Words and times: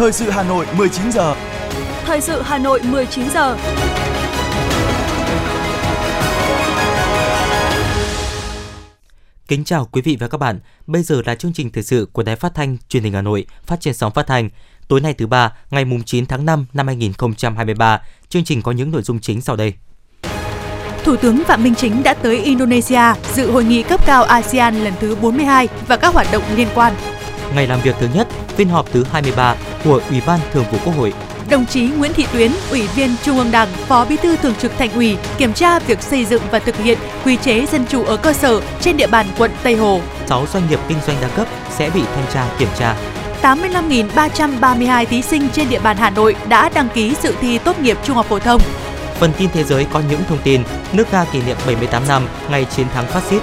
Thời 0.00 0.12
sự 0.12 0.30
Hà 0.30 0.42
Nội 0.42 0.66
19 0.76 1.12
giờ. 1.12 1.34
Thời 2.04 2.20
sự 2.20 2.42
Hà 2.42 2.58
Nội 2.58 2.80
19 2.82 3.30
giờ. 3.30 3.56
Kính 9.48 9.64
chào 9.64 9.88
quý 9.92 10.02
vị 10.02 10.16
và 10.20 10.28
các 10.28 10.38
bạn. 10.38 10.58
Bây 10.86 11.02
giờ 11.02 11.22
là 11.24 11.34
chương 11.34 11.52
trình 11.52 11.70
thời 11.70 11.82
sự 11.82 12.08
của 12.12 12.22
Đài 12.22 12.36
Phát 12.36 12.54
thanh 12.54 12.76
Truyền 12.88 13.02
hình 13.02 13.12
Hà 13.12 13.22
Nội, 13.22 13.46
phát 13.66 13.80
trên 13.80 13.94
sóng 13.94 14.12
phát 14.12 14.26
thanh. 14.26 14.50
Tối 14.88 15.00
nay 15.00 15.14
thứ 15.14 15.26
ba, 15.26 15.52
ngày 15.70 15.84
mùng 15.84 16.02
9 16.02 16.26
tháng 16.26 16.46
5 16.46 16.66
năm 16.72 16.86
2023, 16.86 18.00
chương 18.28 18.44
trình 18.44 18.62
có 18.62 18.72
những 18.72 18.90
nội 18.90 19.02
dung 19.02 19.20
chính 19.20 19.40
sau 19.40 19.56
đây. 19.56 19.74
Thủ 21.04 21.16
tướng 21.16 21.44
Phạm 21.44 21.62
Minh 21.62 21.74
Chính 21.74 22.02
đã 22.02 22.14
tới 22.14 22.38
Indonesia 22.38 23.02
dự 23.34 23.50
hội 23.50 23.64
nghị 23.64 23.82
cấp 23.82 24.06
cao 24.06 24.24
ASEAN 24.24 24.74
lần 24.74 24.92
thứ 25.00 25.16
42 25.16 25.68
và 25.88 25.96
các 25.96 26.14
hoạt 26.14 26.26
động 26.32 26.42
liên 26.56 26.68
quan. 26.74 26.94
Ngày 27.54 27.66
làm 27.66 27.80
việc 27.80 27.96
thứ 28.00 28.08
nhất, 28.14 28.28
phiên 28.48 28.68
họp 28.68 28.92
thứ 28.92 29.04
23 29.12 29.56
của 29.84 30.00
Ủy 30.10 30.20
ban 30.26 30.40
Thường 30.52 30.64
vụ 30.72 30.78
Quốc 30.84 30.96
hội 30.96 31.12
Đồng 31.50 31.66
chí 31.66 31.80
Nguyễn 31.80 32.12
Thị 32.12 32.26
Tuyến, 32.32 32.52
Ủy 32.70 32.82
viên 32.82 33.16
Trung 33.22 33.38
ương 33.38 33.50
Đảng, 33.50 33.68
Phó 33.68 34.04
Bí 34.04 34.16
thư 34.16 34.36
Thường 34.36 34.54
trực 34.54 34.72
Thành 34.78 34.92
ủy 34.92 35.16
kiểm 35.38 35.52
tra 35.52 35.78
việc 35.78 36.02
xây 36.02 36.24
dựng 36.24 36.42
và 36.50 36.58
thực 36.58 36.76
hiện 36.76 36.98
quy 37.24 37.36
chế 37.36 37.66
dân 37.66 37.84
chủ 37.88 38.04
ở 38.04 38.16
cơ 38.16 38.32
sở 38.32 38.60
trên 38.80 38.96
địa 38.96 39.06
bàn 39.06 39.26
quận 39.38 39.50
Tây 39.62 39.76
Hồ. 39.76 40.00
6 40.26 40.46
doanh 40.52 40.68
nghiệp 40.70 40.78
kinh 40.88 40.98
doanh 41.06 41.16
đa 41.20 41.28
cấp 41.28 41.48
sẽ 41.70 41.90
bị 41.90 42.02
thanh 42.14 42.24
tra 42.32 42.46
kiểm 42.58 42.68
tra. 42.78 42.96
85.332 43.42 45.04
thí 45.04 45.22
sinh 45.22 45.48
trên 45.52 45.68
địa 45.68 45.80
bàn 45.80 45.96
Hà 45.96 46.10
Nội 46.10 46.36
đã 46.48 46.68
đăng 46.68 46.88
ký 46.94 47.14
dự 47.22 47.34
thi 47.40 47.58
tốt 47.58 47.80
nghiệp 47.80 47.98
trung 48.04 48.16
học 48.16 48.26
phổ 48.28 48.38
thông. 48.38 48.60
Phần 49.18 49.32
tin 49.38 49.50
thế 49.52 49.64
giới 49.64 49.86
có 49.92 50.02
những 50.10 50.20
thông 50.28 50.38
tin 50.44 50.62
nước 50.92 51.12
Nga 51.12 51.24
kỷ 51.32 51.42
niệm 51.42 51.56
78 51.66 52.08
năm 52.08 52.28
ngày 52.50 52.64
chiến 52.64 52.86
thắng 52.94 53.06
phát 53.06 53.22
xít. 53.30 53.42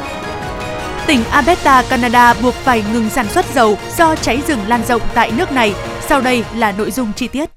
Tỉnh 1.07 1.23
Alberta, 1.23 1.84
Canada 1.89 2.34
buộc 2.34 2.53
phải 2.53 2.84
ngừng 2.93 3.09
sản 3.09 3.27
xuất 3.29 3.45
dầu 3.53 3.77
do 3.97 4.16
cháy 4.16 4.41
rừng 4.47 4.59
lan 4.67 4.86
rộng 4.86 5.02
tại 5.14 5.31
nước 5.31 5.52
này. 5.52 5.73
Sau 6.08 6.22
đây 6.22 6.44
là 6.55 6.72
nội 6.72 6.91
dung 6.91 7.14
chi 7.16 7.27
tiết. 7.27 7.49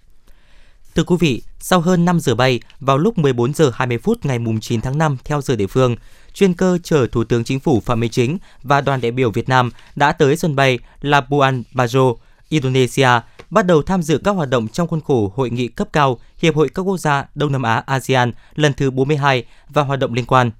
Thưa 0.95 1.05
quý 1.05 1.17
vị, 1.21 1.43
sau 1.59 1.81
hơn 1.81 2.05
5 2.05 2.21
giờ 2.21 2.35
bay, 2.35 2.61
vào 2.81 2.99
lúc 2.99 3.19
14 3.19 3.55
giờ 3.55 3.71
20 3.75 3.99
phút 3.99 4.27
ngày 4.27 4.39
9 4.61 4.81
tháng 4.81 4.99
5 4.99 5.17
theo 5.25 5.41
giờ 5.41 5.57
địa 5.57 5.67
phương, 5.67 5.97
chuyên 6.33 6.55
cơ 6.55 6.79
chở 6.83 7.07
Thủ 7.13 7.25
tướng 7.25 7.45
Chính 7.45 7.61
phủ 7.61 7.81
Phạm 7.81 8.01
Minh 8.01 8.11
Chính 8.11 8.39
và 8.63 8.81
đoàn 8.81 9.01
đại 9.01 9.11
biểu 9.11 9.31
Việt 9.31 9.49
Nam 9.49 9.71
đã 9.97 10.13
tới 10.13 10.37
sân 10.37 10.57
bay 10.57 10.79
Labuan 11.01 11.63
Bajo, 11.73 12.15
Indonesia, 12.49 13.09
bắt 13.51 13.67
đầu 13.67 13.83
tham 13.83 14.03
dự 14.03 14.21
các 14.25 14.31
hoạt 14.31 14.49
động 14.49 14.69
trong 14.69 14.89
khuôn 14.89 15.01
khổ 15.01 15.33
hội 15.37 15.51
nghị 15.51 15.69
cấp 15.69 15.89
cao 15.93 16.19
Hiệp 16.39 16.57
hội 16.57 16.69
các 16.69 16.83
quốc 16.83 16.97
gia 16.97 17.25
Đông 17.35 17.53
Nam 17.53 17.63
Á 17.63 17.83
ASEAN 17.87 18.33
lần 18.55 18.73
thứ 18.73 18.91
42 18.91 19.45
và 19.69 19.83
hoạt 19.83 19.99
động 19.99 20.15
liên 20.15 20.25
quan. 20.25 20.51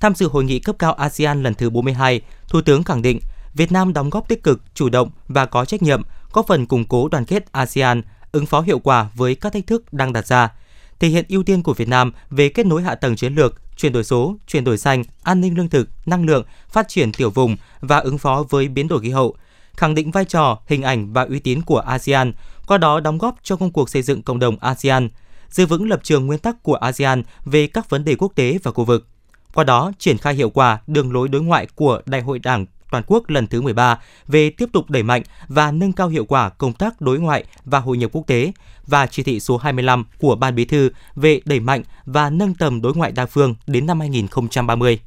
Tham 0.00 0.14
dự 0.14 0.28
hội 0.28 0.44
nghị 0.44 0.58
cấp 0.58 0.76
cao 0.78 0.92
ASEAN 0.92 1.42
lần 1.42 1.54
thứ 1.54 1.70
42, 1.70 2.20
Thủ 2.48 2.60
tướng 2.60 2.82
khẳng 2.82 3.02
định 3.02 3.20
Việt 3.54 3.72
Nam 3.72 3.92
đóng 3.92 4.10
góp 4.10 4.28
tích 4.28 4.42
cực, 4.42 4.60
chủ 4.74 4.88
động 4.88 5.10
và 5.28 5.46
có 5.46 5.64
trách 5.64 5.82
nhiệm, 5.82 6.02
góp 6.32 6.46
phần 6.46 6.66
củng 6.66 6.84
cố 6.84 7.08
đoàn 7.08 7.24
kết 7.24 7.52
ASEAN, 7.52 8.02
ứng 8.32 8.46
phó 8.46 8.60
hiệu 8.60 8.78
quả 8.78 9.10
với 9.14 9.34
các 9.34 9.52
thách 9.52 9.66
thức 9.66 9.92
đang 9.92 10.12
đặt 10.12 10.26
ra, 10.26 10.52
thể 10.98 11.08
hiện 11.08 11.24
ưu 11.28 11.42
tiên 11.42 11.62
của 11.62 11.74
Việt 11.74 11.88
Nam 11.88 12.12
về 12.30 12.48
kết 12.48 12.66
nối 12.66 12.82
hạ 12.82 12.94
tầng 12.94 13.16
chiến 13.16 13.34
lược, 13.34 13.76
chuyển 13.76 13.92
đổi 13.92 14.04
số, 14.04 14.36
chuyển 14.46 14.64
đổi 14.64 14.78
xanh, 14.78 15.04
an 15.22 15.40
ninh 15.40 15.56
lương 15.56 15.68
thực, 15.68 15.88
năng 16.06 16.24
lượng, 16.24 16.44
phát 16.68 16.88
triển 16.88 17.12
tiểu 17.12 17.30
vùng 17.30 17.56
và 17.80 17.98
ứng 17.98 18.18
phó 18.18 18.44
với 18.50 18.68
biến 18.68 18.88
đổi 18.88 19.00
khí 19.00 19.10
hậu, 19.10 19.34
khẳng 19.76 19.94
định 19.94 20.10
vai 20.10 20.24
trò, 20.24 20.58
hình 20.66 20.82
ảnh 20.82 21.12
và 21.12 21.22
uy 21.22 21.38
tín 21.38 21.62
của 21.62 21.78
ASEAN, 21.78 22.32
qua 22.66 22.78
đó 22.78 23.00
đóng 23.00 23.18
góp 23.18 23.36
cho 23.42 23.56
công 23.56 23.72
cuộc 23.72 23.90
xây 23.90 24.02
dựng 24.02 24.22
cộng 24.22 24.38
đồng 24.38 24.56
ASEAN, 24.60 25.08
giữ 25.50 25.66
vững 25.66 25.88
lập 25.88 26.00
trường 26.02 26.26
nguyên 26.26 26.38
tắc 26.38 26.62
của 26.62 26.74
ASEAN 26.74 27.22
về 27.44 27.66
các 27.66 27.90
vấn 27.90 28.04
đề 28.04 28.14
quốc 28.14 28.32
tế 28.34 28.58
và 28.62 28.72
khu 28.72 28.84
vực. 28.84 29.06
Qua 29.54 29.64
đó, 29.64 29.92
triển 29.98 30.18
khai 30.18 30.34
hiệu 30.34 30.50
quả 30.50 30.78
đường 30.86 31.12
lối 31.12 31.28
đối 31.28 31.42
ngoại 31.42 31.66
của 31.74 32.00
Đại 32.06 32.20
hội 32.20 32.38
Đảng 32.38 32.66
toàn 32.90 33.02
quốc 33.06 33.30
lần 33.30 33.46
thứ 33.46 33.60
13 33.60 33.98
về 34.28 34.50
tiếp 34.50 34.68
tục 34.72 34.90
đẩy 34.90 35.02
mạnh 35.02 35.22
và 35.48 35.70
nâng 35.72 35.92
cao 35.92 36.08
hiệu 36.08 36.24
quả 36.24 36.48
công 36.48 36.72
tác 36.72 37.00
đối 37.00 37.18
ngoại 37.18 37.44
và 37.64 37.78
hội 37.78 37.98
nhập 37.98 38.10
quốc 38.12 38.26
tế 38.26 38.52
và 38.86 39.06
chỉ 39.06 39.22
thị 39.22 39.40
số 39.40 39.56
25 39.56 40.04
của 40.18 40.36
Ban 40.36 40.54
Bí 40.54 40.64
thư 40.64 40.90
về 41.16 41.40
đẩy 41.44 41.60
mạnh 41.60 41.82
và 42.06 42.30
nâng 42.30 42.54
tầm 42.54 42.82
đối 42.82 42.94
ngoại 42.94 43.12
đa 43.12 43.26
phương 43.26 43.54
đến 43.66 43.86
năm 43.86 44.00
2030. 44.00 45.00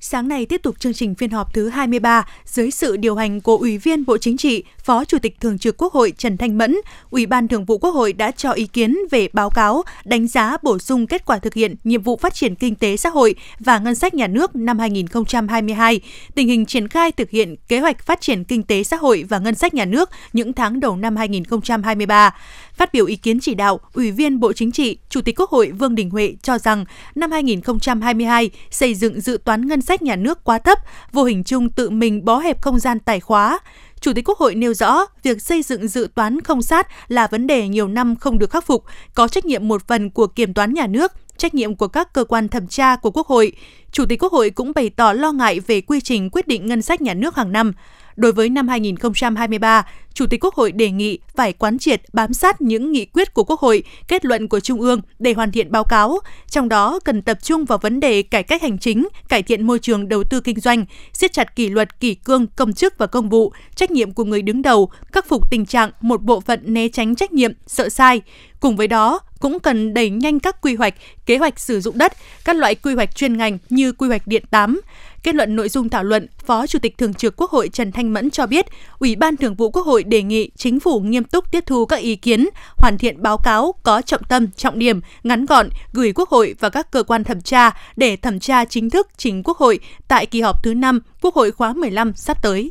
Sáng 0.00 0.28
nay 0.28 0.46
tiếp 0.46 0.60
tục 0.62 0.78
chương 0.78 0.94
trình 0.94 1.14
phiên 1.14 1.30
họp 1.30 1.54
thứ 1.54 1.68
23 1.68 2.26
dưới 2.44 2.70
sự 2.70 2.96
điều 2.96 3.16
hành 3.16 3.40
của 3.40 3.56
Ủy 3.56 3.78
viên 3.78 4.06
Bộ 4.06 4.18
Chính 4.18 4.36
trị, 4.36 4.64
Phó 4.86 5.04
Chủ 5.04 5.18
tịch 5.18 5.40
Thường 5.40 5.58
trực 5.58 5.76
Quốc 5.76 5.92
hội 5.92 6.12
Trần 6.18 6.36
Thanh 6.36 6.58
Mẫn, 6.58 6.76
Ủy 7.10 7.26
ban 7.26 7.48
Thường 7.48 7.64
vụ 7.64 7.78
Quốc 7.78 7.90
hội 7.90 8.12
đã 8.12 8.30
cho 8.30 8.50
ý 8.50 8.66
kiến 8.66 8.98
về 9.10 9.28
báo 9.32 9.50
cáo 9.50 9.82
đánh 10.04 10.28
giá 10.28 10.56
bổ 10.62 10.78
sung 10.78 11.06
kết 11.06 11.24
quả 11.24 11.38
thực 11.38 11.54
hiện 11.54 11.74
nhiệm 11.84 12.02
vụ 12.02 12.16
phát 12.16 12.34
triển 12.34 12.54
kinh 12.54 12.74
tế 12.74 12.96
xã 12.96 13.08
hội 13.08 13.34
và 13.60 13.78
ngân 13.78 13.94
sách 13.94 14.14
nhà 14.14 14.26
nước 14.26 14.56
năm 14.56 14.78
2022, 14.78 16.00
tình 16.34 16.48
hình 16.48 16.66
triển 16.66 16.88
khai 16.88 17.12
thực 17.12 17.30
hiện 17.30 17.56
kế 17.68 17.80
hoạch 17.80 18.06
phát 18.06 18.20
triển 18.20 18.44
kinh 18.44 18.62
tế 18.62 18.82
xã 18.82 18.96
hội 18.96 19.24
và 19.28 19.38
ngân 19.38 19.54
sách 19.54 19.74
nhà 19.74 19.84
nước 19.84 20.10
những 20.32 20.52
tháng 20.52 20.80
đầu 20.80 20.96
năm 20.96 21.16
2023. 21.16 22.34
Phát 22.74 22.92
biểu 22.92 23.06
ý 23.06 23.16
kiến 23.16 23.40
chỉ 23.40 23.54
đạo, 23.54 23.80
Ủy 23.92 24.10
viên 24.10 24.40
Bộ 24.40 24.52
Chính 24.52 24.72
trị, 24.72 24.98
Chủ 25.08 25.20
tịch 25.20 25.40
Quốc 25.40 25.50
hội 25.50 25.70
Vương 25.70 25.94
Đình 25.94 26.10
Huệ 26.10 26.34
cho 26.42 26.58
rằng 26.58 26.84
năm 27.14 27.30
2022 27.30 28.50
xây 28.70 28.94
dựng 28.94 29.20
dự 29.20 29.38
toán 29.44 29.68
ngân 29.68 29.80
sách 29.82 30.02
nhà 30.02 30.16
nước 30.16 30.44
quá 30.44 30.58
thấp, 30.58 30.78
vô 31.12 31.24
hình 31.24 31.44
chung 31.44 31.70
tự 31.70 31.90
mình 31.90 32.24
bó 32.24 32.38
hẹp 32.38 32.62
không 32.62 32.78
gian 32.78 32.98
tài 33.00 33.20
khóa. 33.20 33.58
Chủ 34.00 34.12
tịch 34.12 34.28
Quốc 34.28 34.38
hội 34.38 34.54
nêu 34.54 34.74
rõ, 34.74 35.06
việc 35.22 35.42
xây 35.42 35.62
dựng 35.62 35.88
dự 35.88 36.08
toán 36.14 36.40
không 36.40 36.62
sát 36.62 36.86
là 37.08 37.26
vấn 37.26 37.46
đề 37.46 37.68
nhiều 37.68 37.88
năm 37.88 38.16
không 38.16 38.38
được 38.38 38.50
khắc 38.50 38.66
phục, 38.66 38.84
có 39.14 39.28
trách 39.28 39.44
nhiệm 39.44 39.68
một 39.68 39.88
phần 39.88 40.10
của 40.10 40.26
kiểm 40.26 40.54
toán 40.54 40.74
nhà 40.74 40.86
nước, 40.86 41.12
trách 41.38 41.54
nhiệm 41.54 41.74
của 41.74 41.88
các 41.88 42.12
cơ 42.12 42.24
quan 42.24 42.48
thẩm 42.48 42.66
tra 42.66 42.96
của 42.96 43.10
Quốc 43.10 43.26
hội. 43.26 43.52
Chủ 43.92 44.04
tịch 44.06 44.22
Quốc 44.22 44.32
hội 44.32 44.50
cũng 44.50 44.72
bày 44.74 44.90
tỏ 44.90 45.12
lo 45.12 45.32
ngại 45.32 45.60
về 45.60 45.80
quy 45.80 46.00
trình 46.00 46.30
quyết 46.30 46.48
định 46.48 46.66
ngân 46.66 46.82
sách 46.82 47.02
nhà 47.02 47.14
nước 47.14 47.36
hàng 47.36 47.52
năm. 47.52 47.72
Đối 48.16 48.32
với 48.32 48.48
năm 48.48 48.68
2023, 48.68 49.86
Chủ 50.14 50.26
tịch 50.26 50.44
Quốc 50.44 50.54
hội 50.54 50.72
đề 50.72 50.90
nghị 50.90 51.18
phải 51.36 51.52
quán 51.52 51.78
triệt 51.78 52.02
bám 52.12 52.32
sát 52.32 52.60
những 52.60 52.92
nghị 52.92 53.04
quyết 53.04 53.34
của 53.34 53.44
Quốc 53.44 53.60
hội, 53.60 53.82
kết 54.08 54.24
luận 54.24 54.48
của 54.48 54.60
Trung 54.60 54.80
ương 54.80 55.00
để 55.18 55.32
hoàn 55.32 55.52
thiện 55.52 55.72
báo 55.72 55.84
cáo, 55.84 56.18
trong 56.50 56.68
đó 56.68 56.98
cần 57.04 57.22
tập 57.22 57.38
trung 57.42 57.64
vào 57.64 57.78
vấn 57.78 58.00
đề 58.00 58.22
cải 58.22 58.42
cách 58.42 58.62
hành 58.62 58.78
chính, 58.78 59.08
cải 59.28 59.42
thiện 59.42 59.66
môi 59.66 59.78
trường 59.78 60.08
đầu 60.08 60.24
tư 60.24 60.40
kinh 60.40 60.60
doanh, 60.60 60.84
siết 61.12 61.32
chặt 61.32 61.56
kỷ 61.56 61.68
luật 61.68 62.00
kỷ 62.00 62.14
cương 62.14 62.46
công 62.46 62.72
chức 62.72 62.98
và 62.98 63.06
công 63.06 63.28
vụ, 63.28 63.52
trách 63.74 63.90
nhiệm 63.90 64.12
của 64.12 64.24
người 64.24 64.42
đứng 64.42 64.62
đầu, 64.62 64.90
khắc 65.12 65.28
phục 65.28 65.50
tình 65.50 65.66
trạng 65.66 65.90
một 66.00 66.22
bộ 66.22 66.40
phận 66.40 66.60
né 66.64 66.88
tránh 66.88 67.14
trách 67.14 67.32
nhiệm, 67.32 67.52
sợ 67.66 67.88
sai. 67.88 68.20
Cùng 68.60 68.76
với 68.76 68.88
đó, 68.88 69.20
cũng 69.40 69.60
cần 69.60 69.94
đẩy 69.94 70.10
nhanh 70.10 70.40
các 70.40 70.60
quy 70.60 70.74
hoạch, 70.74 70.94
kế 71.26 71.38
hoạch 71.38 71.60
sử 71.60 71.80
dụng 71.80 71.98
đất, 71.98 72.12
các 72.44 72.56
loại 72.56 72.74
quy 72.74 72.94
hoạch 72.94 73.16
chuyên 73.16 73.36
ngành 73.36 73.58
như 73.68 73.92
quy 73.92 74.08
hoạch 74.08 74.26
điện 74.26 74.44
8, 74.50 74.80
Kết 75.26 75.34
luận 75.34 75.56
nội 75.56 75.68
dung 75.68 75.88
thảo 75.88 76.04
luận, 76.04 76.26
Phó 76.46 76.66
Chủ 76.66 76.78
tịch 76.78 76.98
Thường 76.98 77.14
trực 77.14 77.36
Quốc 77.36 77.50
hội 77.50 77.68
Trần 77.68 77.92
Thanh 77.92 78.12
Mẫn 78.12 78.30
cho 78.30 78.46
biết, 78.46 78.66
Ủy 78.98 79.16
ban 79.16 79.36
Thường 79.36 79.54
vụ 79.54 79.70
Quốc 79.70 79.86
hội 79.86 80.04
đề 80.04 80.22
nghị 80.22 80.50
chính 80.56 80.80
phủ 80.80 81.00
nghiêm 81.00 81.24
túc 81.24 81.52
tiếp 81.52 81.64
thu 81.66 81.86
các 81.86 81.96
ý 81.96 82.16
kiến, 82.16 82.48
hoàn 82.76 82.98
thiện 82.98 83.22
báo 83.22 83.38
cáo 83.38 83.74
có 83.82 84.02
trọng 84.02 84.24
tâm, 84.28 84.46
trọng 84.56 84.78
điểm, 84.78 85.00
ngắn 85.22 85.46
gọn, 85.46 85.68
gửi 85.92 86.12
Quốc 86.12 86.28
hội 86.28 86.54
và 86.60 86.68
các 86.68 86.90
cơ 86.90 87.02
quan 87.02 87.24
thẩm 87.24 87.40
tra 87.40 87.70
để 87.96 88.16
thẩm 88.16 88.40
tra 88.40 88.64
chính 88.64 88.90
thức 88.90 89.08
chính 89.16 89.42
Quốc 89.42 89.58
hội 89.58 89.80
tại 90.08 90.26
kỳ 90.26 90.40
họp 90.40 90.62
thứ 90.62 90.74
5 90.74 91.00
Quốc 91.20 91.34
hội 91.34 91.50
khóa 91.50 91.72
15 91.72 92.12
sắp 92.14 92.42
tới. 92.42 92.70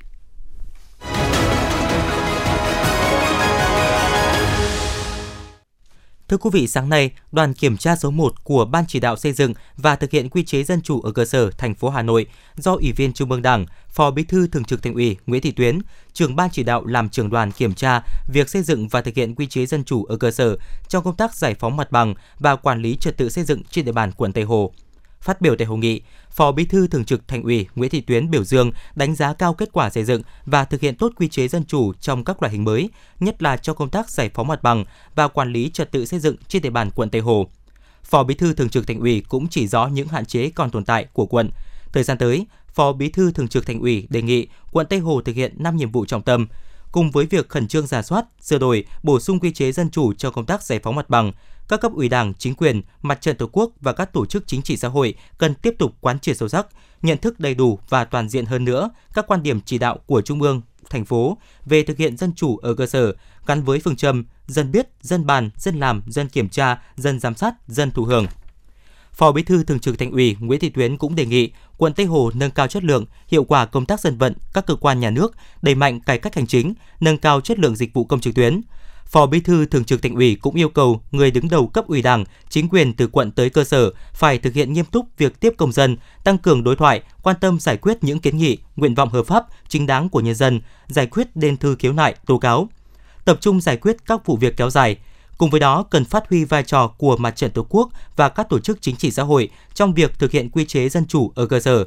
Thưa 6.30 6.38
quý 6.38 6.50
vị, 6.54 6.68
sáng 6.68 6.90
nay, 6.90 7.12
đoàn 7.32 7.54
kiểm 7.54 7.78
tra 7.78 7.96
số 7.96 8.12
1 8.12 8.44
của 8.44 8.66
Ban 8.66 8.86
chỉ 8.88 9.00
đạo 9.00 9.16
xây 9.16 9.34
dựng 9.34 9.54
và 9.78 9.96
thực 9.96 10.12
hiện 10.12 10.30
quy 10.30 10.44
chế 10.44 10.64
dân 10.64 10.82
chủ 10.82 11.02
ở 11.02 11.12
cơ 11.12 11.26
sở 11.26 11.52
thành 11.52 11.76
phố 11.76 11.90
Hà 11.90 12.02
Nội 12.02 12.26
do 12.56 12.72
Ủy 12.74 12.92
viên 12.92 13.14
Trung 13.14 13.32
ương 13.32 13.42
Đảng, 13.42 13.66
Phó 13.90 14.12
Bí 14.12 14.24
thư 14.24 14.48
Thường 14.48 14.64
trực 14.64 14.84
Thành 14.84 14.94
ủy 14.94 15.18
Nguyễn 15.26 15.42
Thị 15.42 15.52
Tuyến, 15.52 15.80
trưởng 16.14 16.36
ban 16.36 16.50
chỉ 16.52 16.64
đạo 16.64 16.86
làm 16.86 17.10
trưởng 17.10 17.30
đoàn 17.30 17.52
kiểm 17.52 17.74
tra 17.74 18.02
việc 18.34 18.50
xây 18.50 18.62
dựng 18.62 18.88
và 18.88 19.02
thực 19.02 19.16
hiện 19.16 19.36
quy 19.36 19.48
chế 19.48 19.66
dân 19.66 19.84
chủ 19.84 20.04
ở 20.04 20.18
cơ 20.18 20.32
sở 20.32 20.58
trong 20.88 21.04
công 21.04 21.16
tác 21.16 21.36
giải 21.36 21.56
phóng 21.60 21.78
mặt 21.78 21.92
bằng 21.92 22.14
và 22.40 22.56
quản 22.56 22.82
lý 22.82 22.96
trật 22.96 23.18
tự 23.18 23.30
xây 23.30 23.44
dựng 23.44 23.64
trên 23.72 23.86
địa 23.86 23.92
bàn 23.92 24.12
quận 24.12 24.32
Tây 24.32 24.44
Hồ. 24.44 24.72
Phát 25.26 25.42
biểu 25.42 25.56
tại 25.56 25.66
hội 25.68 25.78
nghị, 25.78 26.02
Phó 26.32 26.52
Bí 26.52 26.66
thư 26.66 26.88
Thường 26.88 27.06
trực 27.06 27.28
Thành 27.28 27.44
ủy 27.44 27.68
Nguyễn 27.76 27.90
Thị 27.90 28.02
Tuyến 28.02 28.32
biểu 28.32 28.44
dương 28.44 28.72
đánh 28.96 29.16
giá 29.16 29.34
cao 29.34 29.54
kết 29.54 29.70
quả 29.72 29.90
xây 29.90 30.04
dựng 30.04 30.22
và 30.46 30.66
thực 30.66 30.82
hiện 30.82 30.96
tốt 30.96 31.12
quy 31.16 31.28
chế 31.28 31.48
dân 31.48 31.66
chủ 31.66 31.94
trong 31.94 32.24
các 32.24 32.42
loại 32.42 32.52
hình 32.52 32.64
mới, 32.64 32.90
nhất 33.20 33.44
là 33.44 33.58
cho 33.58 33.74
công 33.74 33.90
tác 33.90 34.10
giải 34.10 34.30
phóng 34.34 34.48
mặt 34.48 34.64
bằng 34.64 34.86
và 35.16 35.28
quản 35.28 35.54
lý 35.54 35.70
trật 35.74 35.92
tự 35.92 36.06
xây 36.06 36.20
dựng 36.20 36.36
trên 36.48 36.62
địa 36.62 36.70
bàn 36.70 36.92
quận 36.92 37.10
Tây 37.10 37.22
Hồ. 37.22 37.48
Phó 38.04 38.24
Bí 38.24 38.36
thư 38.36 38.54
Thường 38.54 38.70
trực 38.70 38.88
Thành 38.88 39.00
ủy 39.00 39.24
cũng 39.30 39.48
chỉ 39.48 39.68
rõ 39.68 39.88
những 39.88 40.08
hạn 40.08 40.26
chế 40.26 40.50
còn 40.50 40.70
tồn 40.70 40.86
tại 40.86 41.06
của 41.14 41.26
quận. 41.26 41.50
Thời 41.94 42.04
gian 42.04 42.18
tới, 42.18 42.46
Phó 42.68 42.94
Bí 42.94 43.10
thư 43.10 43.32
Thường 43.32 43.48
trực 43.48 43.66
Thành 43.66 43.80
ủy 43.80 44.08
đề 44.10 44.22
nghị 44.22 44.48
quận 44.72 44.88
Tây 44.90 45.00
Hồ 45.00 45.22
thực 45.22 45.36
hiện 45.36 45.54
5 45.58 45.76
nhiệm 45.76 45.92
vụ 45.92 46.06
trọng 46.06 46.22
tâm, 46.22 46.48
cùng 46.92 47.12
với 47.12 47.26
việc 47.26 47.50
khẩn 47.50 47.68
trương 47.68 47.88
giả 47.88 48.02
soát, 48.02 48.26
sửa 48.42 48.58
đổi, 48.58 48.86
bổ 49.04 49.20
sung 49.20 49.40
quy 49.40 49.54
chế 49.54 49.72
dân 49.72 49.90
chủ 49.90 50.14
cho 50.14 50.32
công 50.32 50.46
tác 50.46 50.64
giải 50.64 50.80
phóng 50.84 50.96
mặt 50.96 51.10
bằng, 51.10 51.32
các 51.70 51.82
cấp 51.82 51.92
ủy 51.96 52.10
Đảng, 52.10 52.34
chính 52.34 52.56
quyền, 52.56 52.82
mặt 53.02 53.22
trận 53.22 53.38
Tổ 53.38 53.50
quốc 53.52 53.72
và 53.82 53.94
các 53.94 54.14
tổ 54.14 54.26
chức 54.26 54.48
chính 54.48 54.62
trị 54.62 54.78
xã 54.78 54.88
hội 54.88 55.16
cần 55.38 55.54
tiếp 55.54 55.76
tục 55.80 55.96
quán 56.02 56.20
triệt 56.20 56.38
sâu 56.38 56.50
sắc, 56.50 56.68
nhận 57.02 57.18
thức 57.18 57.40
đầy 57.40 57.56
đủ 57.56 57.80
và 57.90 58.06
toàn 58.06 58.30
diện 58.30 58.46
hơn 58.46 58.66
nữa 58.66 58.90
các 59.14 59.28
quan 59.28 59.44
điểm 59.44 59.62
chỉ 59.62 59.78
đạo 59.78 60.00
của 60.06 60.22
Trung 60.22 60.42
ương, 60.42 60.62
thành 60.90 61.06
phố 61.06 61.38
về 61.66 61.84
thực 61.84 61.98
hiện 61.98 62.18
dân 62.18 62.34
chủ 62.36 62.58
ở 62.58 62.74
cơ 62.74 62.86
sở 62.86 63.14
gắn 63.46 63.64
với 63.64 63.80
phương 63.80 63.96
châm 63.96 64.26
dân 64.48 64.72
biết, 64.72 64.88
dân 65.02 65.26
bàn, 65.26 65.50
dân 65.58 65.80
làm, 65.80 66.02
dân 66.08 66.30
kiểm 66.30 66.50
tra, 66.50 66.82
dân 66.96 67.20
giám 67.20 67.36
sát, 67.36 67.54
dân 67.68 67.92
thụ 67.92 68.04
hưởng. 68.04 68.28
Phó 69.12 69.32
Bí 69.32 69.44
thư 69.44 69.64
Thường 69.64 69.80
trực 69.80 70.00
Thành 70.00 70.12
ủy 70.12 70.36
Nguyễn 70.40 70.60
Thị 70.60 70.70
Tuyến 70.70 70.98
cũng 70.98 71.16
đề 71.16 71.26
nghị 71.26 71.52
quận 71.78 71.94
Tây 71.94 72.06
Hồ 72.06 72.32
nâng 72.34 72.52
cao 72.52 72.68
chất 72.68 72.84
lượng, 72.84 73.06
hiệu 73.28 73.44
quả 73.44 73.66
công 73.66 73.86
tác 73.86 74.00
dân 74.00 74.18
vận 74.18 74.34
các 74.54 74.66
cơ 74.66 74.76
quan 74.76 75.00
nhà 75.00 75.10
nước, 75.10 75.36
đẩy 75.62 75.76
mạnh 75.76 76.00
cải 76.00 76.18
cách 76.18 76.36
hành 76.36 76.48
chính, 76.48 76.74
nâng 77.00 77.18
cao 77.18 77.42
chất 77.42 77.60
lượng 77.60 77.76
dịch 77.76 77.94
vụ 77.94 78.06
công 78.06 78.20
trực 78.20 78.36
tuyến, 78.36 78.62
Phó 79.06 79.26
Bí 79.26 79.40
thư 79.40 79.66
Thường 79.66 79.84
trực 79.84 80.02
Tỉnh 80.02 80.16
ủy 80.16 80.36
cũng 80.36 80.56
yêu 80.56 80.70
cầu 80.70 81.02
người 81.12 81.32
đứng 81.32 81.50
đầu 81.50 81.68
cấp 81.68 81.88
ủy 81.88 82.02
Đảng, 82.02 82.24
chính 82.50 82.70
quyền 82.70 82.94
từ 82.94 83.08
quận 83.08 83.32
tới 83.32 83.50
cơ 83.50 83.64
sở 83.64 83.92
phải 84.14 84.38
thực 84.38 84.54
hiện 84.54 84.74
nghiêm 84.74 84.86
túc 84.86 85.06
việc 85.18 85.40
tiếp 85.40 85.54
công 85.58 85.72
dân, 85.72 85.98
tăng 86.24 86.38
cường 86.38 86.64
đối 86.64 86.76
thoại, 86.76 87.02
quan 87.24 87.36
tâm 87.42 87.60
giải 87.60 87.78
quyết 87.78 88.04
những 88.04 88.20
kiến 88.20 88.38
nghị, 88.38 88.58
nguyện 88.76 88.96
vọng 88.96 89.10
hợp 89.10 89.26
pháp, 89.26 89.46
chính 89.68 89.86
đáng 89.86 90.10
của 90.10 90.20
nhân 90.20 90.36
dân, 90.36 90.62
giải 90.88 91.06
quyết 91.06 91.36
đơn 91.36 91.58
thư 91.58 91.76
khiếu 91.76 91.94
nại, 91.94 92.16
tố 92.26 92.38
cáo, 92.38 92.70
tập 93.26 93.38
trung 93.42 93.62
giải 93.62 93.78
quyết 93.78 93.98
các 94.06 94.26
vụ 94.26 94.38
việc 94.38 94.58
kéo 94.58 94.70
dài. 94.70 94.98
Cùng 95.38 95.50
với 95.50 95.60
đó, 95.60 95.84
cần 95.84 96.06
phát 96.06 96.30
huy 96.30 96.44
vai 96.44 96.64
trò 96.64 96.88
của 96.88 97.18
mặt 97.18 97.36
trận 97.36 97.52
Tổ 97.52 97.66
quốc 97.70 97.90
và 98.16 98.30
các 98.30 98.50
tổ 98.50 98.60
chức 98.60 98.82
chính 98.82 98.96
trị 98.96 99.12
xã 99.12 99.24
hội 99.24 99.50
trong 99.74 99.94
việc 99.94 100.20
thực 100.20 100.32
hiện 100.32 100.50
quy 100.50 100.66
chế 100.66 100.90
dân 100.90 101.06
chủ 101.08 101.32
ở 101.36 101.46
cơ 101.46 101.60
sở, 101.60 101.86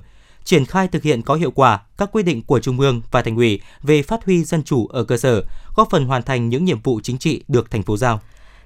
triển 0.49 0.65
khai 0.65 0.89
thực 0.89 1.03
hiện 1.03 1.23
có 1.23 1.35
hiệu 1.35 1.50
quả 1.50 1.81
các 1.99 2.09
quy 2.12 2.23
định 2.23 2.43
của 2.43 2.61
Trung 2.61 2.81
ương 2.81 3.03
và 3.11 3.23
Thành 3.23 3.37
ủy 3.37 3.61
về 3.83 4.03
phát 4.03 4.25
huy 4.25 4.45
dân 4.45 4.62
chủ 4.62 4.87
ở 4.87 5.05
cơ 5.05 5.17
sở, 5.17 5.45
góp 5.77 5.91
phần 5.91 6.06
hoàn 6.06 6.23
thành 6.23 6.49
những 6.49 6.65
nhiệm 6.65 6.81
vụ 6.83 7.00
chính 7.03 7.19
trị 7.19 7.43
được 7.49 7.71
thành 7.71 7.83
phố 7.83 7.97
giao. 7.97 8.21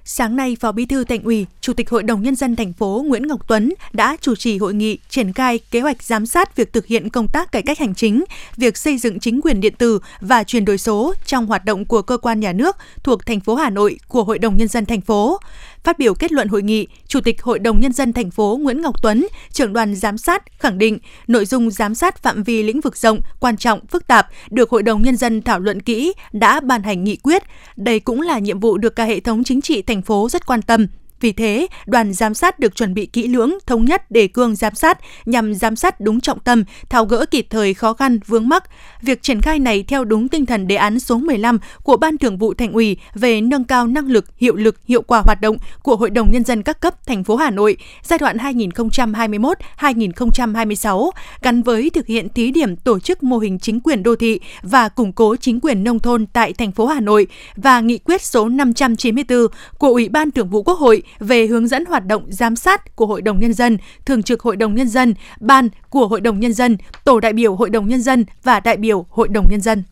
Sáng 0.05 0.35
nay, 0.35 0.57
Phó 0.59 0.71
Bí 0.71 0.85
thư 0.85 1.03
Thành 1.03 1.23
ủy, 1.23 1.45
Chủ 1.61 1.73
tịch 1.73 1.89
Hội 1.89 2.03
đồng 2.03 2.21
nhân 2.21 2.35
dân 2.35 2.55
thành 2.55 2.73
phố 2.73 3.05
Nguyễn 3.07 3.27
Ngọc 3.27 3.47
Tuấn 3.47 3.73
đã 3.93 4.17
chủ 4.21 4.35
trì 4.35 4.57
hội 4.57 4.73
nghị 4.73 4.97
triển 5.09 5.33
khai 5.33 5.59
kế 5.71 5.81
hoạch 5.81 6.03
giám 6.03 6.25
sát 6.25 6.55
việc 6.55 6.73
thực 6.73 6.85
hiện 6.85 7.09
công 7.09 7.27
tác 7.27 7.51
cải 7.51 7.61
cách 7.61 7.79
hành 7.79 7.95
chính, 7.95 8.23
việc 8.57 8.77
xây 8.77 8.97
dựng 8.97 9.19
chính 9.19 9.41
quyền 9.41 9.61
điện 9.61 9.73
tử 9.77 9.99
và 10.21 10.43
chuyển 10.43 10.65
đổi 10.65 10.77
số 10.77 11.13
trong 11.25 11.45
hoạt 11.45 11.65
động 11.65 11.85
của 11.85 12.01
cơ 12.01 12.17
quan 12.17 12.39
nhà 12.39 12.53
nước 12.53 12.77
thuộc 13.03 13.25
thành 13.25 13.39
phố 13.39 13.55
Hà 13.55 13.69
Nội 13.69 13.99
của 14.07 14.23
Hội 14.23 14.39
đồng 14.39 14.57
nhân 14.57 14.67
dân 14.67 14.85
thành 14.85 15.01
phố. 15.01 15.39
Phát 15.83 15.99
biểu 15.99 16.13
kết 16.13 16.31
luận 16.31 16.47
hội 16.47 16.61
nghị, 16.61 16.87
Chủ 17.07 17.21
tịch 17.21 17.41
Hội 17.41 17.59
đồng 17.59 17.79
Nhân 17.79 17.93
dân 17.93 18.13
thành 18.13 18.31
phố 18.31 18.59
Nguyễn 18.61 18.81
Ngọc 18.81 19.01
Tuấn, 19.01 19.27
trưởng 19.51 19.73
đoàn 19.73 19.95
giám 19.95 20.17
sát 20.17 20.59
khẳng 20.59 20.77
định 20.77 20.99
nội 21.27 21.45
dung 21.45 21.71
giám 21.71 21.95
sát 21.95 22.23
phạm 22.23 22.43
vi 22.43 22.63
lĩnh 22.63 22.81
vực 22.81 22.97
rộng, 22.97 23.19
quan 23.39 23.57
trọng, 23.57 23.87
phức 23.87 24.07
tạp 24.07 24.27
được 24.49 24.69
Hội 24.69 24.83
đồng 24.83 25.01
Nhân 25.01 25.17
dân 25.17 25.41
thảo 25.41 25.59
luận 25.59 25.81
kỹ, 25.81 26.13
đã 26.31 26.59
ban 26.59 26.83
hành 26.83 27.03
nghị 27.03 27.15
quyết. 27.15 27.43
Đây 27.75 27.99
cũng 27.99 28.21
là 28.21 28.39
nhiệm 28.39 28.59
vụ 28.59 28.77
được 28.77 28.95
cả 28.95 29.05
hệ 29.05 29.19
thống 29.19 29.43
chính 29.43 29.61
trị 29.61 29.81
thành 29.81 30.01
phố 30.01 30.29
rất 30.29 30.45
quan 30.45 30.61
tâm, 30.61 30.87
vì 31.23 31.31
thế, 31.31 31.67
đoàn 31.85 32.13
giám 32.13 32.33
sát 32.33 32.59
được 32.59 32.75
chuẩn 32.75 32.93
bị 32.93 33.05
kỹ 33.05 33.27
lưỡng, 33.27 33.57
thống 33.65 33.85
nhất 33.85 34.11
đề 34.11 34.27
cương 34.27 34.55
giám 34.55 34.75
sát 34.75 34.99
nhằm 35.25 35.53
giám 35.53 35.75
sát 35.75 35.99
đúng 35.99 36.21
trọng 36.21 36.39
tâm, 36.39 36.63
tháo 36.89 37.05
gỡ 37.05 37.25
kịp 37.31 37.47
thời 37.49 37.73
khó 37.73 37.93
khăn, 37.93 38.19
vướng 38.27 38.49
mắc. 38.49 38.63
Việc 39.01 39.21
triển 39.21 39.41
khai 39.41 39.59
này 39.59 39.83
theo 39.87 40.03
đúng 40.03 40.27
tinh 40.27 40.45
thần 40.45 40.67
đề 40.67 40.75
án 40.75 40.99
số 40.99 41.17
15 41.17 41.59
của 41.83 41.97
Ban 41.97 42.17
Thường 42.17 42.37
vụ 42.37 42.53
Thành 42.53 42.73
ủy 42.73 42.97
về 43.13 43.41
nâng 43.41 43.63
cao 43.63 43.87
năng 43.87 44.07
lực, 44.07 44.25
hiệu 44.37 44.55
lực, 44.55 44.75
hiệu 44.85 45.01
quả 45.01 45.21
hoạt 45.25 45.41
động 45.41 45.57
của 45.83 45.95
Hội 45.95 46.09
đồng 46.09 46.31
Nhân 46.31 46.43
dân 46.43 46.63
các 46.63 46.79
cấp 46.79 47.05
thành 47.05 47.23
phố 47.23 47.35
Hà 47.35 47.49
Nội 47.49 47.77
giai 48.03 48.19
đoạn 48.19 48.37
2021-2026 48.37 51.09
gắn 51.41 51.63
với 51.63 51.89
thực 51.89 52.07
hiện 52.07 52.29
thí 52.29 52.51
điểm 52.51 52.75
tổ 52.75 52.99
chức 52.99 53.23
mô 53.23 53.37
hình 53.37 53.59
chính 53.59 53.79
quyền 53.79 54.03
đô 54.03 54.15
thị 54.15 54.39
và 54.61 54.89
củng 54.89 55.13
cố 55.13 55.35
chính 55.35 55.59
quyền 55.59 55.83
nông 55.83 55.99
thôn 55.99 56.25
tại 56.25 56.53
thành 56.53 56.71
phố 56.71 56.85
Hà 56.85 56.99
Nội 56.99 57.27
và 57.55 57.79
nghị 57.79 57.97
quyết 57.97 58.21
số 58.21 58.49
594 58.49 59.47
của 59.77 59.87
Ủy 59.87 60.09
ban 60.09 60.31
Thường 60.31 60.49
vụ 60.49 60.63
Quốc 60.63 60.79
hội 60.79 61.03
về 61.19 61.47
hướng 61.47 61.67
dẫn 61.67 61.85
hoạt 61.85 62.05
động 62.05 62.25
giám 62.29 62.55
sát 62.55 62.95
của 62.95 63.05
Hội 63.05 63.21
đồng 63.21 63.39
Nhân 63.39 63.53
dân, 63.53 63.77
Thường 64.05 64.23
trực 64.23 64.41
Hội 64.41 64.55
đồng 64.55 64.75
Nhân 64.75 64.89
dân, 64.89 65.13
Ban 65.39 65.69
của 65.89 66.07
Hội 66.07 66.21
đồng 66.21 66.39
Nhân 66.39 66.53
dân, 66.53 66.77
Tổ 67.03 67.19
đại 67.19 67.33
biểu 67.33 67.55
Hội 67.55 67.69
đồng 67.69 67.87
Nhân 67.87 68.01
dân 68.01 68.25
và 68.43 68.59
đại 68.59 68.77
biểu 68.77 69.05
Hội 69.09 69.27
đồng 69.27 69.47
Nhân 69.49 69.61
dân. 69.61 69.83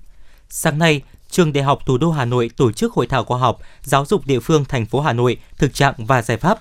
Sáng 0.49 0.79
nay, 0.79 1.01
Trường 1.29 1.53
Đại 1.53 1.63
học 1.63 1.79
Thủ 1.85 1.97
đô 1.97 2.11
Hà 2.11 2.25
Nội 2.25 2.51
tổ 2.57 2.71
chức 2.71 2.93
hội 2.93 3.07
thảo 3.07 3.23
khoa 3.23 3.39
học 3.39 3.59
Giáo 3.83 4.05
dục 4.05 4.25
địa 4.25 4.39
phương 4.39 4.65
thành 4.65 4.85
phố 4.85 5.01
Hà 5.01 5.13
Nội 5.13 5.37
thực 5.57 5.73
trạng 5.73 5.93
và 5.97 6.21
giải 6.21 6.37
pháp. 6.37 6.59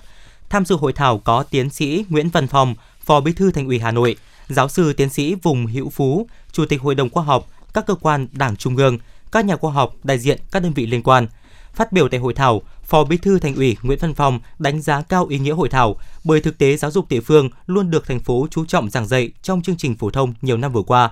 Tham 0.49 0.65
dự 0.65 0.75
hội 0.75 0.93
thảo 0.93 1.17
có 1.17 1.43
tiến 1.43 1.69
sĩ 1.69 2.05
Nguyễn 2.09 2.29
Văn 2.29 2.47
phòng, 2.47 2.75
Phó 3.03 3.19
Bí 3.19 3.33
thư 3.33 3.51
Thành 3.51 3.67
ủy 3.67 3.79
Hà 3.79 3.91
Nội, 3.91 4.15
giáo 4.49 4.69
sư 4.69 4.93
tiến 4.93 5.09
sĩ 5.09 5.35
Vùng 5.35 5.65
Hữu 5.65 5.89
Phú, 5.89 6.27
Chủ 6.51 6.65
tịch 6.65 6.81
Hội 6.81 6.95
đồng 6.95 7.09
khoa 7.09 7.23
học, 7.23 7.47
các 7.73 7.85
cơ 7.87 7.95
quan 7.95 8.27
Đảng 8.31 8.55
Trung 8.55 8.77
ương, 8.77 8.97
các 9.31 9.45
nhà 9.45 9.55
khoa 9.55 9.71
học 9.71 9.95
đại 10.03 10.19
diện 10.19 10.39
các 10.51 10.63
đơn 10.63 10.73
vị 10.73 10.85
liên 10.85 11.03
quan. 11.03 11.27
Phát 11.73 11.91
biểu 11.91 12.09
tại 12.09 12.19
hội 12.19 12.33
thảo, 12.33 12.61
Phó 12.91 13.03
Bí 13.03 13.17
thư 13.17 13.39
Thành 13.39 13.55
ủy 13.55 13.77
Nguyễn 13.81 13.99
Văn 14.01 14.13
Phong 14.13 14.39
đánh 14.59 14.81
giá 14.81 15.01
cao 15.01 15.25
ý 15.25 15.39
nghĩa 15.39 15.51
hội 15.51 15.69
thảo 15.69 15.95
bởi 16.23 16.41
thực 16.41 16.57
tế 16.57 16.77
giáo 16.77 16.91
dục 16.91 17.09
địa 17.09 17.21
phương 17.21 17.49
luôn 17.65 17.91
được 17.91 18.07
thành 18.07 18.19
phố 18.19 18.47
chú 18.51 18.65
trọng 18.65 18.89
giảng 18.89 19.07
dạy 19.07 19.31
trong 19.41 19.61
chương 19.61 19.77
trình 19.77 19.95
phổ 19.95 20.09
thông 20.09 20.33
nhiều 20.41 20.57
năm 20.57 20.71
vừa 20.71 20.81
qua. 20.81 21.11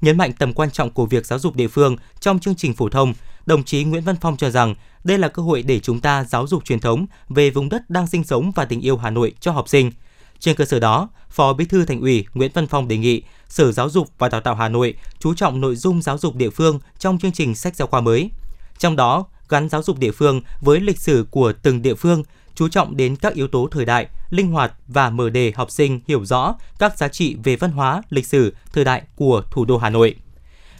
Nhấn 0.00 0.16
mạnh 0.16 0.32
tầm 0.38 0.52
quan 0.52 0.70
trọng 0.70 0.90
của 0.90 1.06
việc 1.06 1.26
giáo 1.26 1.38
dục 1.38 1.56
địa 1.56 1.68
phương 1.68 1.96
trong 2.20 2.38
chương 2.38 2.54
trình 2.54 2.74
phổ 2.74 2.88
thông, 2.88 3.14
đồng 3.46 3.64
chí 3.64 3.84
Nguyễn 3.84 4.04
Văn 4.04 4.16
Phong 4.20 4.36
cho 4.36 4.50
rằng 4.50 4.74
đây 5.04 5.18
là 5.18 5.28
cơ 5.28 5.42
hội 5.42 5.62
để 5.62 5.80
chúng 5.80 6.00
ta 6.00 6.24
giáo 6.24 6.46
dục 6.46 6.64
truyền 6.64 6.80
thống 6.80 7.06
về 7.28 7.50
vùng 7.50 7.68
đất 7.68 7.90
đang 7.90 8.06
sinh 8.06 8.24
sống 8.24 8.52
và 8.54 8.64
tình 8.64 8.80
yêu 8.80 8.96
Hà 8.96 9.10
Nội 9.10 9.32
cho 9.40 9.52
học 9.52 9.68
sinh. 9.68 9.92
Trên 10.38 10.56
cơ 10.56 10.64
sở 10.64 10.80
đó, 10.80 11.08
Phó 11.30 11.52
Bí 11.52 11.64
thư 11.64 11.84
Thành 11.84 12.00
ủy 12.00 12.26
Nguyễn 12.34 12.50
Văn 12.54 12.66
Phong 12.66 12.88
đề 12.88 12.98
nghị 12.98 13.22
Sở 13.48 13.72
Giáo 13.72 13.90
dục 13.90 14.08
và 14.18 14.28
Đào 14.28 14.40
tạo 14.40 14.54
Hà 14.54 14.68
Nội 14.68 14.94
chú 15.18 15.34
trọng 15.34 15.60
nội 15.60 15.76
dung 15.76 16.02
giáo 16.02 16.18
dục 16.18 16.34
địa 16.34 16.50
phương 16.50 16.78
trong 16.98 17.18
chương 17.18 17.32
trình 17.32 17.54
sách 17.54 17.76
giáo 17.76 17.88
khoa 17.88 18.00
mới. 18.00 18.30
Trong 18.78 18.96
đó, 18.96 19.24
gắn 19.48 19.68
giáo 19.68 19.82
dục 19.82 19.98
địa 19.98 20.10
phương 20.10 20.40
với 20.60 20.80
lịch 20.80 20.98
sử 20.98 21.26
của 21.30 21.52
từng 21.62 21.82
địa 21.82 21.94
phương, 21.94 22.22
chú 22.54 22.68
trọng 22.68 22.96
đến 22.96 23.16
các 23.16 23.34
yếu 23.34 23.48
tố 23.48 23.68
thời 23.70 23.84
đại, 23.84 24.06
linh 24.30 24.50
hoạt 24.50 24.72
và 24.86 25.10
mở 25.10 25.30
đề 25.30 25.52
học 25.56 25.70
sinh 25.70 26.00
hiểu 26.08 26.24
rõ 26.24 26.54
các 26.78 26.98
giá 26.98 27.08
trị 27.08 27.36
về 27.44 27.56
văn 27.56 27.70
hóa, 27.70 28.02
lịch 28.10 28.26
sử, 28.26 28.54
thời 28.72 28.84
đại 28.84 29.02
của 29.16 29.42
thủ 29.50 29.64
đô 29.64 29.78
Hà 29.78 29.90
Nội. 29.90 30.14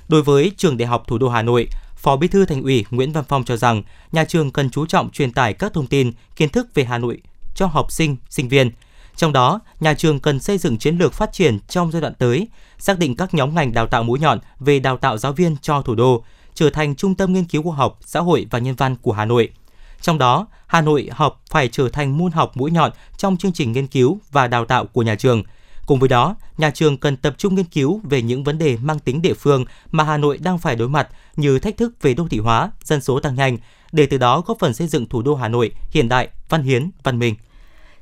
Đối 0.08 0.22
với 0.22 0.52
trường 0.56 0.76
Đại 0.76 0.86
học 0.86 1.04
Thủ 1.06 1.18
đô 1.18 1.28
Hà 1.28 1.42
Nội, 1.42 1.68
Phó 1.96 2.16
Bí 2.16 2.28
thư 2.28 2.44
Thành 2.44 2.62
ủy 2.62 2.84
Nguyễn 2.90 3.12
Văn 3.12 3.24
Phong 3.28 3.44
cho 3.44 3.56
rằng 3.56 3.82
nhà 4.12 4.24
trường 4.24 4.50
cần 4.50 4.70
chú 4.70 4.86
trọng 4.86 5.10
truyền 5.10 5.32
tải 5.32 5.52
các 5.52 5.72
thông 5.72 5.86
tin, 5.86 6.12
kiến 6.36 6.48
thức 6.48 6.66
về 6.74 6.84
Hà 6.84 6.98
Nội 6.98 7.20
cho 7.54 7.66
học 7.66 7.92
sinh, 7.92 8.16
sinh 8.30 8.48
viên. 8.48 8.70
Trong 9.16 9.32
đó, 9.32 9.60
nhà 9.80 9.94
trường 9.94 10.20
cần 10.20 10.40
xây 10.40 10.58
dựng 10.58 10.78
chiến 10.78 10.98
lược 10.98 11.14
phát 11.14 11.32
triển 11.32 11.58
trong 11.68 11.92
giai 11.92 12.02
đoạn 12.02 12.14
tới, 12.18 12.48
xác 12.78 12.98
định 12.98 13.16
các 13.16 13.34
nhóm 13.34 13.54
ngành 13.54 13.72
đào 13.72 13.86
tạo 13.86 14.02
mũi 14.02 14.18
nhọn 14.18 14.38
về 14.60 14.78
đào 14.78 14.96
tạo 14.96 15.18
giáo 15.18 15.32
viên 15.32 15.56
cho 15.62 15.82
thủ 15.82 15.94
đô, 15.94 16.24
trở 16.58 16.70
thành 16.70 16.96
trung 16.96 17.14
tâm 17.14 17.32
nghiên 17.32 17.44
cứu 17.44 17.62
khoa 17.62 17.76
học, 17.76 17.98
xã 18.04 18.20
hội 18.20 18.46
và 18.50 18.58
nhân 18.58 18.74
văn 18.74 18.96
của 19.02 19.12
Hà 19.12 19.24
Nội. 19.24 19.48
Trong 20.00 20.18
đó, 20.18 20.46
Hà 20.66 20.80
Nội 20.80 21.08
học 21.12 21.42
phải 21.50 21.68
trở 21.68 21.88
thành 21.88 22.18
môn 22.18 22.32
học 22.32 22.56
mũi 22.56 22.70
nhọn 22.70 22.90
trong 23.16 23.36
chương 23.36 23.52
trình 23.52 23.72
nghiên 23.72 23.86
cứu 23.86 24.18
và 24.32 24.46
đào 24.46 24.64
tạo 24.64 24.86
của 24.86 25.02
nhà 25.02 25.14
trường. 25.14 25.42
Cùng 25.86 25.98
với 25.98 26.08
đó, 26.08 26.36
nhà 26.58 26.70
trường 26.70 26.96
cần 26.96 27.16
tập 27.16 27.34
trung 27.38 27.54
nghiên 27.54 27.64
cứu 27.64 28.00
về 28.04 28.22
những 28.22 28.44
vấn 28.44 28.58
đề 28.58 28.76
mang 28.76 28.98
tính 28.98 29.22
địa 29.22 29.34
phương 29.34 29.64
mà 29.90 30.04
Hà 30.04 30.16
Nội 30.16 30.38
đang 30.38 30.58
phải 30.58 30.76
đối 30.76 30.88
mặt 30.88 31.08
như 31.36 31.58
thách 31.58 31.76
thức 31.76 31.92
về 32.02 32.14
đô 32.14 32.28
thị 32.28 32.38
hóa, 32.38 32.70
dân 32.84 33.00
số 33.00 33.20
tăng 33.20 33.34
nhanh, 33.34 33.58
để 33.92 34.06
từ 34.06 34.18
đó 34.18 34.42
góp 34.46 34.58
phần 34.60 34.74
xây 34.74 34.86
dựng 34.86 35.06
thủ 35.06 35.22
đô 35.22 35.34
Hà 35.34 35.48
Nội 35.48 35.72
hiện 35.90 36.08
đại, 36.08 36.28
văn 36.48 36.62
hiến, 36.62 36.90
văn 37.02 37.18
minh. 37.18 37.34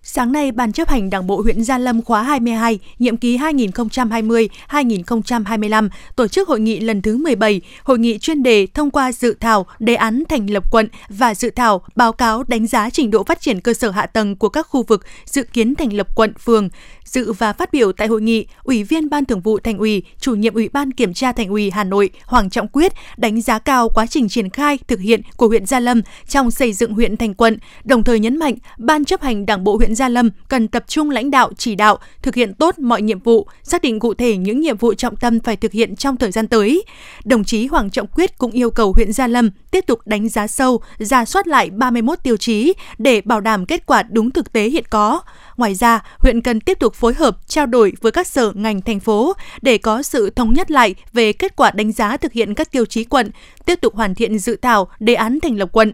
Sáng 0.09 0.33
nay, 0.33 0.53
Ban 0.53 0.73
chấp 0.73 0.89
hành 0.89 1.11
Đảng 1.11 1.27
bộ 1.27 1.43
huyện 1.43 1.65
Gia 1.65 1.79
Lâm 1.79 2.03
khóa 2.03 2.23
22, 2.23 2.79
nhiệm 2.99 3.17
kỳ 3.17 3.39
2020-2025 3.39 5.89
tổ 6.17 6.29
chức 6.29 6.49
hội 6.49 6.61
nghị 6.61 6.81
lần 6.81 7.03
thứ 7.03 7.17
17, 7.17 7.61
hội 7.83 7.99
nghị 7.99 8.19
chuyên 8.19 8.43
đề 8.43 8.67
thông 8.75 8.91
qua 8.91 9.13
dự 9.13 9.35
thảo 9.41 9.67
đề 9.79 9.95
án 9.95 10.23
thành 10.29 10.51
lập 10.51 10.71
quận 10.71 10.89
và 11.09 11.35
dự 11.35 11.51
thảo 11.51 11.83
báo 11.97 12.13
cáo 12.13 12.43
đánh 12.43 12.67
giá 12.67 12.91
trình 12.91 13.11
độ 13.11 13.25
phát 13.25 13.41
triển 13.41 13.61
cơ 13.61 13.75
sở 13.75 13.91
hạ 13.91 14.07
tầng 14.07 14.37
của 14.37 14.49
các 14.49 14.67
khu 14.71 14.83
vực 14.83 15.05
dự 15.25 15.43
kiến 15.43 15.75
thành 15.75 15.93
lập 15.93 16.17
quận 16.17 16.35
phường. 16.35 16.69
Dự 17.05 17.33
và 17.33 17.53
phát 17.53 17.73
biểu 17.73 17.93
tại 17.93 18.09
hội 18.09 18.23
nghị, 18.23 18.47
Ủy 18.63 18.85
viên 18.85 19.11
Ban 19.11 19.25
Thường 19.25 19.41
vụ 19.41 19.59
Thành 19.59 19.79
ủy, 19.79 20.03
Chủ 20.21 20.35
nhiệm 20.35 20.55
Ủy 20.55 20.69
ban 20.69 20.93
Kiểm 20.93 21.15
tra 21.15 21.33
Thành 21.33 21.49
ủy 21.49 21.71
Hà 21.71 21.85
Nội 21.85 22.11
Hoàng 22.25 22.51
Trọng 22.51 22.69
Quyết 22.69 22.93
đánh 23.17 23.41
giá 23.41 23.59
cao 23.59 23.89
quá 23.95 24.07
trình 24.07 24.29
triển 24.29 24.51
khai 24.51 24.79
thực 24.89 25.01
hiện 25.01 25.21
của 25.37 25.49
huyện 25.49 25.67
Gia 25.67 25.81
Lâm 25.81 26.03
trong 26.29 26.51
xây 26.51 26.73
dựng 26.73 26.93
huyện 26.93 27.17
thành 27.17 27.35
quận, 27.35 27.59
đồng 27.85 28.05
thời 28.05 28.21
nhấn 28.21 28.37
mạnh 28.37 28.55
Ban 28.79 29.05
chấp 29.05 29.23
hành 29.23 29.47
Đảng 29.47 29.65
bộ 29.65 29.77
huyện 29.77 29.96
Gia 29.97 30.09
Lâm 30.09 30.31
cần 30.49 30.69
tập 30.69 30.85
trung 30.89 31.11
lãnh 31.11 31.31
đạo 31.31 31.51
chỉ 31.57 31.75
đạo, 31.75 31.99
thực 32.23 32.35
hiện 32.35 32.55
tốt 32.55 32.79
mọi 32.79 33.03
nhiệm 33.03 33.19
vụ, 33.19 33.47
xác 33.63 33.83
định 33.83 33.99
cụ 33.99 34.15
thể 34.15 34.37
những 34.37 34.61
nhiệm 34.61 34.77
vụ 34.77 34.95
trọng 34.95 35.17
tâm 35.17 35.41
phải 35.41 35.57
thực 35.57 35.73
hiện 35.73 35.97
trong 35.97 36.17
thời 36.17 36.31
gian 36.31 36.49
tới. 36.49 36.85
Đồng 37.25 37.45
chí 37.45 37.67
Hoàng 37.67 37.91
Trọng 37.91 38.07
Quyết 38.07 38.39
cũng 38.39 38.51
yêu 38.51 38.71
cầu 38.71 38.93
huyện 38.97 39.13
Gia 39.13 39.27
Lâm 39.27 39.51
tiếp 39.71 39.87
tục 39.87 40.01
đánh 40.05 40.29
giá 40.29 40.47
sâu, 40.47 40.81
ra 40.99 41.25
soát 41.25 41.47
lại 41.47 41.71
31 41.71 42.19
tiêu 42.23 42.37
chí 42.37 42.73
để 42.99 43.21
bảo 43.21 43.41
đảm 43.41 43.67
kết 43.67 43.87
quả 43.87 44.03
đúng 44.03 44.31
thực 44.31 44.53
tế 44.53 44.69
hiện 44.69 44.85
có. 44.91 45.21
Ngoài 45.57 45.75
ra, 45.75 46.05
huyện 46.19 46.41
cần 46.41 46.61
tiếp 46.61 46.79
tục 46.79 46.95
phối 46.95 47.15
hợp 47.15 47.37
trao 47.47 47.67
đổi 47.67 47.93
với 48.01 48.13
các 48.13 48.27
sở 48.27 48.53
ngành 48.55 48.81
thành 48.81 49.01
phố 49.01 49.33
để 49.63 49.79
có 49.79 50.03
sự 50.03 50.31
thống 50.31 50.53
nhất 50.53 50.71
lại 50.71 50.95
về 51.13 51.33
kết 51.33 51.57
quả 51.57 51.71
đánh 51.71 51.93
giá 51.93 52.17
thực 52.17 52.33
hiện 52.33 52.55
các 52.55 52.73
tiêu 52.73 52.85
chí 52.85 53.05
quận, 53.05 53.31
tiếp 53.65 53.81
tục 53.81 53.95
hoàn 53.95 54.15
thiện 54.15 54.39
dự 54.39 54.57
thảo 54.57 54.89
đề 55.01 55.15
án 55.15 55.39
thành 55.41 55.57
lập 55.57 55.69
quận. 55.73 55.93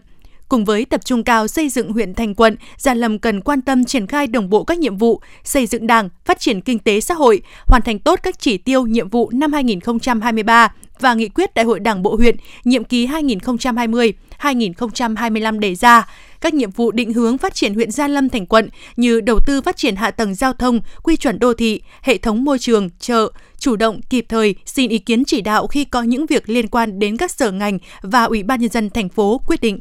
Cùng 0.53 0.65
với 0.65 0.85
tập 0.85 1.05
trung 1.05 1.23
cao 1.23 1.47
xây 1.47 1.69
dựng 1.69 1.91
huyện 1.91 2.13
thành 2.13 2.35
quận, 2.35 2.55
Gia 2.77 2.93
Lâm 2.93 3.19
cần 3.19 3.41
quan 3.41 3.61
tâm 3.61 3.83
triển 3.83 4.07
khai 4.07 4.27
đồng 4.27 4.49
bộ 4.49 4.63
các 4.63 4.79
nhiệm 4.79 4.97
vụ, 4.97 5.21
xây 5.43 5.67
dựng 5.67 5.87
đảng, 5.87 6.09
phát 6.25 6.39
triển 6.39 6.61
kinh 6.61 6.79
tế 6.79 7.01
xã 7.01 7.13
hội, 7.13 7.41
hoàn 7.65 7.81
thành 7.81 7.99
tốt 7.99 8.19
các 8.23 8.39
chỉ 8.39 8.57
tiêu 8.57 8.85
nhiệm 8.85 9.09
vụ 9.09 9.29
năm 9.33 9.53
2023 9.53 10.73
và 10.99 11.13
nghị 11.13 11.29
quyết 11.29 11.53
Đại 11.53 11.65
hội 11.65 11.79
Đảng 11.79 12.03
bộ 12.03 12.15
huyện 12.15 12.35
nhiệm 12.63 12.83
kỳ 12.83 13.07
2020-2025 13.07 15.59
đề 15.59 15.75
ra 15.75 16.07
các 16.41 16.53
nhiệm 16.53 16.71
vụ 16.71 16.91
định 16.91 17.13
hướng 17.13 17.37
phát 17.37 17.55
triển 17.55 17.73
huyện 17.73 17.91
Gia 17.91 18.07
Lâm 18.07 18.29
thành 18.29 18.45
quận 18.45 18.69
như 18.95 19.21
đầu 19.21 19.39
tư 19.45 19.61
phát 19.61 19.77
triển 19.77 19.95
hạ 19.95 20.11
tầng 20.11 20.35
giao 20.35 20.53
thông, 20.53 20.81
quy 21.03 21.17
chuẩn 21.17 21.39
đô 21.39 21.53
thị, 21.53 21.81
hệ 22.01 22.17
thống 22.17 22.43
môi 22.43 22.59
trường, 22.59 22.89
chợ, 22.99 23.31
chủ 23.57 23.75
động 23.75 24.01
kịp 24.09 24.25
thời 24.29 24.55
xin 24.65 24.89
ý 24.89 24.97
kiến 24.97 25.25
chỉ 25.25 25.41
đạo 25.41 25.67
khi 25.67 25.85
có 25.85 26.01
những 26.01 26.25
việc 26.25 26.49
liên 26.49 26.67
quan 26.67 26.99
đến 26.99 27.17
các 27.17 27.31
sở 27.31 27.51
ngành 27.51 27.79
và 28.01 28.23
Ủy 28.23 28.43
ban 28.43 28.61
nhân 28.61 28.69
dân 28.69 28.89
thành 28.89 29.09
phố 29.09 29.41
quyết 29.47 29.61
định. 29.61 29.79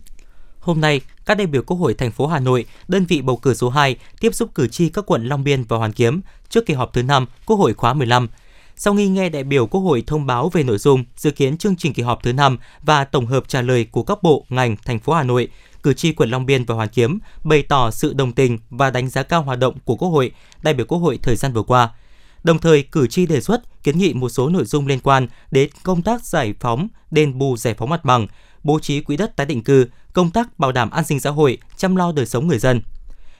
Hôm 0.62 0.81
nay, 0.81 1.00
các 1.26 1.37
đại 1.37 1.47
biểu 1.47 1.62
Quốc 1.62 1.76
hội 1.76 1.95
thành 1.95 2.11
phố 2.11 2.26
Hà 2.26 2.40
Nội, 2.40 2.64
đơn 2.88 3.04
vị 3.04 3.23
bầu 3.23 3.37
cử 3.37 3.54
số 3.54 3.71
2 3.71 3.97
tiếp 4.21 4.35
xúc 4.35 4.50
cử 4.54 4.66
tri 4.66 4.88
các 4.88 5.07
quận 5.07 5.26
Long 5.26 5.45
Biên 5.45 5.64
và 5.64 5.76
Hoàn 5.76 5.92
Kiếm 5.92 6.21
trước 6.49 6.66
kỳ 6.66 6.75
họp 6.75 6.92
thứ 6.92 7.02
5 7.02 7.26
Quốc 7.47 7.57
hội 7.57 7.75
khóa 7.75 7.95
15. 7.95 8.28
Sau 8.76 8.97
khi 8.97 9.09
nghe 9.09 9.28
đại 9.28 9.45
biểu 9.45 9.66
Quốc 9.66 9.81
hội 9.81 10.02
thông 10.07 10.26
báo 10.26 10.49
về 10.49 10.62
nội 10.62 10.78
dung, 10.78 11.04
dự 11.16 11.31
kiến 11.31 11.59
chương 11.59 11.76
trình 11.76 11.92
kỳ 11.92 12.02
họp 12.02 12.23
thứ 12.23 12.33
5 12.33 12.59
và 12.83 13.04
tổng 13.04 13.26
hợp 13.26 13.49
trả 13.49 13.62
lời 13.62 13.87
của 13.90 14.02
các 14.02 14.23
bộ, 14.23 14.47
ngành, 14.49 14.76
thành 14.85 14.99
phố 14.99 15.12
Hà 15.12 15.23
Nội, 15.23 15.49
cử 15.83 15.95
tri 15.95 16.12
quận 16.12 16.31
Long 16.31 16.47
Biên 16.47 16.64
và 16.64 16.75
Hoàn 16.75 16.88
Kiếm 16.88 17.19
bày 17.45 17.62
tỏ 17.62 17.90
sự 17.90 18.12
đồng 18.12 18.33
tình 18.33 18.59
và 18.71 18.90
đánh 18.90 19.09
giá 19.09 19.23
cao 19.23 19.42
hoạt 19.42 19.59
động 19.59 19.75
của 19.85 19.97
Quốc 19.97 20.09
hội, 20.09 20.33
đại 20.62 20.75
biểu 20.75 20.87
Quốc 20.87 20.99
hội 20.99 21.19
thời 21.23 21.37
gian 21.37 21.52
vừa 21.52 21.62
qua. 21.62 21.90
Đồng 22.45 22.59
thời, 22.59 22.83
cử 22.83 23.07
tri 23.07 23.26
đề 23.26 23.40
xuất 23.40 23.83
kiến 23.83 23.99
nghị 23.99 24.12
một 24.12 24.28
số 24.28 24.49
nội 24.49 24.64
dung 24.64 24.87
liên 24.87 25.00
quan 25.00 25.26
đến 25.50 25.71
công 25.83 26.02
tác 26.02 26.25
giải 26.25 26.54
phóng, 26.61 26.88
đền 27.11 27.38
bù 27.38 27.57
giải 27.57 27.75
phóng 27.75 27.90
mặt 27.90 28.04
bằng, 28.04 28.26
bố 28.64 28.78
trí 28.78 29.00
quỹ 29.00 29.16
đất 29.16 29.37
tái 29.37 29.47
định 29.47 29.62
cư, 29.62 29.87
công 30.12 30.31
tác 30.31 30.59
bảo 30.59 30.73
đảm 30.73 30.90
an 30.90 31.04
sinh 31.04 31.21
xã 31.21 31.31
hội, 31.31 31.59
chăm 31.76 31.97
lo 31.97 32.12
đời 32.12 32.26
sống 32.26 32.49
người 32.49 32.59
dân. 32.59 32.83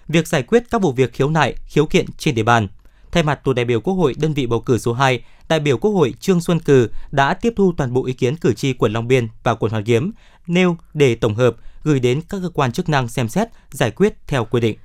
Việc 0.08 0.28
giải 0.28 0.42
quyết 0.42 0.62
các 0.70 0.82
vụ 0.82 0.92
việc 0.92 1.12
khiếu 1.12 1.30
nại, 1.30 1.54
khiếu 1.66 1.86
kiện 1.86 2.06
trên 2.18 2.34
địa 2.34 2.42
bàn. 2.42 2.68
Thay 3.12 3.22
mặt 3.22 3.40
tổ 3.44 3.52
đại 3.52 3.64
biểu 3.64 3.80
Quốc 3.80 3.94
hội 3.94 4.14
đơn 4.18 4.34
vị 4.34 4.46
bầu 4.46 4.60
cử 4.60 4.78
số 4.78 4.92
2, 4.92 5.22
đại 5.48 5.60
biểu 5.60 5.78
Quốc 5.78 5.90
hội 5.90 6.14
Trương 6.20 6.40
Xuân 6.40 6.60
cử 6.60 6.90
đã 7.10 7.34
tiếp 7.34 7.52
thu 7.56 7.72
toàn 7.76 7.92
bộ 7.92 8.04
ý 8.04 8.12
kiến 8.12 8.36
cử 8.36 8.54
tri 8.54 8.72
quận 8.72 8.92
Long 8.92 9.08
Biên 9.08 9.28
và 9.42 9.54
quận 9.54 9.72
Hoàn 9.72 9.84
Kiếm, 9.84 10.12
nêu 10.46 10.76
để 10.94 11.14
tổng 11.14 11.34
hợp, 11.34 11.56
gửi 11.82 12.00
đến 12.00 12.20
các 12.28 12.38
cơ 12.42 12.50
quan 12.54 12.72
chức 12.72 12.88
năng 12.88 13.08
xem 13.08 13.28
xét, 13.28 13.48
giải 13.70 13.90
quyết 13.90 14.14
theo 14.26 14.44
quy 14.44 14.60
định. 14.60 14.78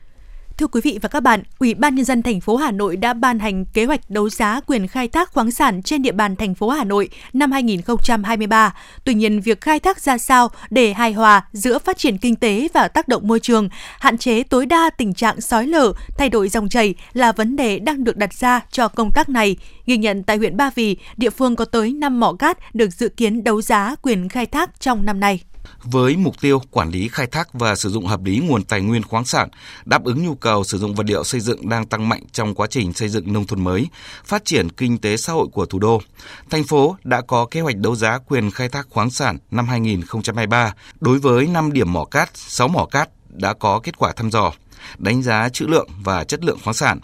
Thưa 0.58 0.68
quý 0.68 0.82
vị 0.84 1.00
và 1.02 1.10
các 1.10 1.20
bạn, 1.20 1.44
Ủy 1.60 1.74
ban 1.74 1.96
nhân 1.96 2.06
dân 2.06 2.24
thành 2.24 2.42
phố 2.42 2.56
Hà 2.56 2.72
Nội 2.72 2.98
đã 2.98 3.14
ban 3.14 3.40
hành 3.40 3.66
kế 3.66 3.86
hoạch 3.86 4.10
đấu 4.10 4.30
giá 4.30 4.62
quyền 4.68 4.88
khai 4.88 5.08
thác 5.08 5.34
khoáng 5.34 5.52
sản 5.52 5.84
trên 5.84 6.02
địa 6.02 6.12
bàn 6.12 6.36
thành 6.36 6.56
phố 6.56 6.70
Hà 6.70 6.84
Nội 6.84 7.10
năm 7.34 7.52
2023. 7.52 8.74
Tuy 9.04 9.14
nhiên, 9.14 9.42
việc 9.42 9.62
khai 9.62 9.80
thác 9.80 10.00
ra 10.00 10.18
sao 10.18 10.50
để 10.70 10.94
hài 10.94 11.14
hòa 11.14 11.46
giữa 11.52 11.80
phát 11.80 11.98
triển 11.98 12.18
kinh 12.18 12.36
tế 12.36 12.68
và 12.74 12.88
tác 12.88 13.08
động 13.08 13.28
môi 13.28 13.40
trường, 13.40 13.70
hạn 14.00 14.18
chế 14.18 14.44
tối 14.44 14.66
đa 14.66 14.90
tình 14.90 15.14
trạng 15.14 15.42
sói 15.42 15.68
lở, 15.68 15.94
thay 16.18 16.30
đổi 16.30 16.50
dòng 16.50 16.70
chảy 16.70 16.96
là 17.14 17.32
vấn 17.32 17.56
đề 17.56 17.80
đang 17.80 18.04
được 18.04 18.18
đặt 18.18 18.34
ra 18.34 18.62
cho 18.72 18.88
công 18.88 19.12
tác 19.12 19.30
này. 19.30 19.58
Ghi 19.86 19.98
nhận 19.98 20.24
tại 20.24 20.38
huyện 20.38 20.58
Ba 20.58 20.70
Vì, 20.76 20.98
địa 21.18 21.30
phương 21.30 21.56
có 21.56 21.66
tới 21.66 21.94
5 21.94 22.20
mỏ 22.20 22.34
cát 22.34 22.76
được 22.76 22.94
dự 22.94 23.10
kiến 23.10 23.44
đấu 23.44 23.62
giá 23.62 23.96
quyền 24.02 24.30
khai 24.30 24.46
thác 24.46 24.80
trong 24.80 25.06
năm 25.06 25.20
nay 25.20 25.42
với 25.84 26.18
mục 26.18 26.42
tiêu 26.42 26.62
quản 26.72 26.90
lý 26.90 27.08
khai 27.08 27.28
thác 27.28 27.54
và 27.54 27.76
sử 27.76 27.90
dụng 27.90 28.06
hợp 28.06 28.24
lý 28.24 28.38
nguồn 28.40 28.64
tài 28.64 28.82
nguyên 28.82 29.04
khoáng 29.04 29.26
sản, 29.26 29.50
đáp 29.86 30.04
ứng 30.04 30.26
nhu 30.26 30.36
cầu 30.36 30.64
sử 30.64 30.78
dụng 30.78 30.96
vật 30.96 31.06
liệu 31.08 31.24
xây 31.24 31.42
dựng 31.42 31.70
đang 31.70 31.86
tăng 31.86 32.10
mạnh 32.10 32.24
trong 32.32 32.56
quá 32.56 32.68
trình 32.70 32.94
xây 32.94 33.10
dựng 33.10 33.34
nông 33.34 33.48
thôn 33.48 33.64
mới, 33.64 33.88
phát 34.26 34.46
triển 34.46 34.70
kinh 34.70 34.98
tế 34.98 35.18
xã 35.18 35.34
hội 35.34 35.48
của 35.54 35.66
thủ 35.66 35.80
đô. 35.80 36.02
Thành 36.50 36.64
phố 36.64 36.96
đã 37.04 37.22
có 37.22 37.46
kế 37.52 37.62
hoạch 37.62 37.78
đấu 37.78 37.96
giá 37.96 38.18
quyền 38.18 38.52
khai 38.52 38.70
thác 38.70 38.88
khoáng 38.90 39.10
sản 39.10 39.38
năm 39.52 39.68
2023 39.68 40.74
đối 41.00 41.20
với 41.20 41.48
5 41.48 41.74
điểm 41.74 41.94
mỏ 41.94 42.06
cát, 42.06 42.30
6 42.34 42.68
mỏ 42.68 42.86
cát 42.86 43.10
đã 43.30 43.54
có 43.54 43.80
kết 43.80 43.98
quả 43.98 44.12
thăm 44.12 44.32
dò, 44.32 44.52
đánh 44.98 45.24
giá 45.24 45.50
trữ 45.50 45.68
lượng 45.68 45.90
và 46.04 46.24
chất 46.24 46.44
lượng 46.44 46.60
khoáng 46.64 46.74
sản. 46.74 47.00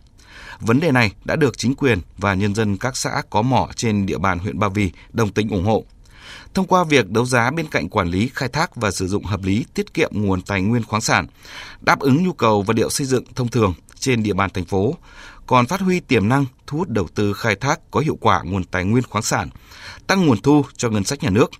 Vấn 0.59 0.79
đề 0.79 0.91
này 0.91 1.11
đã 1.25 1.35
được 1.35 1.57
chính 1.57 1.75
quyền 1.75 1.99
và 2.17 2.33
nhân 2.33 2.55
dân 2.55 2.77
các 2.77 2.97
xã 2.97 3.21
có 3.29 3.41
mỏ 3.41 3.69
trên 3.75 4.05
địa 4.05 4.17
bàn 4.17 4.39
huyện 4.39 4.59
Ba 4.59 4.69
Vì 4.69 4.91
đồng 5.13 5.29
tình 5.29 5.49
ủng 5.49 5.65
hộ. 5.65 5.83
Thông 6.53 6.67
qua 6.67 6.83
việc 6.83 7.09
đấu 7.09 7.25
giá 7.25 7.51
bên 7.51 7.67
cạnh 7.67 7.89
quản 7.89 8.07
lý, 8.07 8.29
khai 8.33 8.49
thác 8.49 8.75
và 8.75 8.91
sử 8.91 9.07
dụng 9.07 9.25
hợp 9.25 9.43
lý, 9.43 9.65
tiết 9.73 9.93
kiệm 9.93 10.11
nguồn 10.13 10.41
tài 10.41 10.61
nguyên 10.61 10.83
khoáng 10.83 11.01
sản, 11.01 11.27
đáp 11.81 11.99
ứng 11.99 12.23
nhu 12.23 12.33
cầu 12.33 12.61
vật 12.61 12.75
liệu 12.75 12.89
xây 12.89 13.07
dựng 13.07 13.23
thông 13.35 13.47
thường 13.47 13.73
trên 13.99 14.23
địa 14.23 14.33
bàn 14.33 14.49
thành 14.53 14.65
phố, 14.65 14.95
còn 15.47 15.67
phát 15.67 15.81
huy 15.81 15.99
tiềm 15.99 16.29
năng 16.29 16.45
thu 16.67 16.77
hút 16.77 16.89
đầu 16.89 17.07
tư 17.15 17.33
khai 17.33 17.55
thác 17.55 17.91
có 17.91 17.99
hiệu 17.99 18.17
quả 18.21 18.41
nguồn 18.43 18.63
tài 18.63 18.85
nguyên 18.85 19.03
khoáng 19.03 19.23
sản, 19.23 19.49
tăng 20.07 20.25
nguồn 20.25 20.41
thu 20.41 20.65
cho 20.77 20.89
ngân 20.89 21.03
sách 21.03 21.23
nhà 21.23 21.29
nước. 21.29 21.51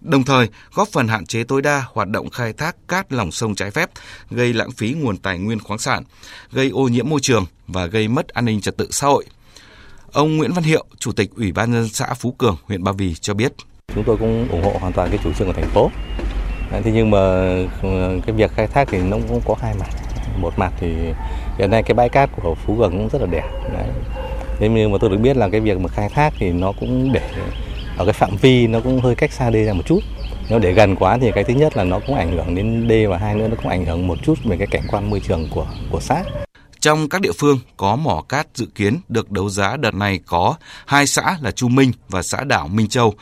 Đồng 0.00 0.24
thời, 0.24 0.48
góp 0.74 0.88
phần 0.88 1.08
hạn 1.08 1.26
chế 1.26 1.44
tối 1.44 1.62
đa 1.62 1.84
hoạt 1.92 2.08
động 2.08 2.30
khai 2.30 2.52
thác 2.52 2.76
cát 2.88 3.12
lòng 3.12 3.32
sông 3.32 3.54
trái 3.54 3.70
phép, 3.70 3.90
gây 4.30 4.52
lãng 4.52 4.70
phí 4.70 4.92
nguồn 4.92 5.16
tài 5.16 5.38
nguyên 5.38 5.60
khoáng 5.60 5.78
sản, 5.78 6.04
gây 6.52 6.68
ô 6.68 6.88
nhiễm 6.88 7.08
môi 7.08 7.20
trường 7.20 7.46
và 7.66 7.86
gây 7.86 8.08
mất 8.08 8.28
an 8.28 8.44
ninh 8.44 8.60
trật 8.60 8.76
tự 8.76 8.88
xã 8.90 9.06
hội. 9.06 9.24
Ông 10.12 10.36
Nguyễn 10.36 10.52
Văn 10.52 10.64
Hiệu, 10.64 10.84
Chủ 10.98 11.12
tịch 11.12 11.30
Ủy 11.36 11.52
ban 11.52 11.72
nhân 11.72 11.88
xã 11.88 12.14
Phú 12.14 12.32
Cường, 12.32 12.56
huyện 12.64 12.84
Ba 12.84 12.92
Vì 12.92 13.14
cho 13.14 13.34
biết. 13.34 13.52
Chúng 13.94 14.04
tôi 14.04 14.16
cũng 14.16 14.48
ủng 14.48 14.62
hộ 14.62 14.72
hoàn 14.80 14.92
toàn 14.92 15.10
cái 15.10 15.18
chủ 15.24 15.32
trương 15.32 15.46
của 15.46 15.52
thành 15.52 15.70
phố. 15.70 15.90
Thế 16.70 16.90
nhưng 16.94 17.10
mà 17.10 17.18
ừ, 17.82 18.20
cái 18.26 18.36
việc 18.36 18.52
khai 18.52 18.66
thác 18.66 18.88
thì 18.90 18.98
nó 18.98 19.16
cũng 19.28 19.40
có 19.44 19.54
hai 19.60 19.74
mặt. 19.80 19.88
Một 20.38 20.52
mặt 20.56 20.72
thì 20.80 20.94
hiện 21.58 21.70
nay 21.70 21.82
cái 21.82 21.94
bãi 21.94 22.08
cát 22.08 22.30
của 22.36 22.54
Phú 22.54 22.76
Gần 22.76 22.90
cũng 22.90 23.08
rất 23.08 23.20
là 23.20 23.26
đẹp. 23.26 23.48
Đấy. 23.72 23.86
Thế 24.58 24.68
nhưng 24.68 24.92
mà 24.92 24.98
tôi 25.00 25.10
được 25.10 25.16
biết 25.16 25.36
là 25.36 25.48
cái 25.48 25.60
việc 25.60 25.80
mà 25.80 25.88
khai 25.88 26.08
thác 26.08 26.34
thì 26.38 26.52
nó 26.52 26.72
cũng 26.80 27.12
để 27.12 27.30
ở 27.96 28.04
cái 28.04 28.12
phạm 28.12 28.36
vi 28.36 28.66
nó 28.66 28.80
cũng 28.80 29.00
hơi 29.00 29.14
cách 29.14 29.32
xa 29.32 29.50
đê 29.50 29.64
ra 29.64 29.72
một 29.72 29.82
chút. 29.86 30.00
Nếu 30.50 30.58
để 30.58 30.72
gần 30.72 30.96
quá 30.96 31.18
thì 31.20 31.32
cái 31.34 31.44
thứ 31.44 31.54
nhất 31.54 31.76
là 31.76 31.84
nó 31.84 32.00
cũng 32.06 32.16
ảnh 32.16 32.36
hưởng 32.36 32.54
đến 32.54 32.88
đê 32.88 33.06
và 33.06 33.18
hai 33.18 33.34
nữa 33.34 33.48
nó 33.48 33.56
cũng 33.56 33.68
ảnh 33.68 33.84
hưởng 33.84 34.06
một 34.06 34.18
chút 34.22 34.34
về 34.44 34.56
cái 34.56 34.66
cảnh 34.66 34.82
quan 34.90 35.10
môi 35.10 35.20
trường 35.20 35.48
của 35.54 35.66
của 35.90 36.00
xã. 36.00 36.22
Trong 36.80 37.08
các 37.08 37.20
địa 37.20 37.32
phương 37.38 37.58
có 37.76 37.96
mỏ 37.96 38.22
cát 38.28 38.46
dự 38.54 38.66
kiến 38.74 39.00
được 39.08 39.30
đấu 39.30 39.48
giá 39.48 39.76
đợt 39.76 39.94
này 39.94 40.20
có 40.26 40.54
hai 40.86 41.06
xã 41.06 41.36
là 41.40 41.50
Chu 41.50 41.68
Minh 41.68 41.92
và 42.08 42.22
xã 42.22 42.44
đảo 42.44 42.68
Minh 42.68 42.88
Châu 42.88 43.14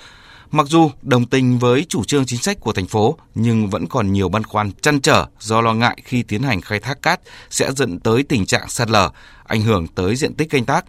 Mặc 0.52 0.66
dù 0.66 0.90
đồng 1.02 1.26
tình 1.26 1.58
với 1.58 1.86
chủ 1.88 2.04
trương 2.04 2.26
chính 2.26 2.42
sách 2.42 2.60
của 2.60 2.72
thành 2.72 2.86
phố, 2.86 3.16
nhưng 3.34 3.70
vẫn 3.70 3.86
còn 3.86 4.12
nhiều 4.12 4.28
băn 4.28 4.44
khoăn 4.44 4.72
chăn 4.72 5.00
trở 5.00 5.26
do 5.40 5.60
lo 5.60 5.74
ngại 5.74 5.98
khi 6.04 6.22
tiến 6.22 6.42
hành 6.42 6.60
khai 6.60 6.80
thác 6.80 7.02
cát 7.02 7.20
sẽ 7.50 7.72
dẫn 7.72 7.98
tới 7.98 8.22
tình 8.22 8.46
trạng 8.46 8.68
sạt 8.68 8.90
lở, 8.90 9.10
ảnh 9.44 9.62
hưởng 9.62 9.86
tới 9.88 10.16
diện 10.16 10.34
tích 10.34 10.50
canh 10.50 10.64
tác. 10.64 10.84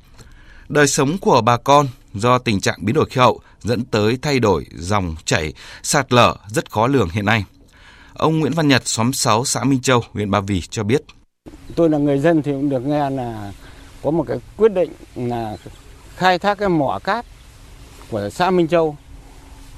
Đời 0.69 0.87
sống 0.87 1.17
của 1.17 1.41
bà 1.41 1.57
con 1.57 1.87
do 2.13 2.37
tình 2.37 2.61
trạng 2.61 2.77
biến 2.81 2.95
đổi 2.95 3.05
khí 3.09 3.19
hậu 3.19 3.39
dẫn 3.59 3.85
tới 3.85 4.17
thay 4.21 4.39
đổi 4.39 4.65
dòng 4.75 5.15
chảy, 5.25 5.53
sạt 5.83 6.13
lở 6.13 6.35
rất 6.47 6.71
khó 6.71 6.87
lường 6.87 7.09
hiện 7.09 7.25
nay. 7.25 7.43
Ông 8.13 8.39
Nguyễn 8.39 8.53
Văn 8.53 8.67
Nhật, 8.67 8.81
xóm 8.87 9.13
6 9.13 9.45
xã 9.45 9.63
Minh 9.63 9.81
Châu, 9.81 10.03
huyện 10.13 10.31
Ba 10.31 10.39
Vì 10.39 10.61
cho 10.61 10.83
biết. 10.83 11.01
Tôi 11.75 11.89
là 11.89 11.97
người 11.97 12.19
dân 12.19 12.41
thì 12.41 12.51
cũng 12.51 12.69
được 12.69 12.85
nghe 12.85 13.09
là 13.09 13.51
có 14.03 14.11
một 14.11 14.25
cái 14.27 14.37
quyết 14.57 14.71
định 14.73 14.91
là 15.15 15.57
khai 16.15 16.39
thác 16.39 16.57
cái 16.57 16.69
mỏ 16.69 16.99
cát 17.03 17.25
của 18.09 18.29
xã 18.29 18.51
Minh 18.51 18.67
Châu 18.67 18.97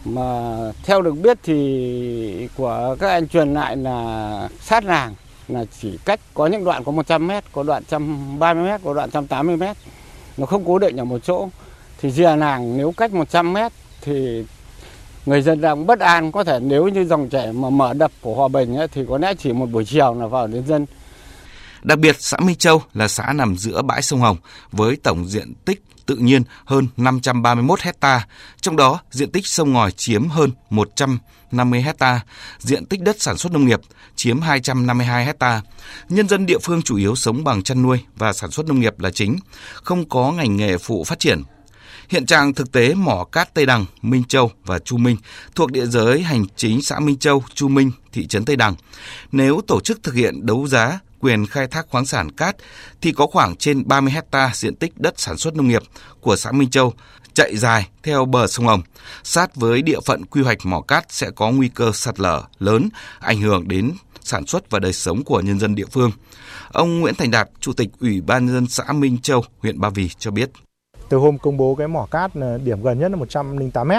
mà 0.06 0.58
theo 0.84 1.02
được 1.02 1.14
biết 1.14 1.38
thì 1.44 2.48
của 2.58 2.96
các 3.00 3.10
anh 3.10 3.28
truyền 3.28 3.54
lại 3.54 3.78
là 3.78 4.50
sát 4.62 4.86
làng 4.86 5.16
là 5.48 5.66
chỉ 5.82 6.00
cách 6.06 6.20
có 6.34 6.48
những 6.48 6.64
đoạn 6.64 6.84
có 6.84 6.92
100 6.92 7.28
mét, 7.28 7.44
có 7.52 7.64
đoạn 7.64 7.84
130 7.92 8.64
mét, 8.64 8.82
có 8.84 8.94
đoạn 8.94 9.10
180 9.14 9.58
mét. 9.58 9.78
Nó 10.38 10.46
không 10.46 10.66
cố 10.66 10.80
định 10.80 10.98
ở 10.98 11.06
một 11.06 11.20
chỗ. 11.24 11.50
Thì 12.02 12.12
rìa 12.12 12.36
làng 12.36 12.78
nếu 12.78 12.92
cách 12.92 13.14
100 13.14 13.54
mét 13.54 13.72
thì 14.02 14.44
người 15.26 15.42
dân 15.42 15.62
đang 15.62 15.86
bất 15.86 16.00
an 16.00 16.32
có 16.32 16.44
thể 16.44 16.60
nếu 16.60 16.88
như 16.88 17.06
dòng 17.06 17.30
chảy 17.30 17.54
mà 17.54 17.70
mở 17.70 17.94
đập 17.94 18.12
của 18.22 18.36
Hòa 18.36 18.48
Bình 18.48 18.76
ấy, 18.76 18.88
thì 18.88 19.02
có 19.10 19.18
lẽ 19.18 19.34
chỉ 19.40 19.54
một 19.54 19.66
buổi 19.66 19.86
chiều 19.86 20.14
là 20.14 20.28
vào 20.28 20.48
đến 20.48 20.68
dân. 20.68 20.86
Đặc 21.84 22.00
biệt, 22.00 22.16
xã 22.20 22.38
Minh 22.38 22.56
Châu 22.56 22.82
là 22.94 23.08
xã 23.08 23.34
nằm 23.34 23.58
giữa 23.58 23.82
bãi 23.82 24.02
sông 24.02 24.20
Hồng 24.20 24.38
với 24.72 24.96
tổng 25.04 25.28
diện 25.28 25.54
tích 25.66 25.84
tự 26.06 26.16
nhiên 26.16 26.44
hơn 26.66 26.88
531 26.98 27.82
hecta, 27.82 28.28
trong 28.62 28.76
đó 28.76 29.00
diện 29.12 29.32
tích 29.32 29.48
sông 29.48 29.74
ngòi 29.74 29.92
chiếm 29.92 30.30
hơn 30.30 30.52
150 30.70 31.82
hecta, 31.82 32.22
diện 32.60 32.86
tích 32.86 33.02
đất 33.02 33.22
sản 33.22 33.38
xuất 33.38 33.54
nông 33.54 33.66
nghiệp 33.66 33.80
chiếm 34.16 34.42
252 34.42 35.26
hecta. 35.26 35.62
Nhân 36.10 36.28
dân 36.28 36.46
địa 36.46 36.60
phương 36.64 36.82
chủ 36.82 36.98
yếu 36.98 37.16
sống 37.16 37.44
bằng 37.44 37.64
chăn 37.64 37.82
nuôi 37.82 38.00
và 38.16 38.34
sản 38.34 38.52
xuất 38.52 38.66
nông 38.66 38.80
nghiệp 38.80 39.00
là 39.00 39.12
chính, 39.12 39.38
không 39.74 40.10
có 40.10 40.32
ngành 40.32 40.58
nghề 40.58 40.78
phụ 40.78 41.04
phát 41.04 41.20
triển. 41.20 41.44
Hiện 42.10 42.26
trạng 42.26 42.54
thực 42.54 42.72
tế 42.72 42.94
mỏ 42.94 43.26
cát 43.32 43.54
Tây 43.54 43.66
Đằng, 43.66 43.86
Minh 44.02 44.24
Châu 44.24 44.52
và 44.66 44.80
Chu 44.80 44.98
Minh 44.98 45.18
thuộc 45.56 45.72
địa 45.72 45.86
giới 45.86 46.22
hành 46.22 46.46
chính 46.56 46.82
xã 46.82 47.00
Minh 47.00 47.18
Châu, 47.18 47.44
Chu 47.54 47.68
Minh, 47.68 47.92
thị 48.12 48.28
trấn 48.28 48.46
Tây 48.46 48.56
Đằng. 48.56 48.76
Nếu 49.32 49.62
tổ 49.68 49.80
chức 49.80 50.04
thực 50.04 50.16
hiện 50.16 50.46
đấu 50.46 50.68
giá 50.68 51.00
quyền 51.26 51.46
khai 51.46 51.68
thác 51.68 51.88
khoáng 51.90 52.06
sản 52.06 52.32
cát 52.32 52.56
thì 53.02 53.12
có 53.12 53.28
khoảng 53.28 53.56
trên 53.56 53.88
30 53.88 54.14
hecta 54.14 54.52
diện 54.54 54.76
tích 54.76 54.92
đất 54.98 55.14
sản 55.18 55.38
xuất 55.38 55.56
nông 55.56 55.68
nghiệp 55.68 55.82
của 56.22 56.36
xã 56.36 56.52
Minh 56.52 56.70
Châu 56.70 56.94
chạy 57.34 57.58
dài 57.58 57.90
theo 58.04 58.26
bờ 58.26 58.48
sông 58.48 58.68
Hồng, 58.68 58.82
sát 59.24 59.56
với 59.56 59.82
địa 59.82 60.00
phận 60.06 60.26
quy 60.26 60.42
hoạch 60.42 60.58
mỏ 60.64 60.82
cát 60.82 61.06
sẽ 61.10 61.30
có 61.36 61.52
nguy 61.52 61.68
cơ 61.68 61.92
sạt 61.94 62.20
lở 62.20 62.44
lớn, 62.60 62.90
ảnh 63.20 63.42
hưởng 63.42 63.68
đến 63.68 63.92
sản 64.22 64.46
xuất 64.46 64.70
và 64.70 64.80
đời 64.80 64.94
sống 64.94 65.24
của 65.24 65.42
nhân 65.42 65.60
dân 65.60 65.76
địa 65.76 65.86
phương. 65.92 66.12
Ông 66.72 67.00
Nguyễn 67.00 67.16
Thành 67.16 67.32
Đạt, 67.32 67.50
Chủ 67.60 67.74
tịch 67.74 67.90
Ủy 68.00 68.22
ban 68.22 68.46
nhân 68.46 68.56
dân 68.56 68.68
xã 68.68 68.94
Minh 68.94 69.18
Châu, 69.18 69.44
huyện 69.60 69.80
Ba 69.80 69.90
Vì 69.90 70.10
cho 70.20 70.32
biết. 70.32 70.50
Từ 71.10 71.18
hôm 71.18 71.38
công 71.38 71.58
bố 71.58 71.76
cái 71.76 71.88
mỏ 71.88 72.08
cát 72.12 72.32
ờ, 72.34 72.58
điểm 72.58 72.84
gần 72.84 73.00
nhất 73.00 73.12
là 73.12 73.18
108 73.18 73.88
m, 73.88 73.92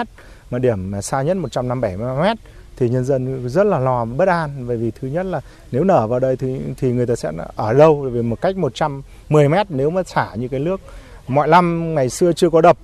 mà 0.51 0.59
điểm 0.59 1.01
xa 1.01 1.21
nhất 1.21 1.37
157 1.37 1.97
m 1.97 2.37
thì 2.77 2.89
nhân 2.89 3.05
dân 3.05 3.49
rất 3.49 3.63
là 3.63 3.79
lo 3.79 4.05
bất 4.05 4.27
an 4.27 4.65
bởi 4.67 4.77
vì 4.77 4.91
thứ 4.91 5.07
nhất 5.07 5.25
là 5.25 5.41
nếu 5.71 5.83
nở 5.83 6.07
vào 6.07 6.19
đây 6.19 6.35
thì 6.35 6.59
thì 6.77 6.91
người 6.91 7.05
ta 7.05 7.15
sẽ 7.15 7.31
ở 7.55 7.73
đâu 7.73 8.09
vì 8.11 8.21
một 8.21 8.41
cách 8.41 8.57
110 8.57 9.49
mét 9.49 9.67
nếu 9.69 9.89
mà 9.89 10.03
xả 10.03 10.35
như 10.35 10.47
cái 10.47 10.59
nước 10.59 10.81
mọi 11.27 11.47
năm 11.47 11.95
ngày 11.95 12.09
xưa 12.09 12.33
chưa 12.33 12.49
có 12.49 12.61
đập 12.61 12.77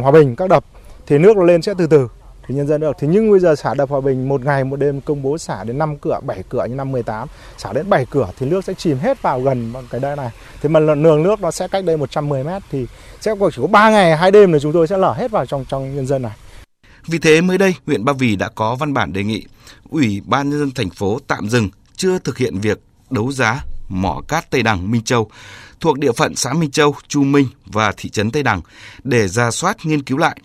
hòa 0.00 0.10
bình 0.10 0.36
các 0.36 0.50
đập 0.50 0.64
thì 1.06 1.18
nước 1.18 1.36
nó 1.36 1.42
lên 1.42 1.62
sẽ 1.62 1.74
từ 1.78 1.86
từ 1.86 2.08
thì 2.48 2.54
nhân 2.54 2.66
dân 2.66 2.80
được. 2.80 2.96
Thế 2.98 3.08
nhưng 3.08 3.30
bây 3.30 3.40
giờ 3.40 3.54
xả 3.54 3.74
đập 3.74 3.88
Hòa 3.88 4.00
Bình 4.00 4.28
một 4.28 4.44
ngày 4.44 4.64
một 4.64 4.76
đêm 4.76 5.00
công 5.00 5.22
bố 5.22 5.38
xả 5.38 5.64
đến 5.64 5.78
5 5.78 5.96
cửa, 5.96 6.20
7 6.22 6.42
cửa 6.48 6.64
như 6.64 6.74
năm 6.74 6.92
18, 6.92 7.28
xả 7.58 7.72
đến 7.72 7.90
7 7.90 8.06
cửa 8.10 8.28
thì 8.38 8.46
nước 8.46 8.64
sẽ 8.64 8.74
chìm 8.74 8.98
hết 8.98 9.22
vào 9.22 9.40
gần 9.40 9.72
cái 9.90 10.00
đây 10.00 10.16
này. 10.16 10.30
Thế 10.62 10.68
mà 10.68 10.80
nường 10.80 11.22
nước 11.22 11.40
nó 11.40 11.50
sẽ 11.50 11.68
cách 11.68 11.84
đây 11.84 11.96
110 11.96 12.44
mét 12.44 12.62
thì 12.70 12.86
sẽ 13.20 13.34
chỉ 13.52 13.62
có 13.62 13.66
3 13.66 13.90
ngày 13.90 14.16
hai 14.16 14.30
đêm 14.30 14.52
là 14.52 14.58
chúng 14.58 14.72
tôi 14.72 14.86
sẽ 14.86 14.98
lở 14.98 15.12
hết 15.12 15.30
vào 15.30 15.46
trong 15.46 15.64
trong 15.68 15.96
nhân 15.96 16.06
dân 16.06 16.22
này. 16.22 16.32
Vì 17.06 17.18
thế 17.18 17.40
mới 17.40 17.58
đây, 17.58 17.74
huyện 17.86 18.04
Ba 18.04 18.12
Vì 18.12 18.36
đã 18.36 18.48
có 18.48 18.74
văn 18.74 18.94
bản 18.94 19.12
đề 19.12 19.24
nghị 19.24 19.44
Ủy 19.88 20.22
ban 20.24 20.50
nhân 20.50 20.58
dân 20.58 20.70
thành 20.70 20.90
phố 20.90 21.18
tạm 21.26 21.48
dừng 21.48 21.68
chưa 21.96 22.18
thực 22.18 22.38
hiện 22.38 22.60
việc 22.60 22.80
đấu 23.10 23.32
giá 23.32 23.64
mỏ 23.88 24.20
cát 24.28 24.50
Tây 24.50 24.62
Đằng 24.62 24.90
Minh 24.90 25.02
Châu 25.02 25.30
thuộc 25.80 25.98
địa 25.98 26.12
phận 26.12 26.36
xã 26.36 26.52
Minh 26.52 26.70
Châu, 26.70 26.94
Chu 27.08 27.24
Minh 27.24 27.48
và 27.66 27.92
thị 27.96 28.10
trấn 28.10 28.30
Tây 28.30 28.42
Đằng 28.42 28.60
để 29.04 29.28
ra 29.28 29.50
soát 29.50 29.86
nghiên 29.86 30.02
cứu 30.02 30.18
lại. 30.18 30.40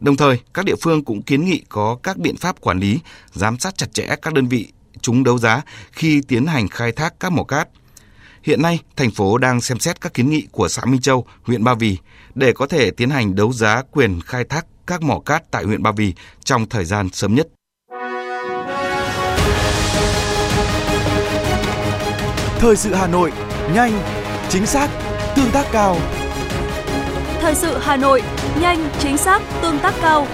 Đồng 0.00 0.16
thời, 0.16 0.40
các 0.54 0.64
địa 0.64 0.74
phương 0.80 1.04
cũng 1.04 1.22
kiến 1.22 1.44
nghị 1.44 1.62
có 1.68 1.96
các 2.02 2.16
biện 2.16 2.36
pháp 2.36 2.60
quản 2.60 2.78
lý, 2.78 2.98
giám 3.32 3.58
sát 3.58 3.76
chặt 3.76 3.94
chẽ 3.94 4.06
các 4.22 4.34
đơn 4.34 4.48
vị 4.48 4.72
trúng 5.00 5.24
đấu 5.24 5.38
giá 5.38 5.62
khi 5.92 6.22
tiến 6.28 6.46
hành 6.46 6.68
khai 6.68 6.92
thác 6.92 7.20
các 7.20 7.32
mỏ 7.32 7.44
cát. 7.44 7.68
Hiện 8.42 8.62
nay, 8.62 8.78
thành 8.96 9.10
phố 9.10 9.38
đang 9.38 9.60
xem 9.60 9.78
xét 9.78 10.00
các 10.00 10.14
kiến 10.14 10.30
nghị 10.30 10.46
của 10.52 10.68
xã 10.68 10.84
Minh 10.84 11.00
Châu, 11.00 11.26
huyện 11.42 11.64
Ba 11.64 11.74
Vì 11.74 11.98
để 12.34 12.52
có 12.52 12.66
thể 12.66 12.90
tiến 12.90 13.10
hành 13.10 13.34
đấu 13.34 13.52
giá 13.52 13.82
quyền 13.90 14.20
khai 14.20 14.44
thác 14.44 14.66
các 14.86 15.02
mỏ 15.02 15.18
cát 15.26 15.50
tại 15.50 15.64
huyện 15.64 15.82
Ba 15.82 15.92
Vì 15.92 16.14
trong 16.44 16.68
thời 16.68 16.84
gian 16.84 17.08
sớm 17.12 17.34
nhất. 17.34 17.48
Thời 22.58 22.76
sự 22.76 22.94
Hà 22.94 23.06
Nội, 23.06 23.32
nhanh, 23.74 24.02
chính 24.48 24.66
xác, 24.66 24.88
tương 25.36 25.50
tác 25.50 25.66
cao. 25.72 25.96
Thời 27.40 27.54
sự 27.54 27.78
Hà 27.78 27.96
Nội, 27.96 28.22
nhanh, 28.60 28.88
chính 28.98 29.16
xác, 29.16 29.42
tương 29.62 29.78
tác 29.78 29.94
cao. 30.02 30.26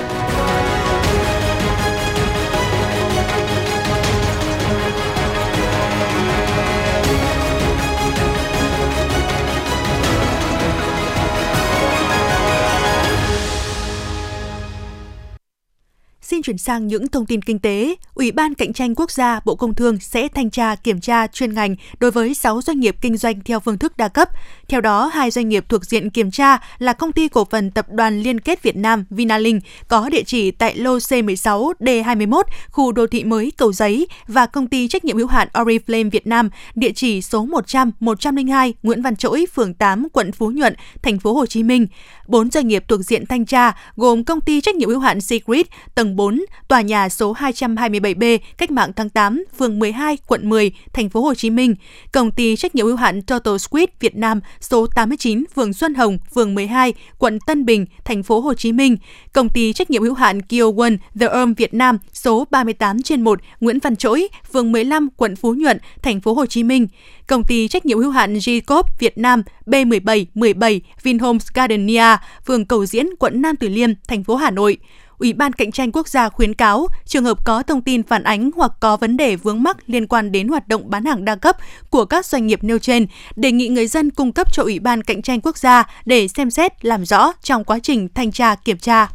Xin 16.40 16.44
chuyển 16.44 16.58
sang 16.58 16.86
những 16.86 17.08
thông 17.08 17.26
tin 17.26 17.42
kinh 17.42 17.58
tế. 17.58 17.94
Ủy 18.14 18.32
ban 18.32 18.54
Cạnh 18.54 18.72
tranh 18.72 18.94
Quốc 18.94 19.10
gia 19.10 19.40
Bộ 19.44 19.54
Công 19.54 19.74
Thương 19.74 19.98
sẽ 20.00 20.28
thanh 20.28 20.50
tra 20.50 20.74
kiểm 20.74 21.00
tra 21.00 21.26
chuyên 21.26 21.54
ngành 21.54 21.76
đối 21.98 22.10
với 22.10 22.34
6 22.34 22.62
doanh 22.62 22.80
nghiệp 22.80 22.96
kinh 23.00 23.16
doanh 23.16 23.40
theo 23.40 23.60
phương 23.60 23.78
thức 23.78 23.96
đa 23.96 24.08
cấp. 24.08 24.28
Theo 24.68 24.80
đó, 24.80 25.10
hai 25.14 25.30
doanh 25.30 25.48
nghiệp 25.48 25.64
thuộc 25.68 25.84
diện 25.84 26.10
kiểm 26.10 26.30
tra 26.30 26.58
là 26.78 26.92
công 26.92 27.12
ty 27.12 27.28
cổ 27.28 27.44
phần 27.44 27.70
tập 27.70 27.86
đoàn 27.90 28.20
Liên 28.20 28.40
kết 28.40 28.62
Việt 28.62 28.76
Nam 28.76 29.04
Vinalink 29.10 29.62
có 29.88 30.08
địa 30.08 30.22
chỉ 30.22 30.50
tại 30.50 30.76
lô 30.76 30.96
C16 30.96 31.72
D21, 31.80 32.42
khu 32.70 32.92
đô 32.92 33.06
thị 33.06 33.24
mới 33.24 33.52
Cầu 33.56 33.72
Giấy 33.72 34.06
và 34.28 34.46
công 34.46 34.66
ty 34.66 34.88
trách 34.88 35.04
nhiệm 35.04 35.16
hữu 35.16 35.26
hạn 35.26 35.48
Oriflame 35.52 36.10
Việt 36.10 36.26
Nam, 36.26 36.50
địa 36.74 36.92
chỉ 36.94 37.22
số 37.22 37.44
100 37.44 37.92
102 38.00 38.74
Nguyễn 38.82 39.02
Văn 39.02 39.16
Trỗi, 39.16 39.46
phường 39.54 39.74
8, 39.74 40.08
quận 40.12 40.32
Phú 40.32 40.50
Nhuận, 40.50 40.74
thành 41.02 41.18
phố 41.18 41.34
Hồ 41.34 41.46
Chí 41.46 41.62
Minh. 41.62 41.86
Bốn 42.26 42.50
doanh 42.50 42.68
nghiệp 42.68 42.84
thuộc 42.88 43.00
diện 43.00 43.26
thanh 43.26 43.46
tra 43.46 43.72
gồm 43.96 44.24
công 44.24 44.40
ty 44.40 44.60
trách 44.60 44.74
nhiệm 44.74 44.88
hữu 44.88 44.98
hạn 44.98 45.20
Secret, 45.20 45.66
tầng 45.94 46.16
4, 46.16 46.39
tòa 46.68 46.80
nhà 46.80 47.08
số 47.08 47.34
227B, 47.34 48.38
Cách 48.58 48.70
mạng 48.70 48.90
tháng 48.96 49.08
8, 49.08 49.44
phường 49.58 49.78
12, 49.78 50.18
quận 50.26 50.48
10, 50.48 50.72
thành 50.92 51.08
phố 51.08 51.20
Hồ 51.20 51.34
Chí 51.34 51.50
Minh, 51.50 51.74
công 52.12 52.30
ty 52.30 52.56
trách 52.56 52.74
nhiệm 52.74 52.86
hữu 52.86 52.96
hạn 52.96 53.22
Total 53.22 53.56
Squid 53.56 53.88
Việt 54.00 54.16
Nam, 54.16 54.40
số 54.60 54.86
89, 54.86 55.44
phường 55.54 55.72
Xuân 55.72 55.94
Hồng, 55.94 56.18
phường 56.34 56.54
12, 56.54 56.94
quận 57.18 57.38
Tân 57.46 57.64
Bình, 57.64 57.86
thành 58.04 58.22
phố 58.22 58.40
Hồ 58.40 58.54
Chí 58.54 58.72
Minh, 58.72 58.96
công 59.32 59.48
ty 59.48 59.72
trách 59.72 59.90
nhiệm 59.90 60.02
hữu 60.02 60.14
hạn 60.14 60.42
Kio 60.42 60.64
One 60.78 60.96
The 61.20 61.26
Arm 61.26 61.54
Việt 61.54 61.74
Nam, 61.74 61.98
số 62.12 62.46
38 62.50 63.02
trên 63.02 63.22
1, 63.22 63.40
Nguyễn 63.60 63.78
Văn 63.78 63.96
Trỗi, 63.96 64.28
phường 64.52 64.72
15, 64.72 65.08
quận 65.16 65.36
Phú 65.36 65.54
Nhuận, 65.54 65.78
thành 66.02 66.20
phố 66.20 66.34
Hồ 66.34 66.46
Chí 66.46 66.62
Minh, 66.62 66.88
công 67.26 67.44
ty 67.44 67.68
trách 67.68 67.86
nhiệm 67.86 67.98
hữu 67.98 68.10
hạn 68.10 68.38
Gcop 68.46 68.86
Việt 68.98 69.18
Nam 69.18 69.42
B17 69.66 70.24
17 70.34 70.80
Vinhomes 71.02 71.46
Gardenia, 71.54 72.16
phường 72.46 72.66
Cầu 72.66 72.86
Diễn, 72.86 73.06
quận 73.18 73.42
Nam 73.42 73.56
Từ 73.56 73.68
Liêm, 73.68 73.90
thành 74.08 74.24
phố 74.24 74.36
Hà 74.36 74.50
Nội. 74.50 74.78
Ủy 75.20 75.32
ban 75.32 75.52
Cạnh 75.52 75.72
tranh 75.72 75.92
Quốc 75.92 76.08
gia 76.08 76.28
khuyến 76.28 76.54
cáo 76.54 76.86
trường 77.04 77.24
hợp 77.24 77.44
có 77.44 77.62
thông 77.62 77.82
tin 77.82 78.02
phản 78.02 78.22
ánh 78.22 78.50
hoặc 78.56 78.72
có 78.80 78.96
vấn 78.96 79.16
đề 79.16 79.36
vướng 79.36 79.62
mắc 79.62 79.76
liên 79.86 80.06
quan 80.06 80.32
đến 80.32 80.48
hoạt 80.48 80.68
động 80.68 80.90
bán 80.90 81.04
hàng 81.04 81.24
đa 81.24 81.36
cấp 81.36 81.56
của 81.90 82.04
các 82.04 82.26
doanh 82.26 82.46
nghiệp 82.46 82.64
nêu 82.64 82.78
trên, 82.78 83.06
đề 83.36 83.52
nghị 83.52 83.68
người 83.68 83.86
dân 83.86 84.10
cung 84.10 84.32
cấp 84.32 84.52
cho 84.52 84.62
Ủy 84.62 84.78
ban 84.78 85.02
Cạnh 85.02 85.22
tranh 85.22 85.40
Quốc 85.40 85.58
gia 85.58 85.84
để 86.04 86.28
xem 86.28 86.50
xét 86.50 86.84
làm 86.84 87.04
rõ 87.04 87.32
trong 87.42 87.64
quá 87.64 87.78
trình 87.82 88.08
thanh 88.14 88.32
tra 88.32 88.54
kiểm 88.54 88.78
tra. 88.78 89.08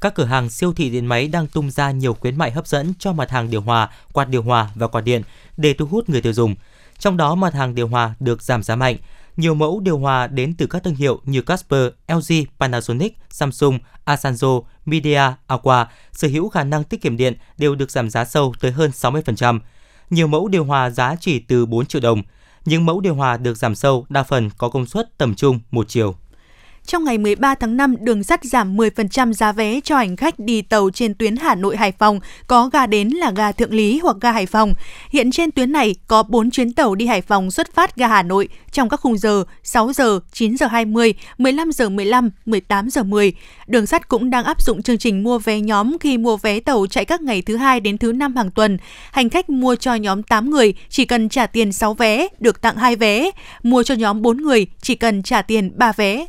Các 0.00 0.14
cửa 0.14 0.24
hàng 0.24 0.50
siêu 0.50 0.72
thị 0.72 0.90
điện 0.90 1.06
máy 1.06 1.28
đang 1.28 1.46
tung 1.46 1.70
ra 1.70 1.90
nhiều 1.90 2.14
khuyến 2.14 2.38
mại 2.38 2.50
hấp 2.50 2.66
dẫn 2.66 2.92
cho 2.98 3.12
mặt 3.12 3.30
hàng 3.30 3.50
điều 3.50 3.60
hòa, 3.60 3.88
quạt 4.12 4.28
điều 4.28 4.42
hòa 4.42 4.68
và 4.74 4.88
quạt 4.88 5.00
điện 5.00 5.22
để 5.56 5.74
thu 5.74 5.86
hút 5.86 6.08
người 6.08 6.20
tiêu 6.20 6.32
dùng. 6.32 6.54
Trong 6.98 7.16
đó 7.16 7.34
mặt 7.34 7.54
hàng 7.54 7.74
điều 7.74 7.88
hòa 7.88 8.14
được 8.20 8.42
giảm 8.42 8.62
giá 8.62 8.76
mạnh, 8.76 8.96
nhiều 9.38 9.54
mẫu 9.54 9.80
điều 9.80 9.98
hòa 9.98 10.26
đến 10.26 10.54
từ 10.58 10.66
các 10.66 10.84
thương 10.84 10.94
hiệu 10.94 11.20
như 11.24 11.42
Casper, 11.42 11.88
LG, 12.08 12.34
Panasonic, 12.58 13.16
Samsung, 13.30 13.78
Asanzo, 14.04 14.62
Media, 14.84 15.22
Aqua 15.46 15.86
sở 16.12 16.28
hữu 16.28 16.48
khả 16.48 16.64
năng 16.64 16.84
tiết 16.84 17.02
kiệm 17.02 17.16
điện 17.16 17.34
đều 17.58 17.74
được 17.74 17.90
giảm 17.90 18.10
giá 18.10 18.24
sâu 18.24 18.54
tới 18.60 18.70
hơn 18.70 18.90
60%. 18.90 19.60
Nhiều 20.10 20.26
mẫu 20.26 20.48
điều 20.48 20.64
hòa 20.64 20.90
giá 20.90 21.16
chỉ 21.20 21.38
từ 21.38 21.66
4 21.66 21.86
triệu 21.86 22.00
đồng. 22.00 22.22
Những 22.64 22.86
mẫu 22.86 23.00
điều 23.00 23.14
hòa 23.14 23.36
được 23.36 23.56
giảm 23.56 23.74
sâu 23.74 24.06
đa 24.08 24.22
phần 24.22 24.50
có 24.58 24.68
công 24.68 24.86
suất 24.86 25.18
tầm 25.18 25.34
trung 25.34 25.60
một 25.70 25.88
chiều. 25.88 26.14
Trong 26.88 27.04
ngày 27.04 27.18
13 27.18 27.54
tháng 27.54 27.76
5, 27.76 27.96
đường 28.00 28.24
sắt 28.24 28.44
giảm 28.44 28.76
10% 28.76 29.32
giá 29.32 29.52
vé 29.52 29.80
cho 29.80 29.96
hành 29.96 30.16
khách 30.16 30.38
đi 30.38 30.62
tàu 30.62 30.90
trên 30.90 31.14
tuyến 31.14 31.36
Hà 31.36 31.54
Nội 31.54 31.76
Hải 31.76 31.92
Phòng, 31.92 32.20
có 32.46 32.68
ga 32.72 32.86
đến 32.86 33.08
là 33.08 33.30
ga 33.30 33.52
Thượng 33.52 33.74
Lý 33.74 33.98
hoặc 33.98 34.16
ga 34.20 34.32
Hải 34.32 34.46
Phòng. 34.46 34.74
Hiện 35.10 35.30
trên 35.30 35.50
tuyến 35.50 35.72
này 35.72 35.94
có 36.06 36.22
4 36.22 36.50
chuyến 36.50 36.72
tàu 36.72 36.94
đi 36.94 37.06
Hải 37.06 37.22
Phòng 37.22 37.50
xuất 37.50 37.74
phát 37.74 37.96
ga 37.96 38.08
Hà 38.08 38.22
Nội 38.22 38.48
trong 38.72 38.88
các 38.88 39.00
khung 39.00 39.18
giờ 39.18 39.44
6 39.62 39.92
giờ, 39.92 40.20
9 40.32 40.56
giờ 40.56 40.66
20, 40.66 41.14
15 41.38 41.72
giờ 41.72 41.88
15, 41.88 42.30
18 42.46 42.90
giờ 42.90 43.02
10. 43.02 43.32
Đường 43.66 43.86
sắt 43.86 44.08
cũng 44.08 44.30
đang 44.30 44.44
áp 44.44 44.62
dụng 44.62 44.82
chương 44.82 44.98
trình 44.98 45.22
mua 45.22 45.38
vé 45.38 45.60
nhóm 45.60 45.96
khi 46.00 46.18
mua 46.18 46.36
vé 46.36 46.60
tàu 46.60 46.86
chạy 46.86 47.04
các 47.04 47.20
ngày 47.20 47.42
thứ 47.42 47.56
hai 47.56 47.80
đến 47.80 47.98
thứ 47.98 48.12
năm 48.12 48.36
hàng 48.36 48.50
tuần. 48.50 48.78
Hành 49.12 49.28
khách 49.28 49.50
mua 49.50 49.76
cho 49.76 49.94
nhóm 49.94 50.22
8 50.22 50.50
người 50.50 50.74
chỉ 50.88 51.04
cần 51.04 51.28
trả 51.28 51.46
tiền 51.46 51.72
6 51.72 51.94
vé, 51.94 52.28
được 52.38 52.60
tặng 52.60 52.76
2 52.76 52.96
vé. 52.96 53.30
Mua 53.62 53.82
cho 53.82 53.94
nhóm 53.94 54.22
4 54.22 54.36
người 54.36 54.66
chỉ 54.82 54.94
cần 54.94 55.22
trả 55.22 55.42
tiền 55.42 55.72
3 55.76 55.92
vé. 55.92 56.26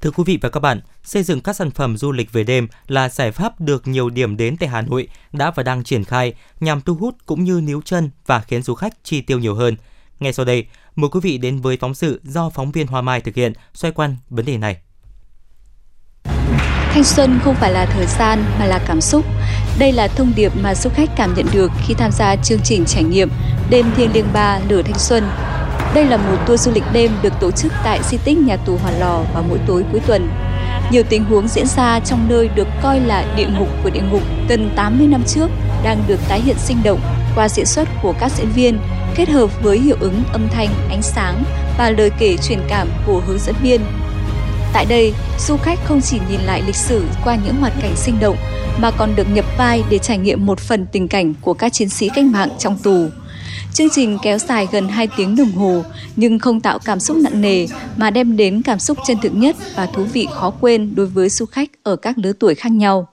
Thưa 0.00 0.10
quý 0.10 0.24
vị 0.26 0.38
và 0.42 0.48
các 0.48 0.60
bạn, 0.60 0.80
xây 1.04 1.22
dựng 1.22 1.40
các 1.40 1.56
sản 1.56 1.70
phẩm 1.70 1.96
du 1.96 2.12
lịch 2.12 2.32
về 2.32 2.44
đêm 2.44 2.68
là 2.86 3.08
giải 3.08 3.32
pháp 3.32 3.60
được 3.60 3.88
nhiều 3.88 4.10
điểm 4.10 4.36
đến 4.36 4.56
tại 4.56 4.68
Hà 4.68 4.80
Nội 4.80 5.08
đã 5.32 5.50
và 5.50 5.62
đang 5.62 5.84
triển 5.84 6.04
khai 6.04 6.34
nhằm 6.60 6.80
thu 6.80 6.94
hút 6.94 7.14
cũng 7.26 7.44
như 7.44 7.60
níu 7.60 7.82
chân 7.84 8.10
và 8.26 8.40
khiến 8.40 8.62
du 8.62 8.74
khách 8.74 8.92
chi 9.04 9.20
tiêu 9.20 9.38
nhiều 9.38 9.54
hơn. 9.54 9.76
Ngay 10.20 10.32
sau 10.32 10.44
đây, 10.44 10.66
mời 10.96 11.10
quý 11.10 11.20
vị 11.22 11.38
đến 11.38 11.60
với 11.60 11.76
phóng 11.80 11.94
sự 11.94 12.20
do 12.24 12.50
phóng 12.50 12.72
viên 12.72 12.86
Hoa 12.86 13.02
Mai 13.02 13.20
thực 13.20 13.34
hiện 13.34 13.52
xoay 13.74 13.92
quanh 13.92 14.16
vấn 14.30 14.44
đề 14.44 14.58
này. 14.58 14.76
Thanh 16.92 17.04
xuân 17.04 17.40
không 17.44 17.54
phải 17.54 17.72
là 17.72 17.86
thời 17.86 18.06
gian 18.06 18.44
mà 18.58 18.66
là 18.66 18.84
cảm 18.86 19.00
xúc. 19.00 19.24
Đây 19.78 19.92
là 19.92 20.08
thông 20.08 20.32
điệp 20.36 20.52
mà 20.56 20.74
du 20.74 20.90
khách 20.90 21.10
cảm 21.16 21.34
nhận 21.34 21.46
được 21.52 21.70
khi 21.86 21.94
tham 21.94 22.10
gia 22.12 22.36
chương 22.36 22.60
trình 22.64 22.84
trải 22.84 23.04
nghiệm 23.04 23.30
Đêm 23.70 23.86
Thiêng 23.96 24.12
Liêng 24.12 24.32
Ba 24.32 24.60
Lửa 24.68 24.82
Thanh 24.82 24.98
Xuân 24.98 25.24
đây 25.94 26.04
là 26.04 26.16
một 26.16 26.36
tour 26.46 26.60
du 26.60 26.72
lịch 26.72 26.84
đêm 26.92 27.10
được 27.22 27.32
tổ 27.40 27.50
chức 27.50 27.72
tại 27.84 28.00
di 28.10 28.16
tích 28.24 28.38
nhà 28.38 28.56
tù 28.56 28.76
Hòa 28.76 28.92
Lò 28.98 29.22
vào 29.34 29.44
mỗi 29.48 29.58
tối 29.66 29.84
cuối 29.92 30.00
tuần. 30.06 30.30
Nhiều 30.90 31.02
tình 31.08 31.24
huống 31.24 31.48
diễn 31.48 31.66
ra 31.66 32.00
trong 32.00 32.28
nơi 32.28 32.48
được 32.48 32.68
coi 32.82 33.00
là 33.00 33.24
địa 33.36 33.46
ngục 33.58 33.68
của 33.82 33.90
địa 33.90 34.02
ngục 34.10 34.22
gần 34.48 34.72
80 34.76 35.06
năm 35.06 35.22
trước 35.26 35.50
đang 35.84 36.02
được 36.06 36.20
tái 36.28 36.40
hiện 36.40 36.56
sinh 36.58 36.76
động 36.84 37.00
qua 37.34 37.48
diễn 37.48 37.66
xuất 37.66 37.88
của 38.02 38.14
các 38.20 38.32
diễn 38.32 38.48
viên 38.48 38.78
kết 39.14 39.28
hợp 39.28 39.62
với 39.62 39.78
hiệu 39.78 39.96
ứng 40.00 40.22
âm 40.32 40.48
thanh, 40.48 40.68
ánh 40.90 41.02
sáng 41.02 41.42
và 41.78 41.90
lời 41.90 42.10
kể 42.18 42.36
truyền 42.36 42.60
cảm 42.68 42.88
của 43.06 43.22
hướng 43.26 43.38
dẫn 43.38 43.54
viên. 43.62 43.80
Tại 44.72 44.86
đây, 44.88 45.14
du 45.38 45.56
khách 45.56 45.78
không 45.84 46.00
chỉ 46.00 46.20
nhìn 46.30 46.40
lại 46.40 46.62
lịch 46.66 46.76
sử 46.76 47.04
qua 47.24 47.38
những 47.44 47.56
hoạt 47.56 47.72
cảnh 47.82 47.96
sinh 47.96 48.20
động 48.20 48.36
mà 48.78 48.90
còn 48.90 49.16
được 49.16 49.26
nhập 49.32 49.44
vai 49.58 49.84
để 49.90 49.98
trải 49.98 50.18
nghiệm 50.18 50.46
một 50.46 50.60
phần 50.60 50.86
tình 50.92 51.08
cảnh 51.08 51.34
của 51.40 51.54
các 51.54 51.72
chiến 51.72 51.88
sĩ 51.88 52.08
cách 52.14 52.24
mạng 52.24 52.48
trong 52.58 52.78
tù. 52.78 53.08
Chương 53.72 53.90
trình 53.90 54.18
kéo 54.22 54.38
dài 54.38 54.68
gần 54.72 54.88
2 54.88 55.08
tiếng 55.16 55.36
đồng 55.36 55.52
hồ 55.52 55.84
nhưng 56.16 56.38
không 56.38 56.60
tạo 56.60 56.78
cảm 56.78 57.00
xúc 57.00 57.16
nặng 57.16 57.40
nề 57.40 57.66
mà 57.96 58.10
đem 58.10 58.36
đến 58.36 58.62
cảm 58.62 58.78
xúc 58.78 58.98
chân 59.06 59.16
thực 59.22 59.34
nhất 59.34 59.56
và 59.74 59.86
thú 59.86 60.04
vị 60.04 60.28
khó 60.34 60.50
quên 60.50 60.94
đối 60.94 61.06
với 61.06 61.28
du 61.28 61.46
khách 61.46 61.70
ở 61.82 61.96
các 61.96 62.18
lứa 62.18 62.32
tuổi 62.32 62.54
khác 62.54 62.72
nhau. 62.72 63.08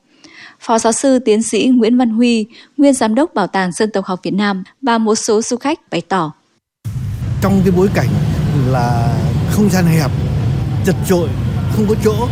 Phó 0.59 0.79
giáo 0.79 0.93
sư 0.93 1.19
tiến 1.19 1.43
sĩ 1.43 1.71
Nguyễn 1.75 1.97
Văn 1.97 2.09
Huy, 2.09 2.45
nguyên 2.77 2.93
giám 2.93 3.15
đốc 3.15 3.33
Bảo 3.33 3.47
tàng 3.47 3.71
Dân 3.71 3.91
tộc 3.91 4.05
học 4.05 4.19
Việt 4.23 4.33
Nam 4.33 4.63
và 4.81 4.97
một 4.97 5.15
số 5.15 5.41
du 5.41 5.57
khách 5.57 5.79
bày 5.91 6.01
tỏ. 6.01 6.31
Trong 7.41 7.61
cái 7.63 7.71
bối 7.77 7.89
cảnh 7.93 8.09
là 8.67 9.17
không 9.51 9.69
gian 9.69 9.85
hẹp, 9.85 10.11
chật 10.85 10.95
trội, 11.09 11.29
không 11.75 11.85
có 11.89 11.95
chỗ 12.03 12.27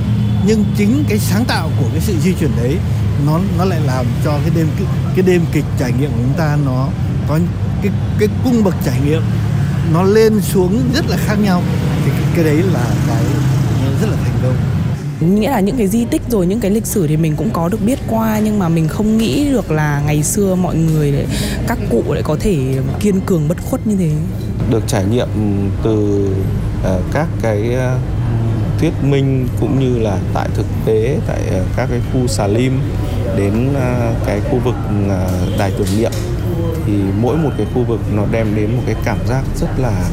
nhưng 0.47 0.65
chính 0.77 1.03
cái 1.09 1.19
sáng 1.19 1.45
tạo 1.47 1.69
của 1.79 1.85
cái 1.91 2.01
sự 2.01 2.13
di 2.23 2.33
chuyển 2.39 2.51
đấy 2.57 2.77
nó 3.25 3.39
nó 3.57 3.65
lại 3.65 3.79
làm 3.85 4.05
cho 4.23 4.31
cái 4.31 4.51
đêm 4.55 4.67
cái, 4.77 4.87
cái 5.15 5.25
đêm 5.27 5.41
kịch 5.53 5.65
trải 5.79 5.91
nghiệm 5.99 6.09
của 6.09 6.17
chúng 6.17 6.37
ta 6.37 6.57
nó 6.65 6.87
có 7.27 7.39
cái 7.81 7.91
cái 8.19 8.29
cung 8.43 8.63
bậc 8.63 8.75
trải 8.85 8.99
nghiệm 9.05 9.21
nó 9.93 10.03
lên 10.03 10.41
xuống 10.41 10.81
rất 10.93 11.05
là 11.07 11.17
khác 11.17 11.35
nhau 11.43 11.61
thì 12.05 12.11
cái, 12.11 12.23
cái 12.35 12.43
đấy 12.43 12.63
là 12.73 12.85
cái 13.07 13.23
rất 14.01 14.07
là 14.09 14.17
thành 14.23 14.35
công. 14.43 14.55
Nghĩa 15.35 15.49
là 15.49 15.59
những 15.59 15.77
cái 15.77 15.87
di 15.87 16.05
tích 16.05 16.21
rồi 16.29 16.47
những 16.47 16.59
cái 16.59 16.71
lịch 16.71 16.85
sử 16.85 17.07
thì 17.07 17.17
mình 17.17 17.35
cũng 17.35 17.49
có 17.49 17.69
được 17.69 17.85
biết 17.85 17.99
qua 18.07 18.39
nhưng 18.39 18.59
mà 18.59 18.69
mình 18.69 18.87
không 18.87 19.17
nghĩ 19.17 19.49
được 19.51 19.71
là 19.71 20.01
ngày 20.05 20.23
xưa 20.23 20.55
mọi 20.55 20.75
người 20.75 21.11
lại, 21.11 21.25
các 21.67 21.77
cụ 21.89 22.03
lại 22.13 22.23
có 22.23 22.37
thể 22.39 22.57
kiên 22.99 23.21
cường 23.21 23.47
bất 23.47 23.57
khuất 23.69 23.87
như 23.87 23.95
thế. 23.95 24.11
Được 24.71 24.83
trải 24.87 25.05
nghiệm 25.05 25.27
từ 25.83 26.27
uh, 26.81 27.01
các 27.13 27.27
cái 27.41 27.75
uh, 27.75 28.01
thuyết 28.79 28.93
minh 29.03 29.47
cũng 29.59 29.79
như 29.79 29.99
là 29.99 30.17
tại 30.33 30.49
thực 30.53 30.65
tế 30.85 31.17
tại 31.27 31.39
uh, 31.47 31.67
các 31.77 31.87
cái 31.89 31.99
khu 32.13 32.27
xà 32.27 32.47
lim 32.47 32.79
đến 33.37 33.69
uh, 33.69 34.25
cái 34.25 34.41
khu 34.51 34.59
vực 34.63 34.75
uh, 35.05 35.59
đài 35.59 35.71
tưởng 35.71 35.87
niệm 35.97 36.11
thì 36.85 36.93
mỗi 37.21 37.37
một 37.37 37.49
cái 37.57 37.67
khu 37.73 37.83
vực 37.83 37.99
nó 38.13 38.23
đem 38.31 38.55
đến 38.55 38.75
một 38.75 38.81
cái 38.85 38.95
cảm 39.05 39.17
giác 39.27 39.43
rất 39.55 39.67
là 39.77 40.09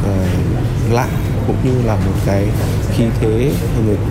uh, 0.00 0.92
lạ 0.92 1.08
cũng 1.46 1.56
như 1.64 1.82
là 1.86 1.94
một 1.94 2.12
cái 2.26 2.48
khí 2.92 3.04
thế 3.20 3.52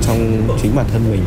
trong 0.01 0.47
chính 0.61 0.75
bản 0.75 0.85
thân 0.93 1.11
mình 1.11 1.23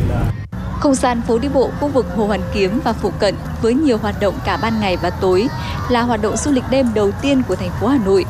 Không 0.79 0.95
gian 0.95 1.21
phố 1.27 1.39
đi 1.39 1.49
bộ 1.53 1.69
khu 1.79 1.87
vực 1.87 2.05
Hồ 2.15 2.25
Hoàn 2.25 2.41
Kiếm 2.53 2.79
và 2.83 2.93
phụ 2.93 3.11
cận 3.19 3.35
với 3.61 3.73
nhiều 3.73 3.97
hoạt 3.97 4.15
động 4.19 4.33
cả 4.45 4.57
ban 4.61 4.79
ngày 4.79 4.97
và 4.97 5.09
tối 5.09 5.47
là 5.89 6.01
hoạt 6.01 6.21
động 6.21 6.37
du 6.37 6.51
lịch 6.51 6.63
đêm 6.69 6.93
đầu 6.93 7.11
tiên 7.21 7.41
của 7.47 7.55
thành 7.55 7.71
phố 7.79 7.87
Hà 7.87 7.97
Nội. 8.05 8.25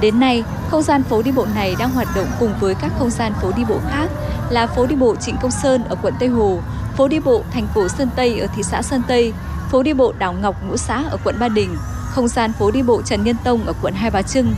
Đến 0.00 0.20
nay, 0.20 0.44
không 0.70 0.82
gian 0.82 1.02
phố 1.02 1.22
đi 1.22 1.32
bộ 1.32 1.46
này 1.54 1.76
đang 1.78 1.90
hoạt 1.90 2.08
động 2.16 2.26
cùng 2.40 2.52
với 2.60 2.74
các 2.74 2.92
không 2.98 3.10
gian 3.10 3.32
phố 3.42 3.52
đi 3.56 3.64
bộ 3.68 3.78
khác 3.90 4.10
là 4.50 4.66
phố 4.66 4.86
đi 4.86 4.96
bộ 4.96 5.16
Trịnh 5.16 5.36
Công 5.42 5.50
Sơn 5.50 5.84
ở 5.84 5.96
quận 6.02 6.14
Tây 6.20 6.28
Hồ, 6.28 6.58
phố 6.96 7.08
đi 7.08 7.20
bộ 7.20 7.42
thành 7.52 7.66
cổ 7.74 7.88
Sơn 7.88 8.08
Tây 8.16 8.38
ở 8.40 8.46
thị 8.56 8.62
xã 8.62 8.82
Sơn 8.82 9.02
Tây, 9.08 9.32
phố 9.70 9.82
đi 9.82 9.92
bộ 9.92 10.12
Đảo 10.18 10.32
Ngọc 10.32 10.56
Ngũ 10.68 10.76
Xã 10.76 11.04
ở 11.10 11.16
quận 11.24 11.36
Ba 11.40 11.48
Đình, 11.48 11.76
không 12.10 12.28
gian 12.28 12.52
phố 12.52 12.70
đi 12.70 12.82
bộ 12.82 13.02
Trần 13.02 13.24
Nhân 13.24 13.36
Tông 13.44 13.66
ở 13.66 13.72
quận 13.82 13.94
Hai 13.94 14.10
Bà 14.10 14.22
Trưng. 14.22 14.54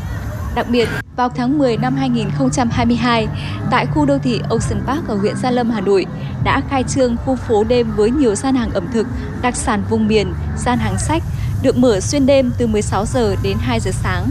Đặc 0.54 0.66
biệt, 0.70 0.88
vào 1.16 1.28
tháng 1.28 1.58
10 1.58 1.76
năm 1.76 1.96
2022, 1.96 3.28
tại 3.70 3.86
khu 3.86 4.06
đô 4.06 4.18
thị 4.18 4.40
Ocean 4.48 4.86
Park 4.86 5.08
ở 5.08 5.16
huyện 5.16 5.36
Gia 5.36 5.50
Lâm, 5.50 5.70
Hà 5.70 5.80
Nội, 5.80 6.06
đã 6.44 6.62
khai 6.70 6.84
trương 6.88 7.16
khu 7.16 7.36
phố 7.36 7.64
đêm 7.64 7.92
với 7.96 8.10
nhiều 8.10 8.34
gian 8.34 8.54
hàng 8.54 8.70
ẩm 8.70 8.86
thực, 8.92 9.06
đặc 9.42 9.56
sản 9.56 9.82
vùng 9.90 10.08
miền, 10.08 10.34
gian 10.58 10.78
hàng 10.78 10.98
sách, 10.98 11.22
được 11.62 11.76
mở 11.76 12.00
xuyên 12.00 12.26
đêm 12.26 12.52
từ 12.58 12.66
16 12.66 13.06
giờ 13.06 13.36
đến 13.42 13.56
2 13.60 13.80
giờ 13.80 13.90
sáng. 14.02 14.28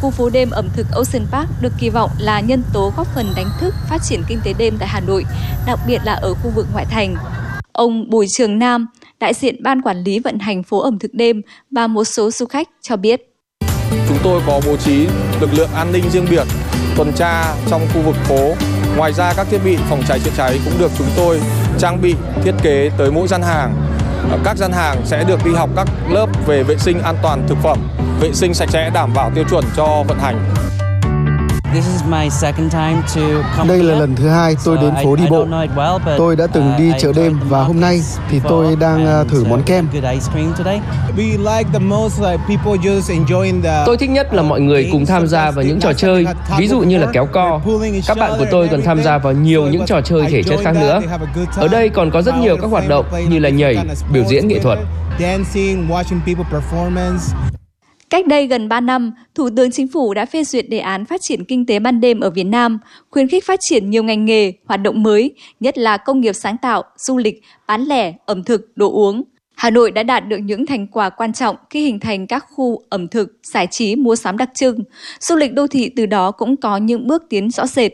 Khu 0.00 0.10
phố 0.10 0.30
đêm 0.30 0.50
ẩm 0.50 0.68
thực 0.76 0.86
Ocean 0.92 1.26
Park 1.30 1.48
được 1.60 1.72
kỳ 1.78 1.90
vọng 1.90 2.10
là 2.18 2.40
nhân 2.40 2.62
tố 2.72 2.92
góp 2.96 3.06
phần 3.14 3.32
đánh 3.36 3.48
thức 3.60 3.74
phát 3.88 4.02
triển 4.02 4.22
kinh 4.26 4.40
tế 4.44 4.52
đêm 4.52 4.76
tại 4.78 4.88
Hà 4.88 5.00
Nội, 5.00 5.24
đặc 5.66 5.78
biệt 5.86 6.00
là 6.04 6.12
ở 6.12 6.34
khu 6.34 6.50
vực 6.50 6.66
ngoại 6.72 6.84
thành. 6.84 7.16
Ông 7.76 8.10
Bùi 8.10 8.26
Trường 8.28 8.58
Nam, 8.58 8.86
đại 9.20 9.34
diện 9.34 9.62
ban 9.62 9.82
quản 9.82 9.98
lý 9.98 10.18
vận 10.18 10.38
hành 10.38 10.62
phố 10.62 10.80
ẩm 10.80 10.98
thực 10.98 11.14
đêm 11.14 11.42
và 11.70 11.86
một 11.86 12.04
số 12.04 12.30
du 12.30 12.46
khách 12.46 12.68
cho 12.82 12.96
biết. 12.96 13.20
Chúng 14.08 14.18
tôi 14.22 14.42
có 14.46 14.60
bố 14.66 14.76
trí 14.76 15.06
lực 15.40 15.50
lượng 15.56 15.68
an 15.74 15.92
ninh 15.92 16.04
riêng 16.10 16.26
biệt 16.30 16.44
tuần 16.96 17.12
tra 17.16 17.54
trong 17.70 17.80
khu 17.94 18.00
vực 18.02 18.16
phố. 18.24 18.54
Ngoài 18.96 19.12
ra 19.12 19.32
các 19.36 19.46
thiết 19.50 19.58
bị 19.64 19.76
phòng 19.76 20.02
cháy 20.08 20.20
chữa 20.24 20.30
cháy 20.36 20.60
cũng 20.64 20.74
được 20.78 20.90
chúng 20.98 21.06
tôi 21.16 21.40
trang 21.78 22.02
bị 22.02 22.14
thiết 22.44 22.54
kế 22.62 22.90
tới 22.98 23.10
mỗi 23.10 23.28
gian 23.28 23.42
hàng. 23.42 23.74
Các 24.44 24.56
gian 24.56 24.72
hàng 24.72 24.96
sẽ 25.04 25.24
được 25.28 25.44
đi 25.44 25.50
học 25.52 25.70
các 25.76 25.88
lớp 26.10 26.26
về 26.46 26.62
vệ 26.62 26.76
sinh 26.76 26.98
an 26.98 27.16
toàn 27.22 27.44
thực 27.48 27.58
phẩm, 27.62 27.78
vệ 28.20 28.32
sinh 28.32 28.54
sạch 28.54 28.68
sẽ 28.72 28.90
đảm 28.94 29.10
bảo 29.14 29.30
tiêu 29.34 29.44
chuẩn 29.50 29.64
cho 29.76 30.04
vận 30.08 30.18
hành. 30.18 30.44
Đây 33.68 33.82
là 33.82 33.94
lần 33.94 34.16
thứ 34.16 34.28
hai 34.28 34.56
tôi 34.64 34.76
đến 34.76 34.94
phố 35.04 35.16
đi 35.16 35.24
bộ. 35.30 35.46
Tôi 36.18 36.36
đã 36.36 36.46
từng 36.46 36.72
đi 36.78 36.92
chợ 36.98 37.12
đêm 37.16 37.38
và 37.48 37.62
hôm 37.62 37.80
nay 37.80 38.00
thì 38.30 38.40
tôi 38.48 38.76
đang 38.76 39.06
à, 39.06 39.24
thử 39.24 39.44
món 39.44 39.62
kem. 39.62 39.88
Tôi 43.86 43.96
thích 43.96 44.10
nhất 44.10 44.34
là 44.34 44.42
mọi 44.42 44.60
người 44.60 44.88
cùng 44.92 45.06
tham 45.06 45.26
gia 45.26 45.50
vào 45.50 45.64
những 45.64 45.80
trò 45.80 45.92
chơi, 45.92 46.26
ví 46.58 46.68
dụ 46.68 46.80
như 46.80 46.98
là 46.98 47.06
kéo 47.12 47.26
co. 47.26 47.60
Các 48.06 48.18
bạn 48.18 48.32
của 48.38 48.46
tôi 48.50 48.68
còn 48.68 48.82
tham 48.82 49.02
gia 49.02 49.18
vào 49.18 49.32
nhiều 49.32 49.66
những 49.66 49.86
trò 49.86 50.00
chơi 50.00 50.26
thể 50.28 50.42
chất 50.42 50.60
khác 50.64 50.72
nữa. 50.80 51.00
Ở 51.56 51.68
đây 51.68 51.88
còn 51.88 52.10
có 52.10 52.22
rất 52.22 52.34
nhiều 52.38 52.56
các 52.62 52.70
hoạt 52.70 52.88
động 52.88 53.06
như 53.28 53.38
là 53.38 53.48
nhảy, 53.48 53.76
biểu 54.12 54.24
diễn 54.24 54.48
nghệ 54.48 54.58
thuật. 54.58 54.78
Cách 58.10 58.26
đây 58.26 58.46
gần 58.46 58.68
3 58.68 58.80
năm, 58.80 59.12
Thủ 59.34 59.48
tướng 59.56 59.70
Chính 59.70 59.88
phủ 59.88 60.14
đã 60.14 60.26
phê 60.26 60.44
duyệt 60.44 60.68
đề 60.68 60.78
án 60.78 61.04
phát 61.04 61.20
triển 61.22 61.44
kinh 61.44 61.66
tế 61.66 61.78
ban 61.78 62.00
đêm 62.00 62.20
ở 62.20 62.30
Việt 62.30 62.44
Nam, 62.44 62.78
khuyến 63.10 63.28
khích 63.28 63.44
phát 63.46 63.58
triển 63.68 63.90
nhiều 63.90 64.02
ngành 64.02 64.24
nghề, 64.24 64.52
hoạt 64.66 64.82
động 64.82 65.02
mới, 65.02 65.34
nhất 65.60 65.78
là 65.78 65.96
công 65.96 66.20
nghiệp 66.20 66.32
sáng 66.32 66.56
tạo, 66.56 66.82
du 66.96 67.16
lịch, 67.16 67.42
bán 67.66 67.82
lẻ, 67.82 68.12
ẩm 68.26 68.44
thực, 68.44 68.76
đồ 68.76 68.92
uống. 68.92 69.22
Hà 69.56 69.70
Nội 69.70 69.90
đã 69.90 70.02
đạt 70.02 70.28
được 70.28 70.38
những 70.38 70.66
thành 70.66 70.86
quả 70.86 71.10
quan 71.10 71.32
trọng 71.32 71.56
khi 71.70 71.84
hình 71.84 72.00
thành 72.00 72.26
các 72.26 72.46
khu 72.52 72.82
ẩm 72.88 73.08
thực, 73.08 73.38
giải 73.52 73.66
trí, 73.70 73.96
mua 73.96 74.16
sắm 74.16 74.36
đặc 74.36 74.50
trưng. 74.54 74.78
Du 75.20 75.36
lịch 75.36 75.52
đô 75.52 75.66
thị 75.66 75.90
từ 75.96 76.06
đó 76.06 76.30
cũng 76.30 76.56
có 76.56 76.76
những 76.76 77.06
bước 77.06 77.22
tiến 77.30 77.50
rõ 77.50 77.66
rệt. 77.66 77.92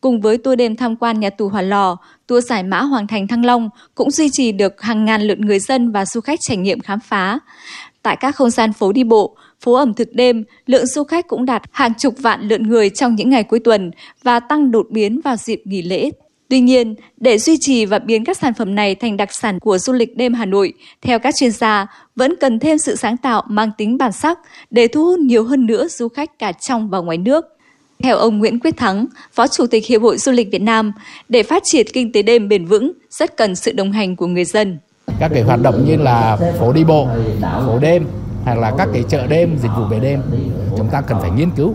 Cùng 0.00 0.20
với 0.20 0.38
tour 0.38 0.58
đêm 0.58 0.76
tham 0.76 0.96
quan 0.96 1.20
nhà 1.20 1.30
tù 1.30 1.48
Hỏa 1.48 1.62
Lò, 1.62 1.96
tour 2.26 2.46
giải 2.46 2.62
mã 2.62 2.80
Hoàng 2.82 3.06
Thành 3.06 3.28
Thăng 3.28 3.44
Long 3.44 3.68
cũng 3.94 4.10
duy 4.10 4.30
trì 4.32 4.52
được 4.52 4.82
hàng 4.82 5.04
ngàn 5.04 5.22
lượt 5.22 5.38
người 5.38 5.58
dân 5.58 5.92
và 5.92 6.06
du 6.06 6.20
khách 6.20 6.38
trải 6.42 6.56
nghiệm 6.56 6.80
khám 6.80 7.00
phá. 7.00 7.38
Tại 8.02 8.16
các 8.20 8.36
không 8.36 8.50
gian 8.50 8.72
phố 8.72 8.92
đi 8.92 9.04
bộ, 9.04 9.36
phố 9.64 9.72
ẩm 9.72 9.94
thực 9.94 10.12
đêm, 10.12 10.44
lượng 10.66 10.86
du 10.86 11.04
khách 11.04 11.28
cũng 11.28 11.44
đạt 11.44 11.62
hàng 11.72 11.92
chục 11.98 12.14
vạn 12.18 12.48
lượt 12.48 12.60
người 12.60 12.90
trong 12.90 13.14
những 13.14 13.30
ngày 13.30 13.42
cuối 13.42 13.58
tuần 13.58 13.90
và 14.22 14.40
tăng 14.40 14.70
đột 14.70 14.86
biến 14.90 15.20
vào 15.24 15.36
dịp 15.36 15.62
nghỉ 15.64 15.82
lễ. 15.82 16.10
Tuy 16.48 16.60
nhiên, 16.60 16.94
để 17.16 17.38
duy 17.38 17.56
trì 17.60 17.86
và 17.86 17.98
biến 17.98 18.24
các 18.24 18.38
sản 18.38 18.54
phẩm 18.54 18.74
này 18.74 18.94
thành 18.94 19.16
đặc 19.16 19.28
sản 19.32 19.60
của 19.60 19.78
du 19.78 19.92
lịch 19.92 20.16
đêm 20.16 20.34
Hà 20.34 20.44
Nội, 20.44 20.72
theo 21.02 21.18
các 21.18 21.34
chuyên 21.36 21.50
gia, 21.50 21.86
vẫn 22.16 22.34
cần 22.40 22.58
thêm 22.58 22.78
sự 22.78 22.96
sáng 22.96 23.16
tạo 23.16 23.42
mang 23.48 23.70
tính 23.78 23.98
bản 23.98 24.12
sắc 24.12 24.38
để 24.70 24.88
thu 24.88 25.04
hút 25.04 25.18
nhiều 25.18 25.44
hơn 25.44 25.66
nữa 25.66 25.88
du 25.88 26.08
khách 26.08 26.38
cả 26.38 26.52
trong 26.52 26.90
và 26.90 26.98
ngoài 26.98 27.18
nước. 27.18 27.44
Theo 28.02 28.16
ông 28.16 28.38
Nguyễn 28.38 28.58
Quyết 28.58 28.76
Thắng, 28.76 29.06
Phó 29.32 29.46
Chủ 29.46 29.66
tịch 29.66 29.86
Hiệp 29.86 30.02
hội 30.02 30.18
Du 30.18 30.32
lịch 30.32 30.48
Việt 30.52 30.62
Nam, 30.62 30.92
để 31.28 31.42
phát 31.42 31.62
triển 31.66 31.86
kinh 31.92 32.12
tế 32.12 32.22
đêm 32.22 32.48
bền 32.48 32.64
vững, 32.64 32.92
rất 33.10 33.36
cần 33.36 33.54
sự 33.54 33.72
đồng 33.72 33.92
hành 33.92 34.16
của 34.16 34.26
người 34.26 34.44
dân. 34.44 34.78
Các 35.20 35.30
cái 35.34 35.42
hoạt 35.42 35.62
động 35.62 35.84
như 35.86 35.96
là 35.96 36.38
phố 36.58 36.72
đi 36.72 36.84
bộ, 36.84 37.08
phố 37.66 37.78
đêm, 37.78 38.06
hoặc 38.44 38.58
là 38.58 38.72
các 38.78 38.88
cái 38.92 39.04
chợ 39.08 39.26
đêm, 39.26 39.58
dịch 39.62 39.70
vụ 39.76 39.84
về 39.84 40.00
đêm, 40.00 40.22
chúng 40.76 40.88
ta 40.88 41.00
cần 41.00 41.18
phải 41.20 41.30
nghiên 41.30 41.50
cứu 41.50 41.74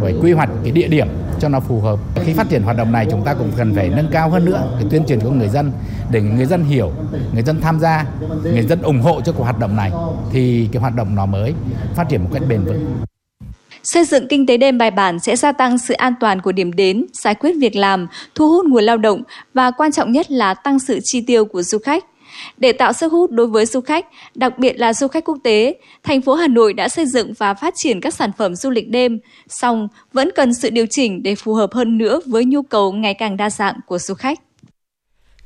phải 0.00 0.14
quy 0.22 0.32
hoạch 0.32 0.48
cái 0.62 0.72
địa 0.72 0.88
điểm 0.88 1.08
cho 1.40 1.48
nó 1.48 1.60
phù 1.60 1.80
hợp. 1.80 1.98
Khi 2.24 2.32
phát 2.32 2.48
triển 2.48 2.62
hoạt 2.62 2.76
động 2.76 2.92
này 2.92 3.06
chúng 3.10 3.24
ta 3.24 3.34
cũng 3.34 3.50
cần 3.56 3.74
phải 3.74 3.88
nâng 3.88 4.08
cao 4.12 4.30
hơn 4.30 4.44
nữa 4.44 4.70
cái 4.80 4.88
tuyên 4.90 5.04
truyền 5.06 5.20
của 5.20 5.30
người 5.30 5.48
dân 5.48 5.72
để 6.10 6.20
người 6.20 6.46
dân 6.46 6.64
hiểu, 6.64 6.92
người 7.34 7.42
dân 7.42 7.60
tham 7.60 7.80
gia, 7.80 8.06
người 8.42 8.62
dân 8.62 8.82
ủng 8.82 9.00
hộ 9.00 9.20
cho 9.20 9.32
cuộc 9.32 9.44
hoạt 9.44 9.58
động 9.58 9.76
này 9.76 9.92
thì 10.32 10.68
cái 10.72 10.80
hoạt 10.80 10.94
động 10.94 11.14
nó 11.14 11.26
mới 11.26 11.54
phát 11.94 12.08
triển 12.08 12.22
một 12.24 12.30
cách 12.32 12.42
bền 12.48 12.64
vững. 12.64 12.96
Xây 13.84 14.04
dựng 14.04 14.28
kinh 14.28 14.46
tế 14.46 14.56
đêm 14.56 14.78
bài 14.78 14.90
bản 14.90 15.18
sẽ 15.18 15.36
gia 15.36 15.52
tăng 15.52 15.78
sự 15.78 15.94
an 15.94 16.14
toàn 16.20 16.40
của 16.40 16.52
điểm 16.52 16.72
đến, 16.72 17.06
giải 17.22 17.34
quyết 17.34 17.52
việc 17.60 17.76
làm, 17.76 18.06
thu 18.34 18.48
hút 18.48 18.66
nguồn 18.66 18.84
lao 18.84 18.96
động 18.96 19.22
và 19.54 19.70
quan 19.70 19.92
trọng 19.92 20.12
nhất 20.12 20.30
là 20.30 20.54
tăng 20.54 20.78
sự 20.78 20.98
chi 21.04 21.20
tiêu 21.20 21.44
của 21.44 21.62
du 21.62 21.78
khách. 21.78 22.04
Để 22.56 22.72
tạo 22.72 22.92
sức 22.92 23.12
hút 23.12 23.30
đối 23.30 23.46
với 23.46 23.66
du 23.66 23.80
khách, 23.80 24.06
đặc 24.34 24.58
biệt 24.58 24.72
là 24.72 24.92
du 24.92 25.08
khách 25.08 25.24
quốc 25.24 25.38
tế, 25.44 25.76
thành 26.02 26.22
phố 26.22 26.34
Hà 26.34 26.48
Nội 26.48 26.72
đã 26.72 26.88
xây 26.88 27.06
dựng 27.06 27.32
và 27.38 27.54
phát 27.54 27.74
triển 27.76 28.00
các 28.00 28.14
sản 28.14 28.30
phẩm 28.38 28.54
du 28.54 28.70
lịch 28.70 28.88
đêm, 28.88 29.18
song 29.48 29.88
vẫn 30.12 30.30
cần 30.36 30.54
sự 30.54 30.70
điều 30.70 30.86
chỉnh 30.90 31.22
để 31.22 31.34
phù 31.34 31.54
hợp 31.54 31.72
hơn 31.72 31.98
nữa 31.98 32.20
với 32.26 32.44
nhu 32.44 32.62
cầu 32.62 32.92
ngày 32.92 33.14
càng 33.14 33.36
đa 33.36 33.50
dạng 33.50 33.80
của 33.86 33.98
du 33.98 34.14
khách. 34.14 34.38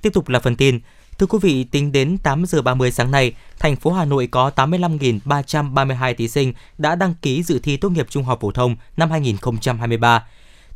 Tiếp 0.03 0.11
tục 0.13 0.29
là 0.29 0.41
phần 0.41 0.57
tin. 0.57 0.81
Thưa 1.19 1.27
quý 1.27 1.39
vị, 1.43 1.65
tính 1.65 1.93
đến 1.93 2.19
8 2.19 2.47
giờ 2.47 2.63
30 2.63 2.91
sáng 2.91 3.11
nay, 3.11 3.33
thành 3.59 3.77
phố 3.77 3.93
Hà 3.93 4.05
Nội 4.05 4.29
có 4.31 4.51
85.332 4.57 6.15
thí 6.15 6.29
sinh 6.29 6.53
đã 6.79 6.95
đăng 6.95 7.15
ký 7.23 7.43
dự 7.43 7.59
thi 7.59 7.77
tốt 7.77 7.89
nghiệp 7.89 8.07
trung 8.11 8.25
học 8.25 8.39
phổ 8.41 8.51
thông 8.51 8.77
năm 8.97 9.11
2023. 9.11 10.27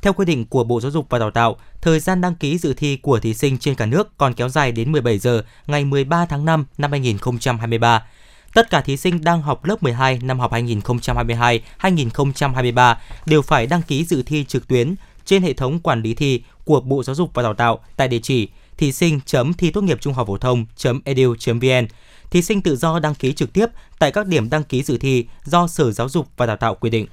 Theo 0.05 0.13
quy 0.13 0.25
định 0.25 0.47
của 0.47 0.65
Bộ 0.65 0.81
Giáo 0.81 0.91
dục 0.91 1.07
và 1.11 1.19
Đào 1.19 1.31
tạo, 1.31 1.57
thời 1.81 2.01
gian 2.01 2.21
đăng 2.21 2.35
ký 2.35 2.59
dự 2.59 2.75
thi 2.75 2.97
của 2.97 3.21
thí 3.21 3.35
sinh 3.35 3.59
trên 3.59 3.75
cả 3.75 3.87
nước 3.87 4.19
còn 4.19 4.35
kéo 4.35 4.49
dài 4.49 4.73
đến 4.73 4.93
17 4.93 5.19
giờ 5.19 5.45
ngày 5.67 5.85
13 5.85 6.27
tháng 6.27 6.45
5 6.45 6.65
năm 6.79 6.91
2023. 6.91 8.07
Tất 8.55 8.71
cả 8.71 8.81
thí 8.81 8.97
sinh 8.97 9.25
đang 9.25 9.43
học 9.43 9.65
lớp 9.65 9.83
12 9.83 10.19
năm 10.23 10.41
học 10.41 10.53
2022-2023 10.53 12.95
đều 13.27 13.43
phải 13.43 13.67
đăng 13.67 13.83
ký 13.83 14.05
dự 14.05 14.23
thi 14.23 14.45
trực 14.49 14.69
tuyến 14.69 14.95
trên 15.25 15.43
hệ 15.43 15.53
thống 15.53 15.81
quản 15.81 16.03
lý 16.03 16.15
thi 16.15 16.43
của 16.65 16.81
Bộ 16.81 17.03
Giáo 17.03 17.15
dục 17.15 17.31
và 17.35 17.43
Đào 17.43 17.55
tạo 17.55 17.79
tại 17.97 18.09
địa 18.09 18.21
chỉ 18.23 18.49
thí 18.77 18.93
sinh 18.93 19.21
thi 19.59 19.71
tốt 19.71 19.81
nghiệp 19.81 19.99
trung 20.01 20.15
học 20.15 20.27
phổ 20.27 20.37
thông 20.37 20.67
edu.vn. 21.05 21.87
Thí 22.31 22.43
sinh 22.43 22.63
tự 22.63 22.77
do 22.77 22.99
đăng 22.99 23.15
ký 23.15 23.33
trực 23.33 23.53
tiếp 23.53 23.67
tại 23.99 24.13
các 24.13 24.27
điểm 24.27 24.51
đăng 24.51 24.65
ký 24.65 24.83
dự 24.83 24.99
thi 24.99 25.27
do 25.45 25.67
Sở 25.67 25.93
Giáo 25.93 26.09
dục 26.09 26.27
và 26.37 26.47
Đào 26.47 26.57
tạo 26.57 26.75
quy 26.75 26.91
định. 26.91 27.07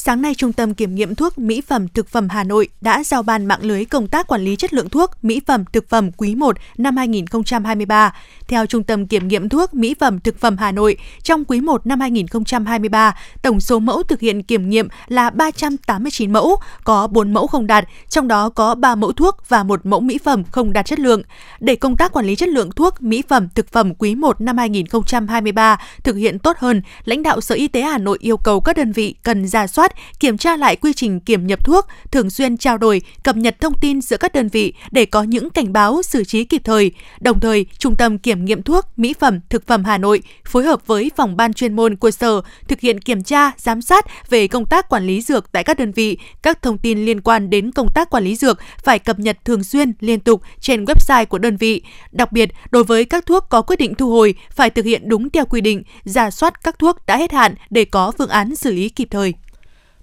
Sáng 0.00 0.22
nay, 0.22 0.34
Trung 0.34 0.52
tâm 0.52 0.74
Kiểm 0.74 0.94
nghiệm 0.94 1.14
Thuốc 1.14 1.38
Mỹ 1.38 1.60
phẩm 1.60 1.88
Thực 1.88 2.08
phẩm 2.08 2.28
Hà 2.28 2.44
Nội 2.44 2.68
đã 2.80 3.04
giao 3.04 3.22
ban 3.22 3.46
mạng 3.46 3.62
lưới 3.62 3.84
công 3.84 4.08
tác 4.08 4.26
quản 4.26 4.44
lý 4.44 4.56
chất 4.56 4.72
lượng 4.72 4.88
thuốc 4.88 5.10
Mỹ 5.22 5.40
phẩm 5.46 5.64
thực 5.72 5.88
phẩm 5.88 6.12
quý 6.12 6.34
1 6.34 6.56
năm 6.78 6.96
2023. 6.96 8.14
Theo 8.48 8.66
Trung 8.66 8.84
tâm 8.84 9.06
Kiểm 9.06 9.28
nghiệm 9.28 9.48
Thuốc 9.48 9.74
Mỹ 9.74 9.94
phẩm 10.00 10.20
Thực 10.20 10.40
phẩm 10.40 10.56
Hà 10.56 10.72
Nội, 10.72 10.96
trong 11.22 11.44
quý 11.44 11.60
1 11.60 11.86
năm 11.86 12.00
2023, 12.00 13.16
tổng 13.42 13.60
số 13.60 13.78
mẫu 13.78 14.02
thực 14.02 14.20
hiện 14.20 14.42
kiểm 14.42 14.68
nghiệm 14.68 14.88
là 15.08 15.30
389 15.30 16.32
mẫu, 16.32 16.56
có 16.84 17.06
4 17.06 17.32
mẫu 17.32 17.46
không 17.46 17.66
đạt, 17.66 17.84
trong 18.08 18.28
đó 18.28 18.48
có 18.48 18.74
3 18.74 18.94
mẫu 18.94 19.12
thuốc 19.12 19.48
và 19.48 19.62
một 19.62 19.86
mẫu 19.86 20.00
mỹ 20.00 20.18
phẩm 20.24 20.44
không 20.44 20.72
đạt 20.72 20.86
chất 20.86 20.98
lượng. 20.98 21.22
Để 21.60 21.76
công 21.76 21.96
tác 21.96 22.12
quản 22.12 22.26
lý 22.26 22.36
chất 22.36 22.48
lượng 22.48 22.70
thuốc 22.70 23.02
Mỹ 23.02 23.22
phẩm 23.28 23.48
thực 23.54 23.72
phẩm 23.72 23.94
quý 23.94 24.14
1 24.14 24.40
năm 24.40 24.58
2023 24.58 25.78
thực 26.04 26.16
hiện 26.16 26.38
tốt 26.38 26.56
hơn, 26.58 26.82
lãnh 27.04 27.22
đạo 27.22 27.40
Sở 27.40 27.54
Y 27.54 27.68
tế 27.68 27.82
Hà 27.82 27.98
Nội 27.98 28.18
yêu 28.20 28.36
cầu 28.36 28.60
các 28.60 28.76
đơn 28.76 28.92
vị 28.92 29.14
cần 29.22 29.48
ra 29.48 29.66
soát 29.66 29.87
soát, 29.88 30.20
kiểm 30.20 30.38
tra 30.38 30.56
lại 30.56 30.76
quy 30.76 30.92
trình 30.92 31.20
kiểm 31.20 31.46
nhập 31.46 31.64
thuốc, 31.64 31.86
thường 32.10 32.30
xuyên 32.30 32.56
trao 32.56 32.78
đổi, 32.78 33.02
cập 33.22 33.36
nhật 33.36 33.60
thông 33.60 33.78
tin 33.80 34.00
giữa 34.00 34.16
các 34.16 34.34
đơn 34.34 34.48
vị 34.48 34.72
để 34.90 35.04
có 35.06 35.22
những 35.22 35.50
cảnh 35.50 35.72
báo 35.72 36.02
xử 36.02 36.24
trí 36.24 36.44
kịp 36.44 36.62
thời. 36.64 36.92
Đồng 37.20 37.40
thời, 37.40 37.66
Trung 37.78 37.96
tâm 37.96 38.18
Kiểm 38.18 38.44
nghiệm 38.44 38.62
thuốc, 38.62 38.84
mỹ 38.96 39.14
phẩm, 39.20 39.40
thực 39.48 39.66
phẩm 39.66 39.84
Hà 39.84 39.98
Nội 39.98 40.22
phối 40.44 40.64
hợp 40.64 40.86
với 40.86 41.10
phòng 41.16 41.36
ban 41.36 41.52
chuyên 41.52 41.76
môn 41.76 41.96
của 41.96 42.10
Sở 42.10 42.40
thực 42.68 42.80
hiện 42.80 43.00
kiểm 43.00 43.22
tra, 43.22 43.52
giám 43.56 43.82
sát 43.82 44.30
về 44.30 44.48
công 44.48 44.66
tác 44.66 44.88
quản 44.88 45.06
lý 45.06 45.22
dược 45.22 45.52
tại 45.52 45.64
các 45.64 45.78
đơn 45.78 45.92
vị. 45.92 46.18
Các 46.42 46.62
thông 46.62 46.78
tin 46.78 47.04
liên 47.04 47.20
quan 47.20 47.50
đến 47.50 47.72
công 47.72 47.88
tác 47.94 48.10
quản 48.10 48.24
lý 48.24 48.36
dược 48.36 48.58
phải 48.84 48.98
cập 48.98 49.18
nhật 49.18 49.38
thường 49.44 49.64
xuyên, 49.64 49.92
liên 50.00 50.20
tục 50.20 50.42
trên 50.60 50.84
website 50.84 51.26
của 51.26 51.38
đơn 51.38 51.56
vị. 51.56 51.82
Đặc 52.12 52.32
biệt, 52.32 52.50
đối 52.70 52.84
với 52.84 53.04
các 53.04 53.26
thuốc 53.26 53.44
có 53.48 53.62
quyết 53.62 53.76
định 53.76 53.94
thu 53.94 54.10
hồi 54.10 54.34
phải 54.50 54.70
thực 54.70 54.84
hiện 54.84 55.08
đúng 55.08 55.30
theo 55.30 55.46
quy 55.46 55.60
định, 55.60 55.82
giả 56.04 56.30
soát 56.30 56.62
các 56.64 56.78
thuốc 56.78 57.06
đã 57.06 57.16
hết 57.16 57.32
hạn 57.32 57.54
để 57.70 57.84
có 57.84 58.12
phương 58.18 58.28
án 58.28 58.56
xử 58.56 58.72
lý 58.72 58.88
kịp 58.88 59.08
thời. 59.10 59.34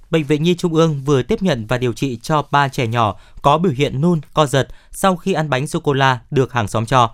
Bệnh 0.09 0.23
viện 0.23 0.43
Nhi 0.43 0.55
Trung 0.55 0.73
ương 0.73 1.01
vừa 1.05 1.21
tiếp 1.21 1.41
nhận 1.41 1.65
và 1.67 1.77
điều 1.77 1.93
trị 1.93 2.19
cho 2.21 2.43
ba 2.51 2.67
trẻ 2.67 2.87
nhỏ 2.87 3.15
có 3.41 3.57
biểu 3.57 3.71
hiện 3.71 4.01
nôn, 4.01 4.21
co 4.33 4.45
giật 4.45 4.67
sau 4.91 5.15
khi 5.15 5.33
ăn 5.33 5.49
bánh 5.49 5.67
sô 5.67 5.79
cô 5.79 5.93
la 5.93 6.19
được 6.31 6.53
hàng 6.53 6.67
xóm 6.67 6.85
cho. 6.85 7.11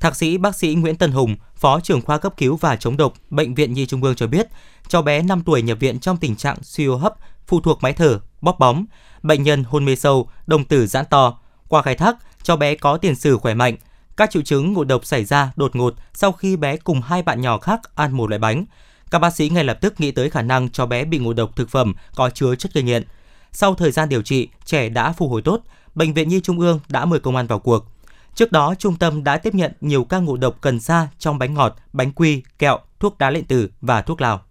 Thạc 0.00 0.16
sĩ 0.16 0.38
bác 0.38 0.56
sĩ 0.56 0.74
Nguyễn 0.74 0.96
Tân 0.96 1.12
Hùng, 1.12 1.36
Phó 1.56 1.80
trưởng 1.80 2.00
khoa 2.00 2.18
cấp 2.18 2.34
cứu 2.36 2.56
và 2.56 2.76
chống 2.76 2.96
độc, 2.96 3.14
Bệnh 3.30 3.54
viện 3.54 3.72
Nhi 3.72 3.86
Trung 3.86 4.02
ương 4.02 4.14
cho 4.14 4.26
biết, 4.26 4.48
cháu 4.88 5.02
bé 5.02 5.22
5 5.22 5.42
tuổi 5.46 5.62
nhập 5.62 5.78
viện 5.80 6.00
trong 6.00 6.16
tình 6.16 6.36
trạng 6.36 6.56
suy 6.62 6.86
hô 6.86 6.96
hấp, 6.96 7.14
phụ 7.46 7.60
thuộc 7.60 7.82
máy 7.82 7.92
thở, 7.92 8.20
bóp 8.40 8.58
bóng. 8.58 8.84
Bệnh 9.22 9.42
nhân 9.42 9.64
hôn 9.64 9.84
mê 9.84 9.96
sâu, 9.96 10.28
đồng 10.46 10.64
tử 10.64 10.86
giãn 10.86 11.04
to. 11.10 11.38
Qua 11.68 11.82
khai 11.82 11.94
thác, 11.94 12.16
cháu 12.42 12.56
bé 12.56 12.74
có 12.74 12.96
tiền 12.96 13.14
sử 13.14 13.38
khỏe 13.38 13.54
mạnh. 13.54 13.76
Các 14.16 14.30
triệu 14.30 14.42
chứng 14.42 14.72
ngộ 14.72 14.84
độc 14.84 15.06
xảy 15.06 15.24
ra 15.24 15.52
đột 15.56 15.76
ngột 15.76 15.94
sau 16.14 16.32
khi 16.32 16.56
bé 16.56 16.76
cùng 16.76 17.00
hai 17.00 17.22
bạn 17.22 17.40
nhỏ 17.40 17.58
khác 17.58 17.80
ăn 17.94 18.12
một 18.12 18.30
loại 18.30 18.38
bánh. 18.38 18.64
Các 19.12 19.18
bác 19.18 19.34
sĩ 19.34 19.48
ngay 19.48 19.64
lập 19.64 19.78
tức 19.80 20.00
nghĩ 20.00 20.10
tới 20.10 20.30
khả 20.30 20.42
năng 20.42 20.68
cho 20.68 20.86
bé 20.86 21.04
bị 21.04 21.18
ngộ 21.18 21.32
độc 21.32 21.56
thực 21.56 21.70
phẩm 21.70 21.94
có 22.14 22.30
chứa 22.30 22.54
chất 22.54 22.74
gây 22.74 22.84
nghiện. 22.84 23.04
Sau 23.52 23.74
thời 23.74 23.90
gian 23.90 24.08
điều 24.08 24.22
trị, 24.22 24.48
trẻ 24.64 24.88
đã 24.88 25.12
phục 25.12 25.30
hồi 25.30 25.42
tốt. 25.42 25.60
Bệnh 25.94 26.14
viện 26.14 26.28
Nhi 26.28 26.40
Trung 26.40 26.60
ương 26.60 26.80
đã 26.88 27.04
mời 27.04 27.20
công 27.20 27.36
an 27.36 27.46
vào 27.46 27.58
cuộc. 27.58 27.86
Trước 28.34 28.52
đó, 28.52 28.74
trung 28.78 28.96
tâm 28.96 29.24
đã 29.24 29.36
tiếp 29.36 29.54
nhận 29.54 29.72
nhiều 29.80 30.04
ca 30.04 30.18
ngộ 30.18 30.36
độc 30.36 30.56
cần 30.60 30.80
sa 30.80 31.08
trong 31.18 31.38
bánh 31.38 31.54
ngọt, 31.54 31.76
bánh 31.92 32.12
quy, 32.12 32.42
kẹo, 32.58 32.78
thuốc 33.00 33.18
đá 33.18 33.30
lệnh 33.30 33.44
tử 33.44 33.70
và 33.80 34.02
thuốc 34.02 34.20
lào. 34.20 34.42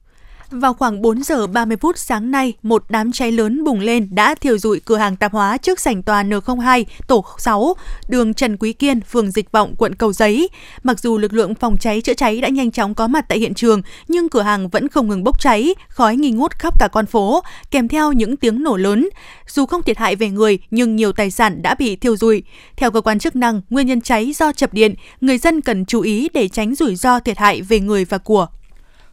Vào 0.52 0.74
khoảng 0.74 1.02
4 1.02 1.24
giờ 1.24 1.48
30 1.48 1.78
phút 1.78 1.98
sáng 1.98 2.32
nay, 2.32 2.54
một 2.64 2.84
đám 2.90 3.12
cháy 3.12 3.32
lớn 3.32 3.64
bùng 3.64 3.80
lên 3.80 4.08
đã 4.12 4.36
thiêu 4.36 4.58
rụi 4.58 4.80
cửa 4.80 4.98
hàng 4.98 5.16
tạp 5.16 5.32
hóa 5.32 5.58
trước 5.58 5.80
sảnh 5.80 6.04
tòa 6.04 6.24
N02, 6.24 6.84
tổ 7.08 7.26
6, 7.38 7.76
đường 8.08 8.34
Trần 8.34 8.58
Quý 8.58 8.74
Kiên, 8.74 9.02
phường 9.02 9.32
Dịch 9.32 9.52
Vọng, 9.52 9.76
quận 9.78 9.96
Cầu 9.96 10.14
Giấy. 10.14 10.50
Mặc 10.84 11.00
dù 11.00 11.18
lực 11.18 11.34
lượng 11.34 11.56
phòng 11.56 11.78
cháy 11.78 12.02
chữa 12.02 12.14
cháy 12.14 12.42
đã 12.42 12.50
nhanh 12.50 12.72
chóng 12.72 12.94
có 12.96 13.08
mặt 13.08 13.26
tại 13.28 13.40
hiện 13.40 13.54
trường, 13.54 13.82
nhưng 14.08 14.30
cửa 14.30 14.42
hàng 14.42 14.70
vẫn 14.70 14.88
không 14.88 15.08
ngừng 15.08 15.24
bốc 15.24 15.40
cháy, 15.40 15.76
khói 15.88 16.16
nghi 16.16 16.32
ngút 16.32 16.52
khắp 16.52 16.80
cả 16.80 16.88
con 16.92 17.06
phố, 17.06 17.44
kèm 17.72 17.88
theo 17.88 18.12
những 18.12 18.38
tiếng 18.38 18.64
nổ 18.64 18.78
lớn. 18.78 19.10
Dù 19.48 19.66
không 19.66 19.84
thiệt 19.84 19.98
hại 19.98 20.16
về 20.16 20.30
người, 20.30 20.60
nhưng 20.72 20.96
nhiều 20.96 21.12
tài 21.12 21.32
sản 21.32 21.62
đã 21.62 21.76
bị 21.76 21.96
thiêu 21.96 22.18
rụi. 22.18 22.44
Theo 22.78 22.92
cơ 22.92 23.02
quan 23.02 23.20
chức 23.20 23.36
năng, 23.36 23.62
nguyên 23.70 23.88
nhân 23.88 24.02
cháy 24.02 24.34
do 24.36 24.52
chập 24.52 24.74
điện, 24.74 24.96
người 25.22 25.38
dân 25.38 25.62
cần 25.62 25.86
chú 25.86 26.02
ý 26.02 26.30
để 26.34 26.48
tránh 26.48 26.76
rủi 26.76 26.96
ro 26.96 27.20
thiệt 27.20 27.38
hại 27.38 27.62
về 27.62 27.80
người 27.80 28.06
và 28.06 28.18
của. 28.18 28.48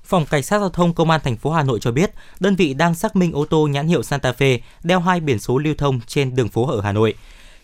Phòng 0.09 0.27
Cảnh 0.27 0.43
sát 0.43 0.59
Giao 0.59 0.69
thông 0.69 0.95
Công 0.95 1.11
an 1.11 1.21
thành 1.25 1.37
phố 1.37 1.51
Hà 1.51 1.63
Nội 1.63 1.79
cho 1.81 1.93
biết, 1.93 2.11
đơn 2.41 2.57
vị 2.57 2.75
đang 2.75 2.95
xác 2.95 3.17
minh 3.17 3.33
ô 3.33 3.45
tô 3.45 3.67
nhãn 3.67 3.89
hiệu 3.89 4.03
Santa 4.03 4.33
Fe 4.33 4.59
đeo 4.85 5.01
hai 5.01 5.21
biển 5.21 5.39
số 5.39 5.59
lưu 5.59 5.75
thông 5.79 6.01
trên 6.07 6.37
đường 6.37 6.49
phố 6.49 6.67
ở 6.67 6.81
Hà 6.81 6.93
Nội. 6.93 7.15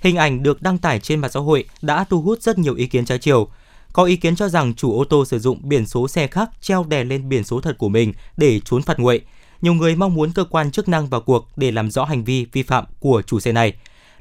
Hình 0.01 0.17
ảnh 0.17 0.43
được 0.43 0.63
đăng 0.63 0.79
tải 0.79 1.01
trên 1.01 1.21
mạng 1.21 1.31
xã 1.31 1.41
hội 1.41 1.65
đã 1.83 2.05
thu 2.05 2.23
hút 2.23 2.43
rất 2.43 2.59
nhiều 2.59 2.75
ý 2.75 2.87
kiến 2.87 3.05
trái 3.05 3.19
chiều. 3.19 3.49
Có 3.93 4.05
ý 4.05 4.17
kiến 4.17 4.37
cho 4.37 4.49
rằng 4.49 4.75
chủ 4.75 4.99
ô 4.99 5.05
tô 5.05 5.25
sử 5.25 5.39
dụng 5.39 5.59
biển 5.63 5.87
số 5.87 6.09
xe 6.09 6.27
khác 6.27 6.51
treo 6.61 6.85
đè 6.85 7.05
lên 7.05 7.29
biển 7.29 7.45
số 7.45 7.61
thật 7.61 7.79
của 7.79 7.89
mình 7.89 8.13
để 8.37 8.61
trốn 8.61 8.83
phạt 8.83 8.99
nguội. 8.99 9.21
Nhiều 9.63 9.75
người 9.75 9.97
mong 9.97 10.15
muốn 10.15 10.33
cơ 10.33 10.45
quan 10.45 10.71
chức 10.71 10.89
năng 10.89 11.07
vào 11.07 11.21
cuộc 11.21 11.49
để 11.57 11.71
làm 11.71 11.91
rõ 11.91 12.05
hành 12.05 12.25
vi 12.25 12.47
vi 12.53 12.63
phạm 12.63 12.85
của 13.01 13.23
chủ 13.27 13.41
xe 13.41 13.53
này. 13.53 13.73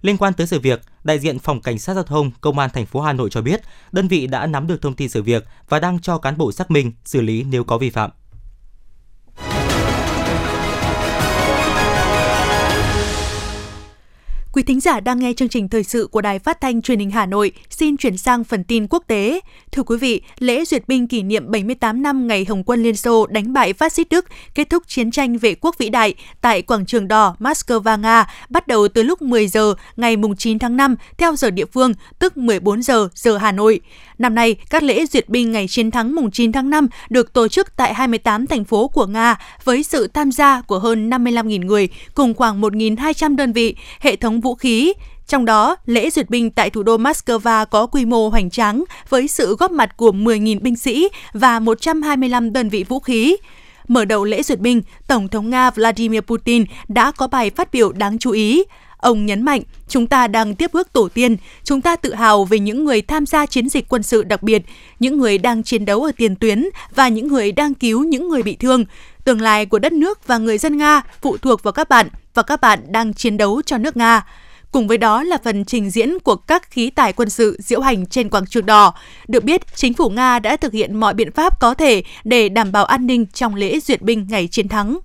Liên 0.04 0.18
quan 0.18 0.34
tới 0.34 0.48
sự 0.48 0.60
việc, 0.60 0.82
đại 1.04 1.20
diện 1.20 1.39
phòng 1.39 1.62
cảnh 1.62 1.80
sát 1.80 1.94
giao 1.94 2.04
thông 2.04 2.32
công 2.42 2.60
an 2.60 2.70
thành 2.74 2.86
phố 2.86 3.02
Hà 3.02 3.13
Nội 3.13 3.30
cho 3.30 3.42
biết, 3.42 3.62
đơn 3.92 4.08
vị 4.08 4.28
đã 4.28 4.48
nắm 4.48 4.68
được 4.68 4.82
thông 4.82 4.96
tin 4.96 5.10
sự 5.10 5.24
việc 5.24 5.46
và 5.70 5.80
đang 5.80 6.00
cho 6.00 6.18
cán 6.18 6.38
bộ 6.38 6.52
xác 6.52 6.72
minh 6.72 6.92
xử 7.06 7.22
lý 7.22 7.44
nếu 7.44 7.63
có 7.63 7.78
vi 7.78 7.89
phạm. 7.89 8.10
Quý 14.56 14.63
thính 14.63 14.80
giả 14.80 15.00
đang 15.00 15.20
nghe 15.20 15.34
chương 15.34 15.50
trình 15.50 15.70
thời 15.70 15.84
sự 15.84 16.08
của 16.12 16.22
Đài 16.22 16.39
Phát 16.39 16.62
thanh 16.62 16.82
Truyền 16.82 17.00
hình 17.00 17.12
Hà 17.12 17.26
Nội, 17.26 17.52
xin 17.70 17.98
chuyển 17.98 18.18
sang 18.18 18.44
phần 18.44 18.63
tin 18.63 18.88
quốc 18.88 19.04
tế. 19.08 19.39
Thưa 19.72 19.84
quý 19.84 19.98
vị, 19.98 20.22
lễ 20.39 20.66
duyệt 20.66 20.88
binh 20.88 21.08
kỷ 21.08 21.24
niệm 21.24 21.52
78 21.52 22.02
năm 22.04 22.28
ngày 22.28 22.46
Hồng 22.50 22.63
quân 22.63 22.84
Liên 22.84 22.96
Xô 22.96 23.28
đánh 23.28 23.54
bại 23.54 23.74
phát 23.74 23.94
xít 23.94 24.08
Đức, 24.10 24.26
kết 24.56 24.70
thúc 24.70 24.84
chiến 24.88 25.12
tranh 25.12 25.38
vệ 25.38 25.56
quốc 25.56 25.78
vĩ 25.78 25.89
đại 25.89 26.13
tại 26.42 26.62
quảng 26.62 26.86
trường 26.86 27.08
đỏ 27.08 27.36
Moscow, 27.39 28.00
Nga, 28.00 28.26
bắt 28.50 28.68
đầu 28.68 28.88
từ 28.88 29.04
lúc 29.04 29.22
10 29.22 29.48
giờ 29.48 29.74
ngày 29.96 30.16
9 30.38 30.60
tháng 30.60 30.78
5 30.78 30.96
theo 31.18 31.36
giờ 31.36 31.50
địa 31.50 31.66
phương, 31.66 31.94
tức 32.20 32.38
14 32.38 32.82
giờ 32.82 33.08
giờ 33.13 33.38
Hà 33.38 33.52
Nội. 33.52 33.80
Năm 34.17 34.36
nay, 34.36 34.56
các 34.69 34.84
lễ 34.84 35.06
duyệt 35.06 35.30
binh 35.30 35.52
ngày 35.52 35.67
chiến 35.67 35.91
thắng 35.91 36.15
mùng 36.15 36.32
9 36.32 36.52
tháng 36.52 36.69
5 36.69 36.88
được 37.10 37.34
tổ 37.34 37.47
chức 37.47 37.76
tại 37.76 37.93
28 37.93 38.47
thành 38.47 38.63
phố 38.63 38.88
của 38.88 39.06
Nga 39.06 39.36
với 39.63 39.84
sự 39.84 40.08
tham 40.08 40.32
gia 40.32 40.62
của 40.62 40.80
hơn 40.80 41.10
55.000 41.10 41.65
người 41.65 41.89
cùng 42.15 42.34
khoảng 42.34 42.62
1.200 42.62 43.36
đơn 43.36 43.54
vị, 43.54 43.76
hệ 43.99 44.15
thống 44.15 44.41
vũ 44.41 44.56
khí. 44.56 44.93
Trong 45.28 45.45
đó, 45.45 45.76
lễ 45.86 46.10
duyệt 46.10 46.30
binh 46.30 46.52
tại 46.52 46.69
thủ 46.69 46.84
đô 46.84 46.97
Moscow 46.97 47.65
có 47.65 47.86
quy 47.86 48.06
mô 48.06 48.30
hoành 48.30 48.49
tráng 48.49 48.84
với 49.10 49.28
sự 49.28 49.56
góp 49.56 49.71
mặt 49.71 49.97
của 49.97 50.12
10.000 50.12 50.60
binh 50.62 50.76
sĩ 50.76 51.10
và 51.34 51.60
125 51.60 52.54
đơn 52.54 52.69
vị 52.69 52.86
vũ 52.89 52.99
khí. 52.99 53.38
Mở 53.88 54.06
đầu 54.06 54.26
lễ 54.26 54.43
duyệt 54.43 54.60
binh, 54.60 54.82
Tổng 55.08 55.28
thống 55.28 55.49
Nga 55.49 55.71
Vladimir 55.71 56.21
Putin 56.21 56.65
đã 56.88 57.12
có 57.12 57.28
bài 57.28 57.49
phát 57.49 57.71
biểu 57.71 57.91
đáng 57.91 58.17
chú 58.17 58.32
ý. 58.32 58.63
Ông 59.04 59.26
nhấn 59.26 59.42
mạnh, 59.42 59.62
chúng 59.88 60.08
ta 60.08 60.28
đang 60.28 60.56
tiếp 60.56 60.74
bước 60.74 60.94
tổ 60.94 61.10
tiên, 61.13 61.38
chúng 61.63 61.82
ta 61.82 61.96
tự 61.96 62.13
hào 62.13 62.46
về 62.46 62.60
những 62.60 62.86
người 62.86 63.02
tham 63.02 63.26
gia 63.26 63.46
chiến 63.46 63.70
dịch 63.70 63.89
quân 63.89 64.04
sự 64.04 64.24
đặc 64.24 64.44
biệt, 64.44 64.62
những 65.00 65.18
người 65.18 65.38
đang 65.38 65.63
chiến 65.63 65.86
đấu 65.86 66.04
ở 66.04 66.12
tiền 66.18 66.36
tuyến 66.36 66.66
và 66.96 67.08
những 67.08 67.28
người 67.28 67.52
đang 67.52 67.74
cứu 67.74 68.04
những 68.04 68.30
người 68.30 68.44
bị 68.44 68.56
thương. 68.56 68.86
Tương 69.24 69.42
lai 69.42 69.66
của 69.66 69.80
đất 69.80 69.94
nước 69.94 70.28
và 70.28 70.38
người 70.38 70.58
dân 70.58 70.78
Nga 70.78 71.02
phụ 71.22 71.38
thuộc 71.38 71.63
vào 71.63 71.72
các 71.72 71.89
bạn 71.89 72.08
và 72.34 72.44
các 72.44 72.62
bạn 72.62 72.80
đang 72.88 73.13
chiến 73.13 73.38
đấu 73.38 73.62
cho 73.66 73.78
nước 73.78 73.98
Nga. 73.98 74.26
Cùng 74.72 74.88
với 74.88 74.98
đó 74.98 75.24
là 75.24 75.38
phần 75.44 75.66
trình 75.66 75.89
diễn 75.89 76.20
của 76.20 76.36
các 76.36 76.72
khí 76.72 76.89
tài 76.89 77.13
quân 77.13 77.30
sự 77.30 77.58
diễu 77.60 77.82
hành 77.82 78.06
trên 78.06 78.30
quảng 78.30 78.46
trường 78.46 78.66
đỏ. 78.66 78.94
Được 79.28 79.44
biết, 79.44 79.62
chính 79.76 79.94
phủ 79.94 80.10
Nga 80.10 80.39
đã 80.39 80.58
thực 80.58 80.74
hiện 80.74 81.00
mọi 81.00 81.13
biện 81.13 81.32
pháp 81.32 81.60
có 81.60 81.74
thể 81.74 82.04
để 82.24 82.50
đảm 82.50 82.72
bảo 82.72 82.86
an 82.86 83.08
ninh 83.08 83.26
trong 83.34 83.56
lễ 83.56 83.80
duyệt 83.80 84.02
binh 84.02 84.28
ngày 84.30 84.48
chiến 84.48 84.68
thắng. 84.68 85.00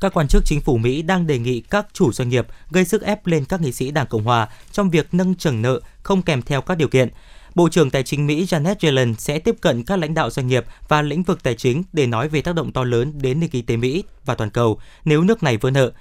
Các 0.00 0.14
quan 0.14 0.28
chức 0.28 0.44
chính 0.44 0.60
phủ 0.60 0.76
Mỹ 0.76 1.02
đang 1.02 1.26
đề 1.26 1.38
nghị 1.38 1.60
các 1.60 1.86
chủ 1.92 2.12
doanh 2.12 2.28
nghiệp 2.28 2.46
gây 2.70 2.84
sức 2.84 3.02
ép 3.02 3.26
lên 3.26 3.44
các 3.44 3.60
nghị 3.60 3.72
sĩ 3.72 3.90
Đảng 3.90 4.06
Cộng 4.06 4.24
hòa 4.24 4.48
trong 4.72 4.90
việc 4.90 5.08
nâng 5.12 5.34
trần 5.34 5.62
nợ 5.62 5.80
không 6.02 6.22
kèm 6.22 6.42
theo 6.42 6.60
các 6.60 6.74
điều 6.78 6.88
kiện. 6.88 7.08
Bộ 7.54 7.68
trưởng 7.68 7.90
Tài 7.90 8.02
chính 8.02 8.26
Mỹ 8.26 8.44
Janet 8.44 8.74
Yellen 8.80 9.14
sẽ 9.14 9.38
tiếp 9.38 9.56
cận 9.60 9.84
các 9.84 9.96
lãnh 9.96 10.14
đạo 10.14 10.30
doanh 10.30 10.46
nghiệp 10.46 10.64
và 10.88 11.02
lĩnh 11.02 11.22
vực 11.22 11.42
tài 11.42 11.54
chính 11.54 11.82
để 11.92 12.06
nói 12.06 12.28
về 12.28 12.42
tác 12.42 12.54
động 12.54 12.72
to 12.72 12.84
lớn 12.84 13.12
đến 13.22 13.40
nền 13.40 13.50
kinh 13.50 13.66
tế 13.66 13.76
Mỹ 13.76 14.04
và 14.24 14.34
toàn 14.34 14.50
cầu 14.50 14.80
nếu 15.04 15.22
nước 15.22 15.42
này 15.42 15.56
vỡ 15.56 15.70
nợ. 15.70 15.92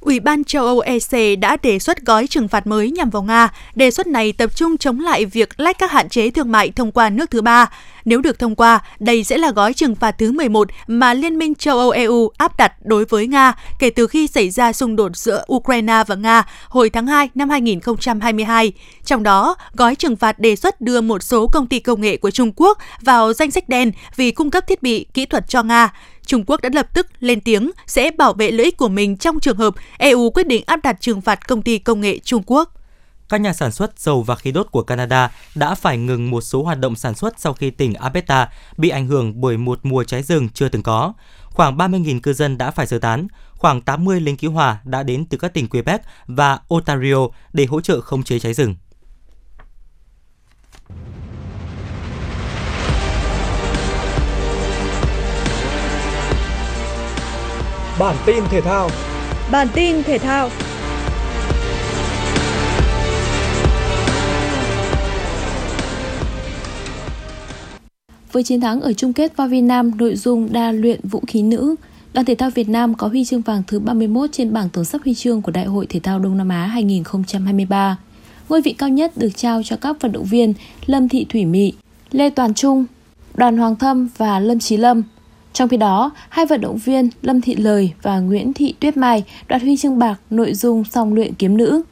Ủy 0.00 0.20
ban 0.20 0.44
châu 0.44 0.66
Âu 0.66 0.80
EC 0.80 1.38
đã 1.38 1.56
đề 1.62 1.78
xuất 1.78 2.06
gói 2.06 2.26
trừng 2.26 2.48
phạt 2.48 2.66
mới 2.66 2.90
nhằm 2.90 3.10
vào 3.10 3.22
Nga. 3.22 3.48
Đề 3.74 3.90
xuất 3.90 4.06
này 4.06 4.32
tập 4.32 4.56
trung 4.56 4.76
chống 4.76 5.00
lại 5.00 5.24
việc 5.24 5.60
lách 5.60 5.78
các 5.78 5.92
hạn 5.92 6.08
chế 6.08 6.30
thương 6.30 6.52
mại 6.52 6.70
thông 6.70 6.92
qua 6.92 7.10
nước 7.10 7.30
thứ 7.30 7.42
ba. 7.42 7.70
Nếu 8.04 8.20
được 8.20 8.38
thông 8.38 8.56
qua, 8.56 8.80
đây 8.98 9.24
sẽ 9.24 9.38
là 9.38 9.50
gói 9.50 9.72
trừng 9.74 9.94
phạt 9.94 10.10
thứ 10.18 10.32
11 10.32 10.68
mà 10.86 11.14
Liên 11.14 11.38
minh 11.38 11.54
châu 11.54 11.78
Âu 11.78 11.90
EU 11.90 12.30
áp 12.38 12.56
đặt 12.56 12.72
đối 12.84 13.04
với 13.04 13.26
Nga 13.26 13.54
kể 13.78 13.90
từ 13.90 14.06
khi 14.06 14.26
xảy 14.26 14.50
ra 14.50 14.72
xung 14.72 14.96
đột 14.96 15.16
giữa 15.16 15.44
Ukraine 15.52 16.04
và 16.06 16.14
Nga 16.14 16.44
hồi 16.68 16.90
tháng 16.90 17.06
2 17.06 17.28
năm 17.34 17.50
2022. 17.50 18.72
Trong 19.04 19.22
đó, 19.22 19.56
gói 19.74 19.94
trừng 19.94 20.16
phạt 20.16 20.38
đề 20.38 20.56
xuất 20.56 20.80
đưa 20.80 21.00
một 21.00 21.22
số 21.22 21.46
công 21.46 21.66
ty 21.66 21.80
công 21.80 22.00
nghệ 22.00 22.16
của 22.16 22.30
Trung 22.30 22.52
Quốc 22.56 22.78
vào 23.00 23.32
danh 23.32 23.50
sách 23.50 23.68
đen 23.68 23.92
vì 24.16 24.30
cung 24.30 24.50
cấp 24.50 24.64
thiết 24.66 24.82
bị 24.82 25.06
kỹ 25.14 25.26
thuật 25.26 25.48
cho 25.48 25.62
Nga. 25.62 25.92
Trung 26.28 26.44
Quốc 26.46 26.62
đã 26.62 26.68
lập 26.72 26.88
tức 26.94 27.06
lên 27.20 27.40
tiếng 27.40 27.70
sẽ 27.86 28.10
bảo 28.10 28.32
vệ 28.32 28.50
lợi 28.50 28.64
ích 28.64 28.76
của 28.76 28.88
mình 28.88 29.16
trong 29.16 29.40
trường 29.40 29.56
hợp 29.56 29.74
EU 29.98 30.30
quyết 30.30 30.46
định 30.46 30.62
áp 30.66 30.80
đặt 30.82 30.96
trừng 31.00 31.20
phạt 31.20 31.48
công 31.48 31.62
ty 31.62 31.78
công 31.78 32.00
nghệ 32.00 32.18
Trung 32.18 32.42
Quốc. 32.46 32.72
Các 33.28 33.40
nhà 33.40 33.52
sản 33.52 33.72
xuất 33.72 33.98
dầu 33.98 34.22
và 34.22 34.34
khí 34.34 34.52
đốt 34.52 34.66
của 34.70 34.82
Canada 34.82 35.30
đã 35.54 35.74
phải 35.74 35.98
ngừng 35.98 36.30
một 36.30 36.40
số 36.40 36.62
hoạt 36.62 36.78
động 36.78 36.96
sản 36.96 37.14
xuất 37.14 37.40
sau 37.40 37.52
khi 37.52 37.70
tỉnh 37.70 37.94
Alberta 37.94 38.48
bị 38.76 38.88
ảnh 38.88 39.06
hưởng 39.06 39.40
bởi 39.40 39.56
một 39.56 39.78
mùa 39.82 40.04
cháy 40.04 40.22
rừng 40.22 40.48
chưa 40.54 40.68
từng 40.68 40.82
có. 40.82 41.12
Khoảng 41.44 41.76
30.000 41.76 42.20
cư 42.20 42.32
dân 42.32 42.58
đã 42.58 42.70
phải 42.70 42.86
sơ 42.86 42.98
tán, 42.98 43.26
khoảng 43.52 43.80
80 43.80 44.20
lính 44.20 44.36
cứu 44.36 44.52
hỏa 44.52 44.78
đã 44.84 45.02
đến 45.02 45.24
từ 45.24 45.38
các 45.38 45.54
tỉnh 45.54 45.68
Quebec 45.68 46.00
và 46.26 46.58
Ontario 46.68 47.28
để 47.52 47.64
hỗ 47.64 47.80
trợ 47.80 48.00
khống 48.00 48.22
chế 48.22 48.38
cháy 48.38 48.54
rừng. 48.54 48.74
Bản 57.98 58.16
tin 58.26 58.44
thể 58.50 58.60
thao. 58.60 58.90
Bản 59.50 59.68
tin 59.74 60.02
thể 60.02 60.18
thao. 60.18 60.50
Với 68.32 68.42
chiến 68.42 68.60
thắng 68.60 68.80
ở 68.80 68.92
chung 68.92 69.12
kết 69.12 69.36
vào 69.36 69.48
Việt 69.48 69.60
Nam 69.60 69.92
nội 69.98 70.16
dung 70.16 70.52
đa 70.52 70.72
luyện 70.72 71.00
vũ 71.02 71.22
khí 71.26 71.42
nữ, 71.42 71.74
đoàn 72.12 72.26
thể 72.26 72.34
thao 72.34 72.50
Việt 72.50 72.68
Nam 72.68 72.94
có 72.94 73.08
huy 73.08 73.24
chương 73.24 73.40
vàng 73.40 73.62
thứ 73.66 73.78
31 73.78 74.30
trên 74.32 74.52
bảng 74.52 74.68
tổng 74.68 74.84
sắp 74.84 75.00
huy 75.04 75.14
chương 75.14 75.42
của 75.42 75.52
Đại 75.52 75.64
hội 75.64 75.86
Thể 75.86 76.00
thao 76.00 76.18
Đông 76.18 76.36
Nam 76.36 76.48
Á 76.48 76.66
2023. 76.66 77.96
Ngôi 78.48 78.62
vị 78.62 78.72
cao 78.72 78.88
nhất 78.88 79.12
được 79.16 79.30
trao 79.36 79.62
cho 79.62 79.76
các 79.76 79.96
vận 80.00 80.12
động 80.12 80.24
viên 80.24 80.54
Lâm 80.86 81.08
Thị 81.08 81.26
Thủy 81.28 81.44
Mị, 81.44 81.72
Lê 82.10 82.30
Toàn 82.30 82.54
Trung, 82.54 82.84
Đoàn 83.34 83.56
Hoàng 83.56 83.76
Thâm 83.76 84.08
và 84.16 84.40
Lâm 84.40 84.58
Chí 84.58 84.76
Lâm– 84.76 85.02
trong 85.58 85.68
khi 85.68 85.76
đó, 85.76 86.10
hai 86.28 86.46
vận 86.46 86.60
động 86.60 86.78
viên 86.78 87.10
Lâm 87.22 87.40
Thị 87.40 87.54
Lời 87.54 87.92
và 88.02 88.20
Nguyễn 88.20 88.52
Thị 88.52 88.74
Tuyết 88.80 88.96
Mai 88.96 89.24
đoạt 89.48 89.62
huy 89.62 89.76
chương 89.76 89.98
bạc 89.98 90.20
nội 90.30 90.54
dung 90.54 90.84
song 90.84 91.14
luyện 91.14 91.34
kiếm 91.34 91.56
nữ. 91.56 91.82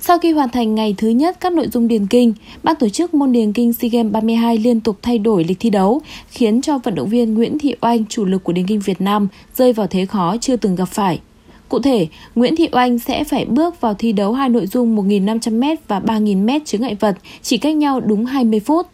Sau 0.00 0.18
khi 0.18 0.32
hoàn 0.32 0.48
thành 0.48 0.74
ngày 0.74 0.94
thứ 0.98 1.08
nhất 1.08 1.36
các 1.40 1.52
nội 1.52 1.68
dung 1.72 1.88
điền 1.88 2.06
kinh, 2.06 2.32
ban 2.62 2.76
tổ 2.76 2.88
chức 2.88 3.14
môn 3.14 3.32
điền 3.32 3.52
kinh 3.52 3.72
SEA 3.72 3.88
Games 3.92 4.12
32 4.12 4.58
liên 4.58 4.80
tục 4.80 4.98
thay 5.02 5.18
đổi 5.18 5.44
lịch 5.44 5.60
thi 5.60 5.70
đấu, 5.70 6.00
khiến 6.30 6.60
cho 6.60 6.78
vận 6.78 6.94
động 6.94 7.08
viên 7.08 7.34
Nguyễn 7.34 7.58
Thị 7.58 7.74
Oanh, 7.80 8.06
chủ 8.06 8.24
lực 8.24 8.44
của 8.44 8.52
điền 8.52 8.66
kinh 8.66 8.80
Việt 8.80 9.00
Nam, 9.00 9.28
rơi 9.54 9.72
vào 9.72 9.86
thế 9.86 10.06
khó 10.06 10.36
chưa 10.40 10.56
từng 10.56 10.74
gặp 10.74 10.88
phải. 10.88 11.20
Cụ 11.68 11.78
thể, 11.78 12.06
Nguyễn 12.34 12.56
Thị 12.56 12.68
Oanh 12.72 12.98
sẽ 12.98 13.24
phải 13.24 13.44
bước 13.44 13.80
vào 13.80 13.94
thi 13.94 14.12
đấu 14.12 14.32
hai 14.32 14.48
nội 14.48 14.66
dung 14.66 14.96
1.500m 14.96 15.76
và 15.88 16.00
3.000m 16.00 16.60
chướng 16.64 16.80
ngại 16.80 16.96
vật, 17.00 17.16
chỉ 17.42 17.58
cách 17.58 17.76
nhau 17.76 18.00
đúng 18.00 18.24
20 18.24 18.60
phút. 18.60 18.86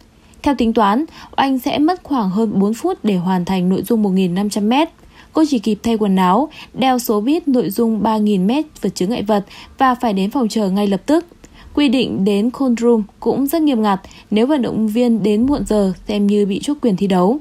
Theo 0.45 0.55
tính 0.55 0.73
toán, 0.73 1.05
anh 1.35 1.59
sẽ 1.59 1.79
mất 1.79 2.03
khoảng 2.03 2.31
hơn 2.31 2.59
4 2.59 2.75
phút 2.75 2.99
để 3.03 3.17
hoàn 3.17 3.45
thành 3.45 3.69
nội 3.69 3.83
dung 3.83 4.03
1.500m. 4.03 4.87
Cô 5.33 5.45
chỉ 5.49 5.59
kịp 5.59 5.79
thay 5.83 5.97
quần 5.97 6.17
áo, 6.17 6.49
đeo 6.75 6.99
số 6.99 7.21
bít 7.21 7.49
nội 7.49 7.71
dung 7.71 8.03
3.000m 8.03 8.63
vượt 8.83 8.95
chướng 8.95 9.11
ngại 9.11 9.23
vật 9.23 9.45
và 9.79 9.95
phải 9.95 10.13
đến 10.13 10.31
phòng 10.31 10.49
chờ 10.49 10.71
ngay 10.71 10.87
lập 10.87 11.01
tức. 11.07 11.27
Quy 11.75 11.89
định 11.89 12.25
đến 12.25 12.51
cold 12.51 12.81
room 12.81 13.03
cũng 13.21 13.47
rất 13.47 13.63
nghiêm 13.63 13.83
ngặt, 13.83 14.01
nếu 14.31 14.47
vận 14.47 14.63
động 14.63 14.89
viên 14.89 15.23
đến 15.23 15.47
muộn 15.47 15.65
giờ 15.67 15.93
xem 16.09 16.27
như 16.27 16.47
bị 16.47 16.61
chốt 16.63 16.77
quyền 16.83 16.97
thi 16.97 17.07
đấu. 17.07 17.39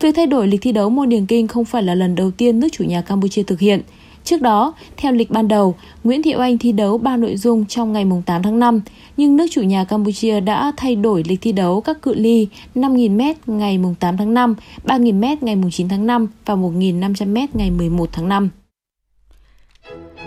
Việc 0.00 0.14
thay 0.16 0.26
đổi 0.26 0.48
lịch 0.48 0.62
thi 0.62 0.72
đấu 0.72 0.90
môn 0.90 1.08
điền 1.08 1.26
kinh 1.26 1.46
không 1.46 1.64
phải 1.64 1.82
là 1.82 1.94
lần 1.94 2.14
đầu 2.14 2.30
tiên 2.30 2.60
nước 2.60 2.68
chủ 2.72 2.84
nhà 2.84 3.00
Campuchia 3.00 3.42
thực 3.42 3.60
hiện. 3.60 3.80
Trước 4.26 4.42
đó, 4.42 4.74
theo 4.96 5.12
lịch 5.12 5.30
ban 5.30 5.48
đầu, 5.48 5.74
Nguyễn 6.04 6.22
Thị 6.22 6.34
Oanh 6.34 6.58
thi 6.58 6.72
đấu 6.72 6.98
3 6.98 7.16
nội 7.16 7.36
dung 7.36 7.66
trong 7.66 7.92
ngày 7.92 8.04
8 8.26 8.42
tháng 8.42 8.58
5, 8.58 8.80
nhưng 9.16 9.36
nước 9.36 9.46
chủ 9.50 9.62
nhà 9.62 9.84
Campuchia 9.84 10.40
đã 10.40 10.72
thay 10.76 10.96
đổi 10.96 11.22
lịch 11.28 11.40
thi 11.40 11.52
đấu 11.52 11.80
các 11.80 12.02
cự 12.02 12.14
ly 12.14 12.48
5.000m 12.74 13.34
ngày 13.46 13.78
8 14.00 14.16
tháng 14.16 14.34
5, 14.34 14.54
3.000m 14.84 15.36
ngày 15.40 15.56
9 15.72 15.88
tháng 15.88 16.06
5 16.06 16.26
và 16.44 16.54
1.500m 16.54 17.46
ngày 17.54 17.70
11 17.70 18.08
tháng 18.12 18.28
5. 18.28 18.50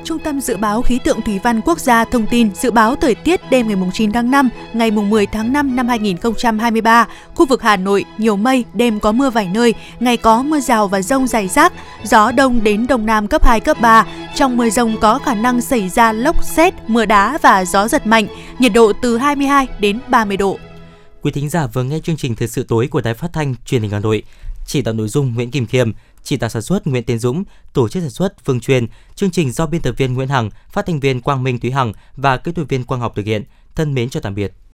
Trung 0.10 0.20
tâm 0.20 0.42
Dự 0.42 0.58
báo 0.58 0.82
Khí 0.82 1.00
tượng 1.04 1.22
Thủy 1.22 1.40
văn 1.44 1.62
Quốc 1.62 1.80
gia 1.80 2.06
thông 2.06 2.28
tin 2.28 2.56
dự 2.56 2.72
báo 2.72 2.96
thời 2.96 3.16
tiết 3.16 3.50
đêm 3.50 3.68
ngày 3.68 3.78
9 3.94 4.12
tháng 4.12 4.32
5, 4.32 4.50
ngày 4.74 4.92
10 4.92 5.26
tháng 5.26 5.54
5 5.54 5.76
năm 5.76 5.88
2023, 5.88 7.08
khu 7.36 7.46
vực 7.46 7.62
Hà 7.62 7.78
Nội 7.78 8.06
nhiều 8.18 8.36
mây, 8.36 8.66
đêm 8.74 9.00
có 9.00 9.12
mưa 9.12 9.30
vài 9.30 9.50
nơi, 9.54 9.74
ngày 10.00 10.18
có 10.18 10.44
mưa 10.44 10.60
rào 10.60 10.88
và 10.88 11.02
rông 11.02 11.28
rải 11.28 11.48
rác, 11.48 11.74
gió 12.04 12.32
đông 12.32 12.64
đến 12.64 12.88
đông 12.88 13.06
nam 13.06 13.28
cấp 13.28 13.46
2, 13.46 13.60
cấp 13.60 13.78
3. 13.82 14.06
Trong 14.36 14.58
mưa 14.58 14.70
rông 14.70 14.98
có 15.02 15.20
khả 15.20 15.36
năng 15.36 15.62
xảy 15.62 15.90
ra 15.90 16.12
lốc 16.12 16.44
xét, 16.44 16.74
mưa 16.88 17.06
đá 17.06 17.38
và 17.42 17.66
gió 17.66 17.88
giật 17.88 18.08
mạnh, 18.08 18.28
nhiệt 18.60 18.74
độ 18.74 18.94
từ 19.02 19.18
22 19.18 19.68
đến 19.80 20.00
30 20.08 20.38
độ. 20.38 20.60
Quý 21.22 21.32
thính 21.32 21.50
giả 21.50 21.68
vừa 21.68 21.84
nghe 21.84 22.00
chương 22.00 22.18
trình 22.18 22.36
thời 22.36 22.48
sự 22.48 22.64
tối 22.68 22.88
của 22.88 23.02
Đài 23.02 23.14
Phát 23.14 23.34
thanh 23.34 23.56
Truyền 23.66 23.82
hình 23.82 23.92
Hà 23.92 24.00
Nội. 24.00 24.24
Chỉ 24.66 24.82
đạo 24.82 24.94
nội 24.94 25.08
dung 25.08 25.34
Nguyễn 25.36 25.52
Kim 25.52 25.66
Khiêm, 25.66 25.92
chỉ 26.24 26.38
đạo 26.38 26.50
sản 26.50 26.62
xuất 26.62 26.88
Nguyễn 26.88 27.04
Tiến 27.04 27.20
Dũng, 27.20 27.44
tổ 27.74 27.90
chức 27.90 28.04
sản 28.04 28.10
xuất 28.10 28.46
Phương 28.46 28.60
Truyền, 28.60 28.88
chương 29.16 29.32
trình 29.32 29.52
do 29.52 29.66
biên 29.66 29.82
tập 29.82 29.96
viên 29.98 30.14
Nguyễn 30.14 30.30
Hằng, 30.30 30.50
phát 30.70 30.86
thanh 30.86 31.00
viên 31.00 31.22
Quang 31.22 31.44
Minh 31.44 31.60
Thúy 31.60 31.72
Hằng 31.72 31.94
và 32.16 32.38
kỹ 32.38 32.52
thuật 32.52 32.70
viên 32.70 32.84
Quang 32.84 33.02
Học 33.02 33.14
thực 33.16 33.26
hiện. 33.26 33.44
Thân 33.76 33.94
mến 33.94 34.10
chào 34.10 34.22
tạm 34.22 34.36
biệt. 34.36 34.54